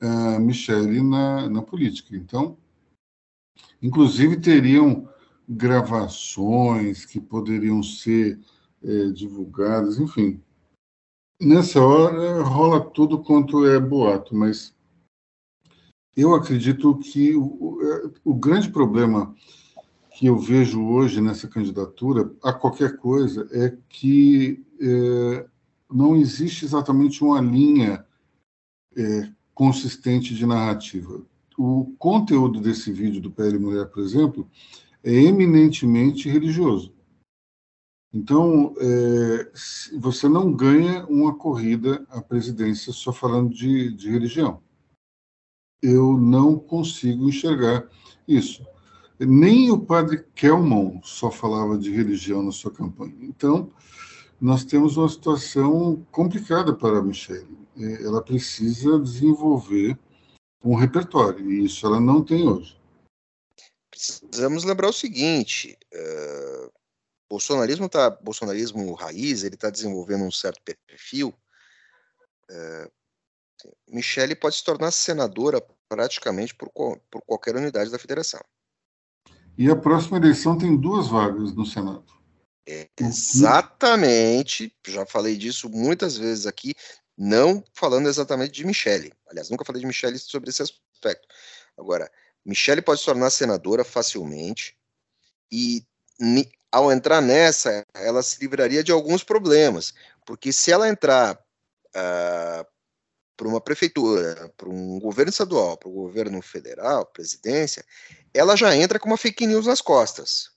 a 0.00 0.38
Michele 0.40 1.00
na, 1.00 1.48
na 1.48 1.62
política. 1.62 2.16
Então, 2.16 2.56
inclusive 3.82 4.40
teriam 4.40 5.08
gravações 5.48 7.04
que 7.04 7.20
poderiam 7.20 7.82
ser 7.82 8.38
é, 8.82 9.06
divulgadas, 9.10 9.98
enfim. 9.98 10.40
Nessa 11.40 11.80
hora 11.80 12.42
rola 12.42 12.80
tudo 12.80 13.22
quanto 13.22 13.66
é 13.66 13.78
boato, 13.80 14.34
mas 14.34 14.74
eu 16.16 16.34
acredito 16.34 16.96
que 16.98 17.34
o, 17.34 17.78
o 18.24 18.34
grande 18.34 18.70
problema 18.70 19.34
que 20.14 20.26
eu 20.26 20.38
vejo 20.38 20.84
hoje 20.86 21.20
nessa 21.20 21.48
candidatura 21.48 22.32
a 22.42 22.52
qualquer 22.52 22.96
coisa 22.96 23.48
é 23.50 23.76
que 23.88 24.64
é, 24.80 25.46
não 25.90 26.16
existe 26.16 26.64
exatamente 26.64 27.24
uma 27.24 27.40
linha 27.40 28.04
é, 28.96 29.32
consistente 29.54 30.34
de 30.34 30.46
narrativa. 30.46 31.22
O 31.58 31.94
conteúdo 31.98 32.60
desse 32.60 32.92
vídeo 32.92 33.20
do 33.20 33.30
PL 33.30 33.58
Mulher, 33.58 33.86
por 33.86 34.02
exemplo, 34.02 34.48
é 35.04 35.12
eminentemente 35.12 36.28
religioso. 36.28 36.92
Então, 38.14 38.74
é, 38.78 39.50
você 39.98 40.28
não 40.28 40.52
ganha 40.52 41.06
uma 41.06 41.34
corrida 41.34 42.06
à 42.10 42.20
presidência 42.20 42.92
só 42.92 43.10
falando 43.12 43.54
de, 43.54 43.90
de 43.92 44.10
religião. 44.10 44.62
Eu 45.82 46.16
não 46.18 46.58
consigo 46.58 47.28
enxergar 47.28 47.88
isso. 48.28 48.64
Nem 49.18 49.70
o 49.70 49.80
padre 49.80 50.24
Kelmon 50.34 51.00
só 51.02 51.30
falava 51.30 51.78
de 51.78 51.90
religião 51.90 52.42
na 52.42 52.52
sua 52.52 52.70
campanha. 52.70 53.16
Então, 53.22 53.70
nós 54.40 54.64
temos 54.64 54.96
uma 54.96 55.08
situação 55.08 56.04
complicada 56.10 56.74
para 56.74 56.98
a 56.98 57.02
Michelle. 57.02 57.56
É, 57.76 58.04
ela 58.04 58.20
precisa 58.20 58.98
desenvolver 58.98 59.98
um 60.64 60.74
repertório, 60.74 61.50
e 61.50 61.64
isso 61.64 61.86
ela 61.86 62.00
não 62.00 62.24
tem 62.24 62.48
hoje. 62.48 62.76
Precisamos 63.90 64.64
lembrar 64.64 64.88
o 64.88 64.92
seguinte: 64.92 65.76
uh 65.94 66.82
bolsonarismo 67.32 67.88
tá 67.88 68.10
bolsonarismo 68.10 68.92
raiz 68.92 69.42
ele 69.42 69.54
está 69.54 69.70
desenvolvendo 69.70 70.24
um 70.24 70.30
certo 70.30 70.60
perfil 70.86 71.34
é, 72.50 72.90
Michele 73.88 74.34
pode 74.34 74.56
se 74.56 74.64
tornar 74.64 74.90
senadora 74.90 75.66
praticamente 75.88 76.54
por, 76.54 76.70
por 77.10 77.22
qualquer 77.24 77.56
unidade 77.56 77.90
da 77.90 77.98
federação 77.98 78.40
e 79.56 79.70
a 79.70 79.76
próxima 79.76 80.18
eleição 80.18 80.58
tem 80.58 80.76
duas 80.76 81.08
vagas 81.08 81.54
no 81.54 81.64
senado 81.64 82.12
exatamente 83.00 84.76
já 84.86 85.06
falei 85.06 85.34
disso 85.34 85.70
muitas 85.70 86.18
vezes 86.18 86.46
aqui 86.46 86.74
não 87.16 87.62
falando 87.72 88.08
exatamente 88.08 88.52
de 88.52 88.66
Michele 88.66 89.12
aliás 89.28 89.50
nunca 89.50 89.64
falei 89.64 89.80
de 89.80 89.86
Michele 89.86 90.18
sobre 90.18 90.50
esse 90.50 90.62
aspecto 90.62 91.28
agora 91.76 92.10
Michele 92.44 92.82
pode 92.82 93.00
se 93.00 93.06
tornar 93.06 93.30
senadora 93.30 93.84
facilmente 93.84 94.76
e 95.50 95.86
ao 96.70 96.90
entrar 96.90 97.20
nessa, 97.20 97.84
ela 97.94 98.22
se 98.22 98.40
livraria 98.40 98.82
de 98.82 98.92
alguns 98.92 99.22
problemas, 99.22 99.92
porque 100.24 100.52
se 100.52 100.72
ela 100.72 100.88
entrar 100.88 101.34
uh, 101.34 102.66
para 103.36 103.48
uma 103.48 103.60
prefeitura, 103.60 104.50
para 104.56 104.68
um 104.68 104.98
governo 104.98 105.30
estadual, 105.30 105.76
para 105.76 105.88
o 105.88 105.92
governo 105.92 106.40
federal, 106.40 107.04
presidência, 107.06 107.84
ela 108.32 108.56
já 108.56 108.74
entra 108.74 108.98
com 108.98 109.08
uma 109.08 109.16
fake 109.16 109.46
news 109.46 109.66
nas 109.66 109.80
costas. 109.80 110.51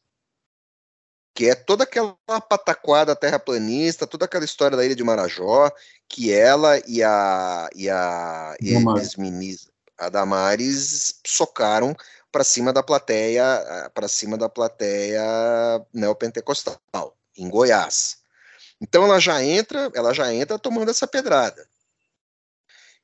Que 1.36 1.50
é 1.50 1.56
toda 1.56 1.84
aquela 1.84 2.16
pataquada 2.50 3.16
terraplanista, 3.16 4.08
toda 4.08 4.26
aquela 4.26 4.46
história 4.46 4.76
da 4.76 4.86
ilha 4.86 4.96
de 4.96 5.04
Marajó, 5.04 5.72
que 6.10 6.34
ela 6.34 6.80
e 6.88 7.04
a, 7.04 7.70
e 7.76 7.90
a 7.90 8.56
ex-ministra, 8.60 9.72
a 9.98 10.10
Damares, 10.10 11.20
socaram 11.28 11.96
para 12.32 12.44
cima 12.44 12.74
da 12.74 12.82
plateia, 12.82 13.92
para 13.94 14.08
cima 14.08 14.38
da 14.38 14.50
plateia 14.50 15.24
neopentecostal 15.94 16.82
em 17.38 17.50
Goiás. 17.50 18.18
Então 18.80 19.04
ela 19.04 19.20
já 19.20 19.44
entra, 19.44 19.92
ela 19.94 20.14
já 20.14 20.34
entra 20.34 20.60
tomando 20.60 20.90
essa 20.90 21.08
pedrada. 21.08 21.68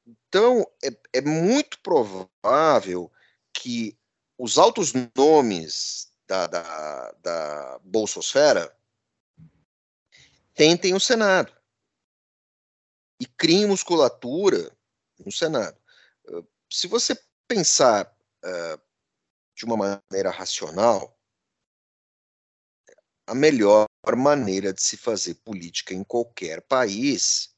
Então 0.05 0.65
é, 0.84 0.93
é 1.13 1.21
muito 1.21 1.79
provável 1.79 3.11
que 3.53 3.97
os 4.38 4.57
altos 4.57 4.93
nomes 5.15 6.11
da, 6.32 6.47
da, 6.47 7.11
da 7.21 7.79
bolsosfera 7.84 8.73
tentem 10.53 10.93
o 10.93 10.99
Senado 10.99 11.53
e 13.19 13.25
criem 13.25 13.67
musculatura 13.67 14.73
no 15.19 15.29
Senado. 15.29 15.77
Se 16.71 16.88
você 16.88 17.21
pensar 17.49 18.15
uh, 18.45 18.82
de 19.53 19.65
uma 19.65 19.75
maneira 19.75 20.32
racional, 20.32 21.19
a 23.27 23.36
melhor 23.36 23.86
maneira 24.15 24.71
de 24.73 24.82
se 24.82 24.95
fazer 24.95 25.36
política 25.36 25.93
em 25.93 26.03
qualquer 26.03 26.61
país 26.61 27.53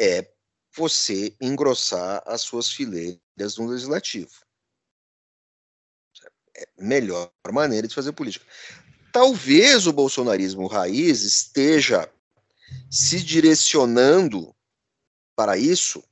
é 0.00 0.32
você 0.74 1.36
engrossar 1.40 2.22
as 2.24 2.40
suas 2.40 2.70
fileiras 2.70 3.58
no 3.58 3.66
legislativo. 3.66 4.47
É 6.58 6.66
melhor 6.76 7.30
maneira 7.52 7.86
de 7.86 7.94
fazer 7.94 8.12
política. 8.12 8.44
Talvez 9.12 9.86
o 9.86 9.92
bolsonarismo 9.92 10.66
raiz 10.66 11.22
esteja 11.22 12.10
se 12.90 13.22
direcionando 13.22 14.54
para 15.36 15.56
isso 15.56 16.02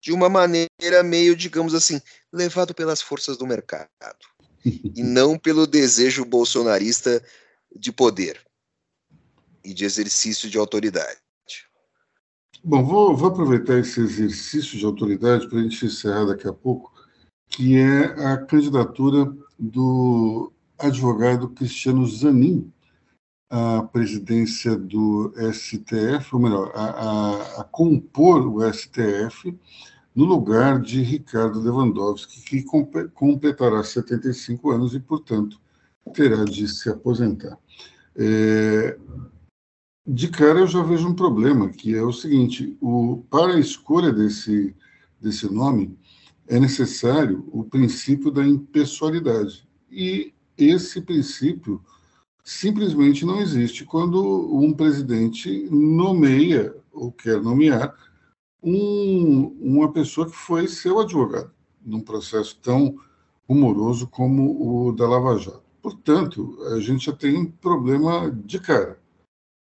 de 0.00 0.12
uma 0.12 0.28
maneira 0.28 1.02
meio, 1.04 1.36
digamos 1.36 1.74
assim, 1.74 2.00
levado 2.32 2.74
pelas 2.74 3.02
forças 3.02 3.36
do 3.36 3.46
mercado 3.46 3.90
e 4.64 5.02
não 5.02 5.38
pelo 5.38 5.66
desejo 5.66 6.24
bolsonarista 6.24 7.22
de 7.76 7.92
poder 7.92 8.40
e 9.62 9.74
de 9.74 9.84
exercício 9.84 10.48
de 10.48 10.56
autoridade. 10.56 11.20
Bom, 12.62 12.84
vou, 12.84 13.16
vou 13.16 13.28
aproveitar 13.28 13.78
esse 13.78 14.00
exercício 14.00 14.78
de 14.78 14.84
autoridade 14.84 15.48
para 15.48 15.58
a 15.58 15.62
gente 15.62 15.84
encerrar 15.84 16.26
daqui 16.26 16.46
a 16.46 16.52
pouco, 16.52 16.92
que 17.50 17.76
é 17.76 18.04
a 18.32 18.38
candidatura 18.38 19.30
do 19.58 20.52
advogado 20.78 21.50
Cristiano 21.50 22.06
Zanin 22.06 22.72
à 23.50 23.82
presidência 23.82 24.76
do 24.76 25.34
STF, 25.52 26.34
ou 26.34 26.40
melhor, 26.40 26.70
a, 26.74 26.84
a, 26.84 27.60
a 27.60 27.64
compor 27.64 28.46
o 28.46 28.72
STF 28.72 29.54
no 30.14 30.24
lugar 30.24 30.80
de 30.80 31.02
Ricardo 31.02 31.60
Lewandowski, 31.60 32.40
que 32.42 32.64
completará 33.12 33.82
75 33.82 34.70
anos 34.70 34.94
e, 34.94 35.00
portanto, 35.00 35.60
terá 36.14 36.44
de 36.44 36.66
se 36.68 36.88
aposentar. 36.88 37.58
É, 38.16 38.96
de 40.06 40.28
cara, 40.28 40.60
eu 40.60 40.66
já 40.66 40.82
vejo 40.82 41.08
um 41.08 41.14
problema, 41.14 41.68
que 41.68 41.94
é 41.94 42.02
o 42.02 42.12
seguinte: 42.12 42.76
o, 42.80 43.24
para 43.30 43.54
a 43.54 43.60
escolha 43.60 44.12
desse, 44.12 44.74
desse 45.20 45.52
nome, 45.52 45.96
é 46.50 46.58
necessário 46.58 47.48
o 47.52 47.62
princípio 47.62 48.28
da 48.28 48.44
impessoalidade. 48.44 49.68
E 49.88 50.34
esse 50.58 51.00
princípio 51.00 51.80
simplesmente 52.42 53.24
não 53.24 53.40
existe 53.40 53.84
quando 53.84 54.52
um 54.52 54.72
presidente 54.72 55.68
nomeia 55.70 56.74
ou 56.92 57.12
quer 57.12 57.40
nomear 57.40 57.96
um, 58.60 59.46
uma 59.60 59.92
pessoa 59.92 60.28
que 60.28 60.36
foi 60.36 60.66
seu 60.66 60.98
advogado, 60.98 61.52
num 61.80 62.00
processo 62.00 62.58
tão 62.60 62.96
rumoroso 63.48 64.08
como 64.08 64.88
o 64.88 64.92
da 64.92 65.08
Lava 65.08 65.38
Jato. 65.38 65.62
Portanto, 65.80 66.58
a 66.74 66.80
gente 66.80 67.06
já 67.06 67.12
tem 67.12 67.38
um 67.38 67.46
problema 67.46 68.28
de 68.28 68.58
cara, 68.58 68.98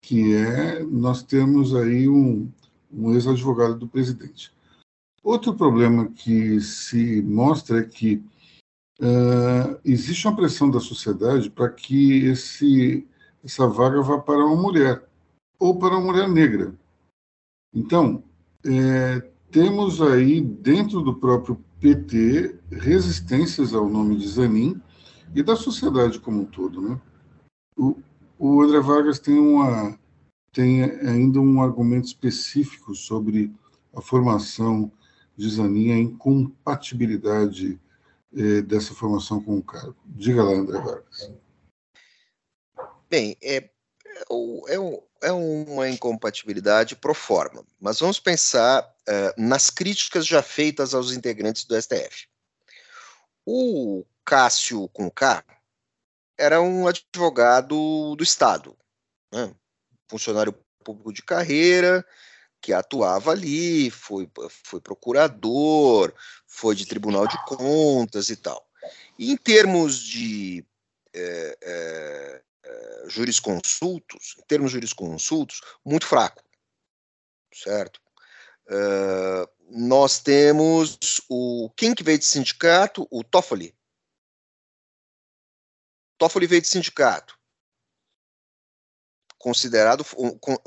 que 0.03 0.35
é 0.35 0.83
nós 0.83 1.23
temos 1.23 1.75
aí 1.75 2.07
um, 2.07 2.47
um 2.93 3.13
ex-advogado 3.15 3.79
do 3.79 3.87
presidente. 3.87 4.55
Outro 5.27 5.53
problema 5.53 6.07
que 6.07 6.61
se 6.61 7.21
mostra 7.21 7.81
é 7.81 7.83
que 7.83 8.23
uh, 9.01 9.77
existe 9.83 10.25
uma 10.25 10.37
pressão 10.37 10.71
da 10.71 10.79
sociedade 10.79 11.49
para 11.49 11.67
que 11.67 12.23
esse, 12.27 13.05
essa 13.43 13.67
vaga 13.67 14.01
vá 14.01 14.19
para 14.19 14.45
uma 14.45 14.55
mulher, 14.55 15.05
ou 15.59 15.77
para 15.77 15.97
uma 15.97 16.13
mulher 16.13 16.29
negra. 16.29 16.73
Então, 17.75 18.23
é, 18.65 19.19
temos 19.51 20.01
aí, 20.01 20.39
dentro 20.39 21.01
do 21.01 21.13
próprio 21.13 21.61
PT, 21.81 22.57
resistências 22.71 23.73
ao 23.73 23.89
nome 23.89 24.15
de 24.15 24.29
Zanin 24.29 24.81
e 25.35 25.43
da 25.43 25.57
sociedade 25.57 26.21
como 26.21 26.43
um 26.43 26.45
todo. 26.45 26.81
Né? 26.81 27.01
O, 27.77 27.97
o 28.39 28.61
André 28.61 28.79
Vargas 28.79 29.19
tem, 29.19 29.37
uma, 29.37 29.99
tem 30.53 30.83
ainda 30.83 31.41
um 31.41 31.61
argumento 31.61 32.05
específico 32.05 32.95
sobre 32.95 33.53
a 33.93 33.99
formação 33.99 34.89
Zanin, 35.39 35.91
a 35.91 35.97
incompatibilidade 35.97 37.79
eh, 38.35 38.61
dessa 38.61 38.93
formação 38.93 39.41
com 39.41 39.57
o 39.57 39.63
cargo. 39.63 39.95
Diga 40.05 40.43
lá, 40.43 40.51
André 40.51 40.79
Vargas. 40.79 41.31
Bem, 43.09 43.37
é, 43.41 43.69
é, 44.67 44.75
é 45.21 45.31
uma 45.31 45.89
incompatibilidade 45.89 46.95
pro 46.95 47.13
forma, 47.13 47.63
mas 47.79 47.99
vamos 47.99 48.19
pensar 48.19 48.83
uh, 48.83 49.41
nas 49.41 49.69
críticas 49.69 50.25
já 50.27 50.41
feitas 50.41 50.93
aos 50.93 51.11
integrantes 51.11 51.63
do 51.63 51.79
STF. 51.81 52.27
O 53.45 54.03
Cássio 54.25 54.89
com 54.89 55.09
era 56.37 56.61
um 56.61 56.85
advogado 56.85 58.15
do 58.15 58.23
Estado, 58.23 58.77
né? 59.31 59.55
funcionário 60.09 60.53
público 60.83 61.13
de 61.13 61.23
carreira, 61.23 62.05
que 62.61 62.73
atuava 62.73 63.31
ali, 63.31 63.89
foi, 63.89 64.29
foi 64.49 64.81
procurador, 64.81 66.13
foi 66.45 66.75
de 66.75 66.85
tribunal 66.85 67.27
de 67.27 67.37
contas 67.45 68.29
e 68.29 68.35
tal. 68.35 68.67
E 69.17 69.31
em 69.31 69.37
termos 69.37 69.99
de 69.99 70.65
é, 71.13 71.57
é, 71.61 72.41
jurisconsultos, 73.07 74.35
em 74.37 74.43
termos 74.43 74.71
jurisconsultos, 74.71 75.61
muito 75.85 76.05
fraco, 76.05 76.43
certo? 77.53 78.01
Uh, 78.69 79.47
nós 79.69 80.19
temos 80.19 81.21
o 81.29 81.71
quem 81.75 81.95
que 81.95 82.03
veio 82.03 82.19
de 82.19 82.25
sindicato? 82.25 83.07
O 83.09 83.23
Toffoli. 83.23 83.73
Toffoli 86.17 86.47
veio 86.47 86.61
de 86.61 86.67
sindicato. 86.67 87.36
Considerado, 89.37 90.03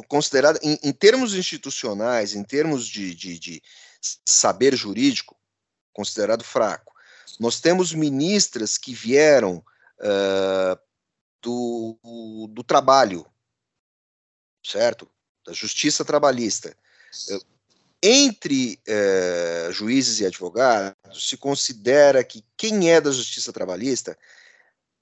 considerado 0.07 0.59
em, 0.62 0.79
em 0.83 0.93
termos 0.93 1.35
institucionais, 1.35 2.35
em 2.35 2.45
termos 2.45 2.87
de, 2.87 3.14
de, 3.14 3.39
de 3.39 3.62
saber 4.25 4.77
jurídico, 4.77 5.37
considerado 5.93 6.45
fraco. 6.45 6.95
Nós 7.39 7.61
temos 7.61 7.93
ministras 7.93 8.79
que 8.79 8.95
vieram 8.95 9.64
uh, 9.99 10.79
do, 11.43 12.49
do 12.51 12.62
trabalho, 12.62 13.27
certo? 14.64 15.11
Da 15.45 15.53
justiça 15.53 16.05
trabalhista. 16.05 16.77
Entre 18.03 18.79
uh, 18.89 19.73
juízes 19.73 20.21
e 20.21 20.27
advogados, 20.27 21.29
se 21.29 21.37
considera 21.37 22.23
que 22.25 22.45
quem 22.57 22.91
é 22.91 23.01
da 23.01 23.11
justiça 23.11 23.53
trabalhista 23.53 24.16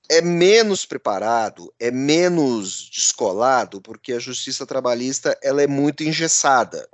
é 0.09 0.23
menos 0.23 0.87
preparado, 0.87 1.73
é 1.79 1.91
menos 1.91 2.89
descolado, 2.91 3.81
porque 3.83 4.15
a 4.15 4.19
justiça 4.19 4.67
trabalhista 4.67 5.39
ela 5.43 5.63
é 5.63 5.67
muito 5.67 6.03
engessada. 6.03 6.89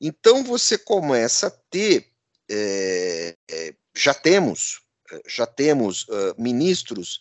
Então 0.00 0.42
você 0.42 0.78
começa 0.78 1.48
a 1.48 1.50
ter, 1.50 2.10
é, 2.50 3.36
é, 3.50 3.74
já 3.94 4.14
temos, 4.14 4.82
já 5.26 5.46
temos 5.46 6.08
uh, 6.08 6.34
ministros 6.38 7.20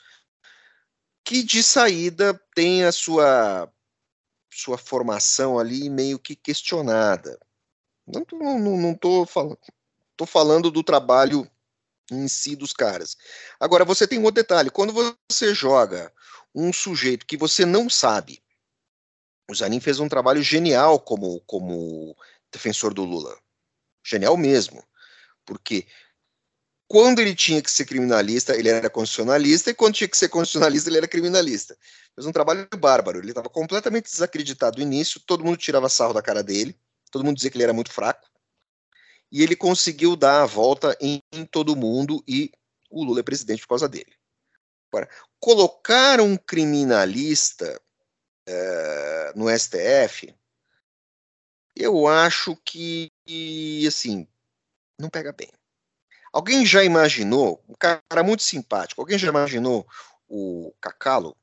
que 1.24 1.44
de 1.44 1.62
saída 1.62 2.34
têm 2.56 2.84
a 2.84 2.92
sua 2.92 3.72
sua 4.56 4.78
formação 4.78 5.58
ali 5.58 5.90
meio 5.90 6.20
que 6.20 6.36
questionada. 6.36 7.40
Não 8.06 8.22
estou 8.22 8.40
não, 8.40 8.60
não 8.60 8.94
tô 8.94 9.26
falando, 9.26 9.58
tô 10.16 10.26
falando 10.26 10.70
do 10.70 10.84
trabalho 10.84 11.50
em 12.14 12.28
si 12.28 12.56
dos 12.56 12.74
caras. 12.74 13.18
Agora, 13.60 13.86
você 13.86 14.08
tem 14.08 14.20
um 14.20 14.24
outro 14.24 14.42
detalhe: 14.42 14.70
quando 14.70 14.94
você 14.94 15.54
joga 15.54 16.12
um 16.54 16.72
sujeito 16.72 17.26
que 17.26 17.38
você 17.38 17.66
não 17.66 17.90
sabe, 17.90 18.42
o 19.50 19.56
Zanin 19.56 19.80
fez 19.80 20.00
um 20.00 20.08
trabalho 20.08 20.42
genial 20.42 21.00
como, 21.00 21.42
como 21.42 22.16
defensor 22.52 22.94
do 22.94 23.04
Lula. 23.04 23.38
Genial 24.06 24.38
mesmo. 24.38 24.84
Porque 25.46 25.86
quando 26.88 27.20
ele 27.20 27.36
tinha 27.36 27.62
que 27.62 27.72
ser 27.72 27.86
criminalista, 27.86 28.56
ele 28.56 28.70
era 28.70 28.90
constitucionalista, 28.90 29.72
e 29.72 29.74
quando 29.74 29.96
tinha 29.96 30.08
que 30.08 30.18
ser 30.18 30.30
constitucionalista, 30.30 30.90
ele 30.90 30.98
era 30.98 31.08
criminalista. 31.08 31.78
Fez 32.16 32.28
um 32.28 32.32
trabalho 32.32 32.68
bárbaro. 32.78 33.20
Ele 33.20 33.30
estava 33.30 33.50
completamente 33.50 34.12
desacreditado 34.12 34.78
no 34.78 34.84
início, 34.84 35.20
todo 35.20 35.44
mundo 35.44 35.58
tirava 35.58 35.90
sarro 35.90 36.14
da 36.14 36.22
cara 36.22 36.44
dele, 36.44 36.78
todo 37.12 37.24
mundo 37.24 37.36
dizia 37.36 37.50
que 37.50 37.58
ele 37.58 37.64
era 37.64 37.74
muito 37.74 37.92
fraco 37.92 38.33
e 39.34 39.42
ele 39.42 39.56
conseguiu 39.56 40.16
dar 40.16 40.44
a 40.44 40.46
volta 40.46 40.96
em, 41.02 41.20
em 41.32 41.44
todo 41.44 41.76
mundo 41.76 42.24
e 42.28 42.52
o 42.88 43.04
Lula 43.04 43.22
é 43.22 43.24
presidente 43.24 43.64
por 43.64 43.70
causa 43.70 43.90
dele. 43.90 44.14
Agora, 44.92 45.10
colocar 45.40 46.22
um 46.22 46.38
criminalista 46.38 47.82
é, 48.46 49.34
no 49.36 49.50
STF, 49.50 50.36
eu 51.76 52.08
acho 52.08 52.56
que, 52.58 53.12
assim, 53.88 54.28
não 55.00 55.10
pega 55.10 55.34
bem. 55.34 55.52
Alguém 56.32 56.64
já 56.64 56.84
imaginou, 56.84 57.64
um 57.68 57.74
cara 57.74 58.24
muito 58.24 58.44
simpático, 58.44 59.02
alguém 59.02 59.18
já 59.18 59.30
imaginou 59.30 59.88
o 60.28 60.72
Cacalo 60.80 61.36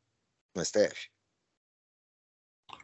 no 0.55 0.65
STF? 0.65 1.11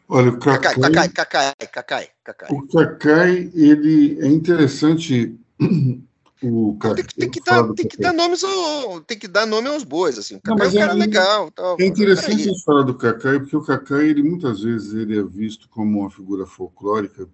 Olha, 0.08 0.30
o 0.30 0.38
Cacai, 0.38 0.74
Cacai, 0.74 1.08
Cacai, 1.08 1.54
Cacai, 1.72 2.08
Cacai. 2.22 2.48
O 2.50 2.66
Cacai, 2.68 3.50
ele 3.54 4.18
é 4.20 4.28
interessante. 4.28 5.34
O 6.42 6.76
Cacai, 6.78 7.02
tem, 7.02 7.14
tem, 7.16 7.30
que 7.30 7.40
dar, 7.40 7.72
tem 7.72 7.88
que 7.88 7.96
dar 7.96 8.12
nomes 8.12 8.44
ao, 8.44 9.00
tem 9.00 9.18
que 9.18 9.26
dar 9.26 9.46
nome 9.46 9.68
aos 9.68 9.82
bois, 9.82 10.18
assim. 10.18 10.36
O 10.36 10.40
Cacai 10.42 10.66
Não, 10.66 10.66
é 10.66 10.68
um 10.68 10.80
cara 10.80 10.92
é, 10.92 10.94
legal. 10.94 11.50
Tal, 11.50 11.76
é 11.80 11.86
interessante 11.86 12.42
a 12.42 12.44
gente 12.44 12.62
falar 12.62 12.82
do 12.82 12.94
Cacai, 12.94 13.40
porque 13.40 13.56
o 13.56 13.62
Cacai, 13.62 14.10
ele 14.10 14.22
muitas 14.22 14.60
vezes 14.60 14.92
ele 14.92 15.18
é 15.18 15.22
visto 15.24 15.66
como 15.70 16.00
uma 16.00 16.10
figura 16.10 16.44
folclórica 16.44 17.26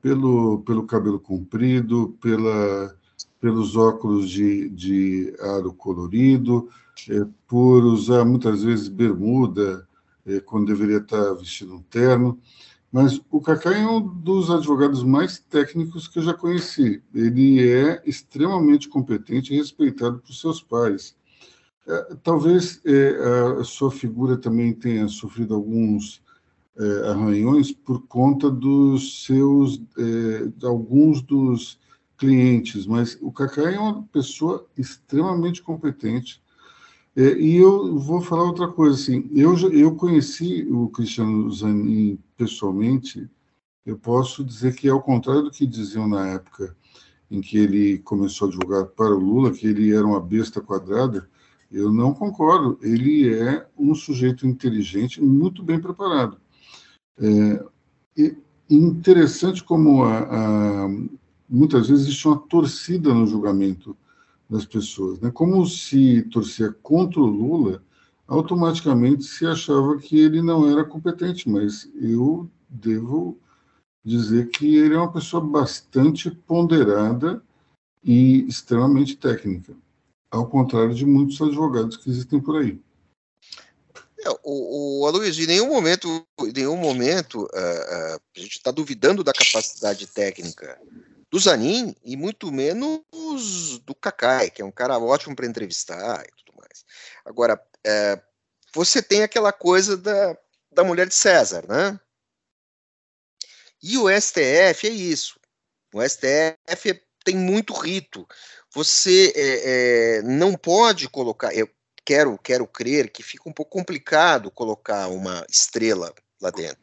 pelo, 0.00 0.60
pelo 0.60 0.86
cabelo 0.86 1.18
comprido, 1.18 2.16
pela, 2.22 2.94
pelos 3.40 3.76
óculos 3.76 4.30
de, 4.30 4.68
de 4.70 5.34
aro 5.40 5.72
colorido, 5.72 6.68
é, 7.08 7.26
por 7.48 7.84
usar 7.84 8.24
muitas 8.24 8.62
vezes 8.62 8.86
bermuda, 8.86 9.86
quando 10.46 10.66
deveria 10.66 10.98
estar 10.98 11.34
vestindo 11.34 11.74
um 11.74 11.82
terno. 11.82 12.38
Mas 12.92 13.20
o 13.30 13.40
Cacá 13.40 13.72
é 13.72 13.86
um 13.86 14.00
dos 14.00 14.50
advogados 14.50 15.04
mais 15.04 15.38
técnicos 15.38 16.08
que 16.08 16.18
eu 16.18 16.22
já 16.22 16.34
conheci. 16.34 17.02
Ele 17.14 17.68
é 17.68 18.02
extremamente 18.04 18.88
competente 18.88 19.54
e 19.54 19.56
respeitado 19.56 20.18
por 20.18 20.34
seus 20.34 20.60
pares. 20.60 21.14
É, 21.86 22.16
talvez 22.22 22.80
é, 22.84 23.60
a 23.60 23.64
sua 23.64 23.90
figura 23.90 24.36
também 24.36 24.72
tenha 24.72 25.06
sofrido 25.08 25.54
alguns 25.54 26.20
arranhões 27.10 27.72
por 27.72 28.06
conta 28.06 28.50
dos 28.50 29.26
seus, 29.26 29.82
alguns 30.62 31.20
dos 31.20 31.78
clientes, 32.16 32.86
mas 32.86 33.18
o 33.20 33.32
Kaká 33.32 33.70
é 33.70 33.78
uma 33.78 34.02
pessoa 34.04 34.66
extremamente 34.76 35.62
competente. 35.62 36.42
É, 37.20 37.38
e 37.38 37.56
eu 37.56 37.98
vou 37.98 38.22
falar 38.22 38.44
outra 38.44 38.66
coisa, 38.66 38.94
assim, 38.94 39.28
eu, 39.34 39.54
eu 39.70 39.94
conheci 39.94 40.66
o 40.70 40.88
Cristiano 40.88 41.50
Zanin 41.52 42.18
pessoalmente, 42.34 43.28
eu 43.84 43.98
posso 43.98 44.42
dizer 44.42 44.74
que, 44.74 44.88
ao 44.88 45.02
contrário 45.02 45.42
do 45.42 45.50
que 45.50 45.66
diziam 45.66 46.08
na 46.08 46.28
época 46.28 46.74
em 47.30 47.42
que 47.42 47.58
ele 47.58 47.98
começou 47.98 48.48
a 48.48 48.50
divulgar 48.50 48.86
para 48.86 49.14
o 49.14 49.18
Lula, 49.18 49.50
que 49.50 49.66
ele 49.66 49.94
era 49.94 50.06
uma 50.06 50.18
besta 50.18 50.62
quadrada, 50.62 51.28
eu 51.70 51.92
não 51.92 52.14
concordo. 52.14 52.78
Ele 52.80 53.28
é 53.34 53.66
um 53.78 53.94
sujeito 53.94 54.46
inteligente, 54.46 55.20
muito 55.20 55.62
bem 55.62 55.78
preparado. 55.78 56.40
É, 57.18 57.64
e 58.16 58.34
interessante 58.70 59.62
como 59.62 60.04
a, 60.04 60.20
a, 60.20 60.88
muitas 61.46 61.86
vezes 61.86 62.06
existe 62.06 62.26
uma 62.26 62.38
torcida 62.38 63.12
no 63.12 63.26
julgamento 63.26 63.94
das 64.50 64.64
pessoas. 64.64 65.20
Né? 65.20 65.30
Como 65.30 65.64
se 65.64 66.22
torcia 66.22 66.72
contra 66.82 67.20
o 67.20 67.26
Lula, 67.26 67.82
automaticamente 68.26 69.24
se 69.24 69.46
achava 69.46 69.96
que 69.98 70.18
ele 70.18 70.42
não 70.42 70.68
era 70.68 70.84
competente, 70.84 71.48
mas 71.48 71.88
eu 71.94 72.50
devo 72.68 73.38
dizer 74.04 74.48
que 74.50 74.76
ele 74.76 74.94
é 74.94 74.98
uma 74.98 75.12
pessoa 75.12 75.44
bastante 75.44 76.30
ponderada 76.30 77.42
e 78.02 78.46
extremamente 78.48 79.16
técnica, 79.16 79.74
ao 80.30 80.48
contrário 80.48 80.94
de 80.94 81.04
muitos 81.04 81.40
advogados 81.40 81.96
que 81.96 82.08
existem 82.08 82.40
por 82.40 82.60
aí. 82.60 82.80
É, 84.22 84.30
o, 84.44 85.00
o 85.02 85.06
Aloysio, 85.06 85.44
em 85.44 85.46
nenhum 85.46 85.68
momento, 85.68 86.26
em 86.40 86.52
nenhum 86.52 86.76
momento 86.76 87.42
uh, 87.42 87.44
uh, 87.44 88.20
a 88.36 88.40
gente 88.40 88.56
está 88.56 88.70
duvidando 88.70 89.24
da 89.24 89.32
capacidade 89.32 90.06
técnica 90.06 90.78
do 91.30 91.38
Zanin 91.38 91.94
e 92.02 92.16
muito 92.16 92.50
menos 92.50 93.78
do 93.84 93.94
Kakai, 93.94 94.50
que 94.50 94.60
é 94.60 94.64
um 94.64 94.72
cara 94.72 94.98
ótimo 94.98 95.36
para 95.36 95.46
entrevistar 95.46 96.24
e 96.26 96.44
tudo 96.44 96.56
mais. 96.58 96.84
Agora, 97.24 97.54
uh, 97.86 98.22
você 98.74 99.00
tem 99.00 99.22
aquela 99.22 99.52
coisa 99.52 99.96
da, 99.96 100.36
da 100.72 100.84
mulher 100.84 101.06
de 101.06 101.14
César, 101.14 101.64
né? 101.68 101.98
E 103.82 103.96
o 103.96 104.08
STF 104.10 104.86
é 104.86 104.90
isso. 104.90 105.40
O 105.94 106.02
STF 106.02 107.00
tem 107.24 107.36
muito 107.36 107.72
rito. 107.72 108.26
Você 108.72 109.32
é, 109.34 110.18
é, 110.18 110.22
não 110.22 110.54
pode 110.54 111.08
colocar. 111.08 111.54
Eu 111.54 111.68
quero, 112.04 112.38
quero 112.38 112.66
crer 112.66 113.10
que 113.10 113.22
fica 113.22 113.48
um 113.48 113.52
pouco 113.52 113.72
complicado 113.72 114.50
colocar 114.50 115.08
uma 115.08 115.44
estrela 115.48 116.14
lá 116.40 116.50
dentro. 116.50 116.78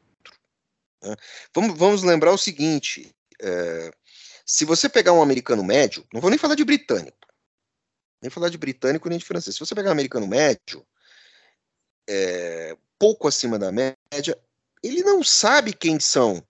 Né? 1.03 1.15
Vamos, 1.53 1.77
vamos 1.77 2.03
lembrar 2.03 2.31
o 2.31 2.37
seguinte: 2.37 3.15
é, 3.41 3.91
se 4.47 4.63
você 4.63 4.87
pegar 4.87 5.11
um 5.11 5.21
americano 5.21 5.61
médio, 5.61 6.07
não 6.13 6.21
vou 6.21 6.29
nem 6.29 6.39
falar 6.39 6.55
de 6.55 6.63
britânico, 6.63 7.27
nem 8.21 8.31
falar 8.31 8.47
de 8.47 8.57
britânico 8.57 9.09
nem 9.09 9.19
de 9.19 9.25
francês. 9.25 9.55
Se 9.55 9.59
você 9.59 9.75
pegar 9.75 9.89
um 9.89 9.91
americano 9.91 10.25
médio, 10.25 10.87
é, 12.09 12.77
pouco 12.97 13.27
acima 13.27 13.59
da 13.59 13.73
média, 13.73 14.39
ele 14.81 15.03
não 15.03 15.21
sabe 15.21 15.73
quem 15.73 15.99
são 15.99 16.41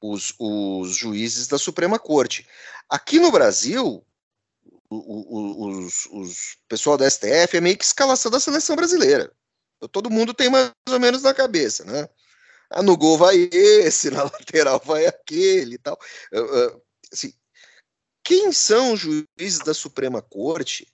os, 0.00 0.32
os 0.38 0.94
juízes 0.94 1.48
da 1.48 1.58
Suprema 1.58 1.98
Corte. 1.98 2.46
Aqui 2.88 3.18
no 3.18 3.32
Brasil, 3.32 4.06
o, 4.88 5.78
os, 6.12 6.56
pessoal 6.68 6.96
da 6.96 7.10
STF 7.10 7.56
é 7.56 7.60
meio 7.60 7.76
que 7.76 7.84
escalação 7.84 8.30
da 8.30 8.38
seleção 8.38 8.76
brasileira. 8.76 9.32
Todo 9.90 10.10
mundo 10.10 10.32
tem 10.32 10.48
mais 10.48 10.70
ou 10.88 11.00
menos 11.00 11.22
na 11.22 11.34
cabeça, 11.34 11.84
né? 11.84 12.08
Ah, 12.70 12.82
no 12.82 12.96
gol 12.96 13.18
vai 13.18 13.48
esse, 13.52 14.08
na 14.12 14.22
lateral 14.22 14.80
vai 14.84 15.06
aquele 15.06 15.74
e 15.74 15.78
tal. 15.78 15.98
Assim, 17.14 17.32
quem 18.24 18.52
são 18.52 18.92
os 18.92 19.00
juízes 19.00 19.60
da 19.64 19.72
Suprema 19.72 20.20
Corte 20.20 20.86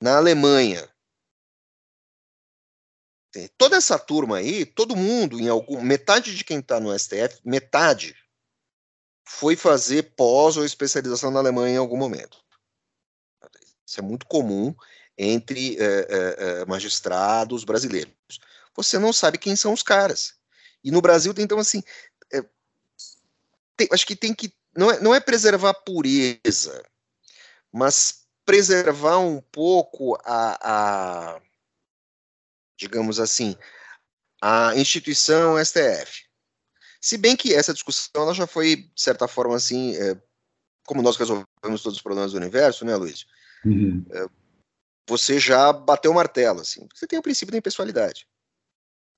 na 0.00 0.16
Alemanha? 0.16 0.88
Toda 3.56 3.76
essa 3.76 3.98
turma 3.98 4.38
aí, 4.38 4.66
todo 4.66 4.96
mundo, 4.96 5.38
em 5.38 5.48
algum, 5.48 5.80
metade 5.80 6.36
de 6.36 6.44
quem 6.44 6.58
está 6.58 6.80
no 6.80 6.96
STF, 6.98 7.40
metade 7.44 8.16
foi 9.28 9.54
fazer 9.54 10.14
pós 10.14 10.56
ou 10.56 10.64
especialização 10.64 11.30
na 11.30 11.38
Alemanha 11.38 11.74
em 11.74 11.78
algum 11.78 11.96
momento. 11.96 12.42
Isso 13.86 14.00
é 14.00 14.02
muito 14.02 14.26
comum 14.26 14.74
entre 15.16 15.76
é, 15.78 16.06
é, 16.08 16.64
magistrados 16.66 17.64
brasileiros. 17.64 18.12
Você 18.74 18.98
não 18.98 19.12
sabe 19.12 19.38
quem 19.38 19.54
são 19.54 19.72
os 19.72 19.82
caras. 19.82 20.34
E 20.82 20.90
no 20.90 21.00
Brasil, 21.00 21.34
então, 21.36 21.58
assim, 21.58 21.82
é, 22.32 22.42
tem, 23.76 23.88
acho 23.92 24.06
que 24.06 24.16
tem 24.16 24.34
que. 24.34 24.52
Não 24.76 24.90
é, 24.90 25.00
não 25.00 25.14
é 25.14 25.20
preservar 25.20 25.70
a 25.70 25.74
pureza, 25.74 26.84
mas 27.72 28.26
preservar 28.44 29.18
um 29.18 29.40
pouco 29.40 30.16
a, 30.24 30.58
a 31.34 31.42
digamos 32.78 33.18
assim, 33.18 33.56
a 34.40 34.74
instituição 34.76 35.62
STF. 35.62 36.28
Se 37.00 37.16
bem 37.16 37.36
que 37.36 37.54
essa 37.54 37.72
discussão 37.72 38.22
ela 38.22 38.34
já 38.34 38.46
foi, 38.46 38.76
de 38.76 39.02
certa 39.02 39.28
forma, 39.28 39.56
assim, 39.56 39.96
é, 39.96 40.20
como 40.86 41.02
nós 41.02 41.16
resolvemos 41.16 41.82
todos 41.82 41.96
os 41.96 42.02
problemas 42.02 42.32
do 42.32 42.38
universo, 42.38 42.84
né, 42.84 42.94
Luiz? 42.96 43.26
Uhum. 43.64 44.04
É, 44.10 44.26
você 45.08 45.38
já 45.38 45.72
bateu 45.72 46.10
o 46.10 46.14
martelo, 46.14 46.60
assim. 46.60 46.86
Você 46.94 47.06
tem 47.06 47.18
o 47.18 47.22
princípio 47.22 47.52
da 47.52 47.58
impessoalidade. 47.58 48.26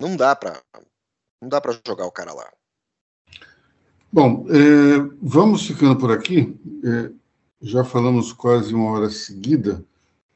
Não 0.00 0.16
dá 0.16 0.34
para 0.34 0.62
não 1.40 1.48
dá 1.48 1.60
para 1.60 1.78
jogar 1.86 2.06
o 2.06 2.12
cara 2.12 2.32
lá. 2.34 2.52
Bom, 4.12 4.44
é, 4.48 4.98
vamos 5.22 5.64
ficando 5.66 5.96
por 5.96 6.10
aqui. 6.10 6.58
É, 6.84 7.12
já 7.62 7.84
falamos 7.84 8.32
quase 8.32 8.74
uma 8.74 8.90
hora 8.90 9.08
seguida 9.08 9.84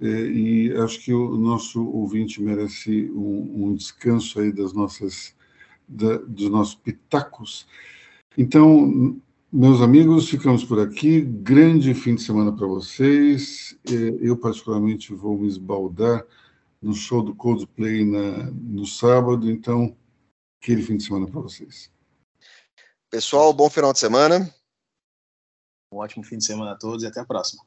é, 0.00 0.06
e 0.06 0.72
acho 0.76 1.00
que 1.00 1.12
o 1.12 1.36
nosso 1.36 1.84
ouvinte 1.84 2.40
merece 2.40 3.10
um, 3.10 3.64
um 3.66 3.74
descanso 3.74 4.38
aí 4.38 4.52
das 4.52 4.72
nossas 4.72 5.34
da, 5.88 6.18
dos 6.18 6.48
nossos 6.50 6.76
pitacos. 6.76 7.66
Então, 8.38 9.20
meus 9.52 9.80
amigos, 9.80 10.28
ficamos 10.28 10.64
por 10.64 10.78
aqui. 10.78 11.20
Grande 11.22 11.94
fim 11.94 12.14
de 12.14 12.22
semana 12.22 12.52
para 12.52 12.68
vocês. 12.68 13.76
É, 13.88 14.18
eu, 14.20 14.36
particularmente, 14.36 15.12
vou 15.12 15.36
me 15.36 15.48
esbaldar 15.48 16.24
no 16.80 16.94
show 16.94 17.22
do 17.22 17.34
Coldplay 17.34 18.04
na, 18.04 18.50
no 18.52 18.86
sábado. 18.86 19.50
Então, 19.50 19.96
aquele 20.62 20.82
fim 20.82 20.96
de 20.96 21.02
semana 21.02 21.26
para 21.26 21.40
vocês. 21.40 21.93
Pessoal, 23.14 23.52
bom 23.52 23.70
final 23.70 23.92
de 23.92 24.00
semana. 24.00 24.52
Um 25.92 25.98
ótimo 25.98 26.24
fim 26.24 26.36
de 26.36 26.44
semana 26.44 26.72
a 26.72 26.76
todos 26.76 27.04
e 27.04 27.06
até 27.06 27.20
a 27.20 27.24
próxima. 27.24 27.62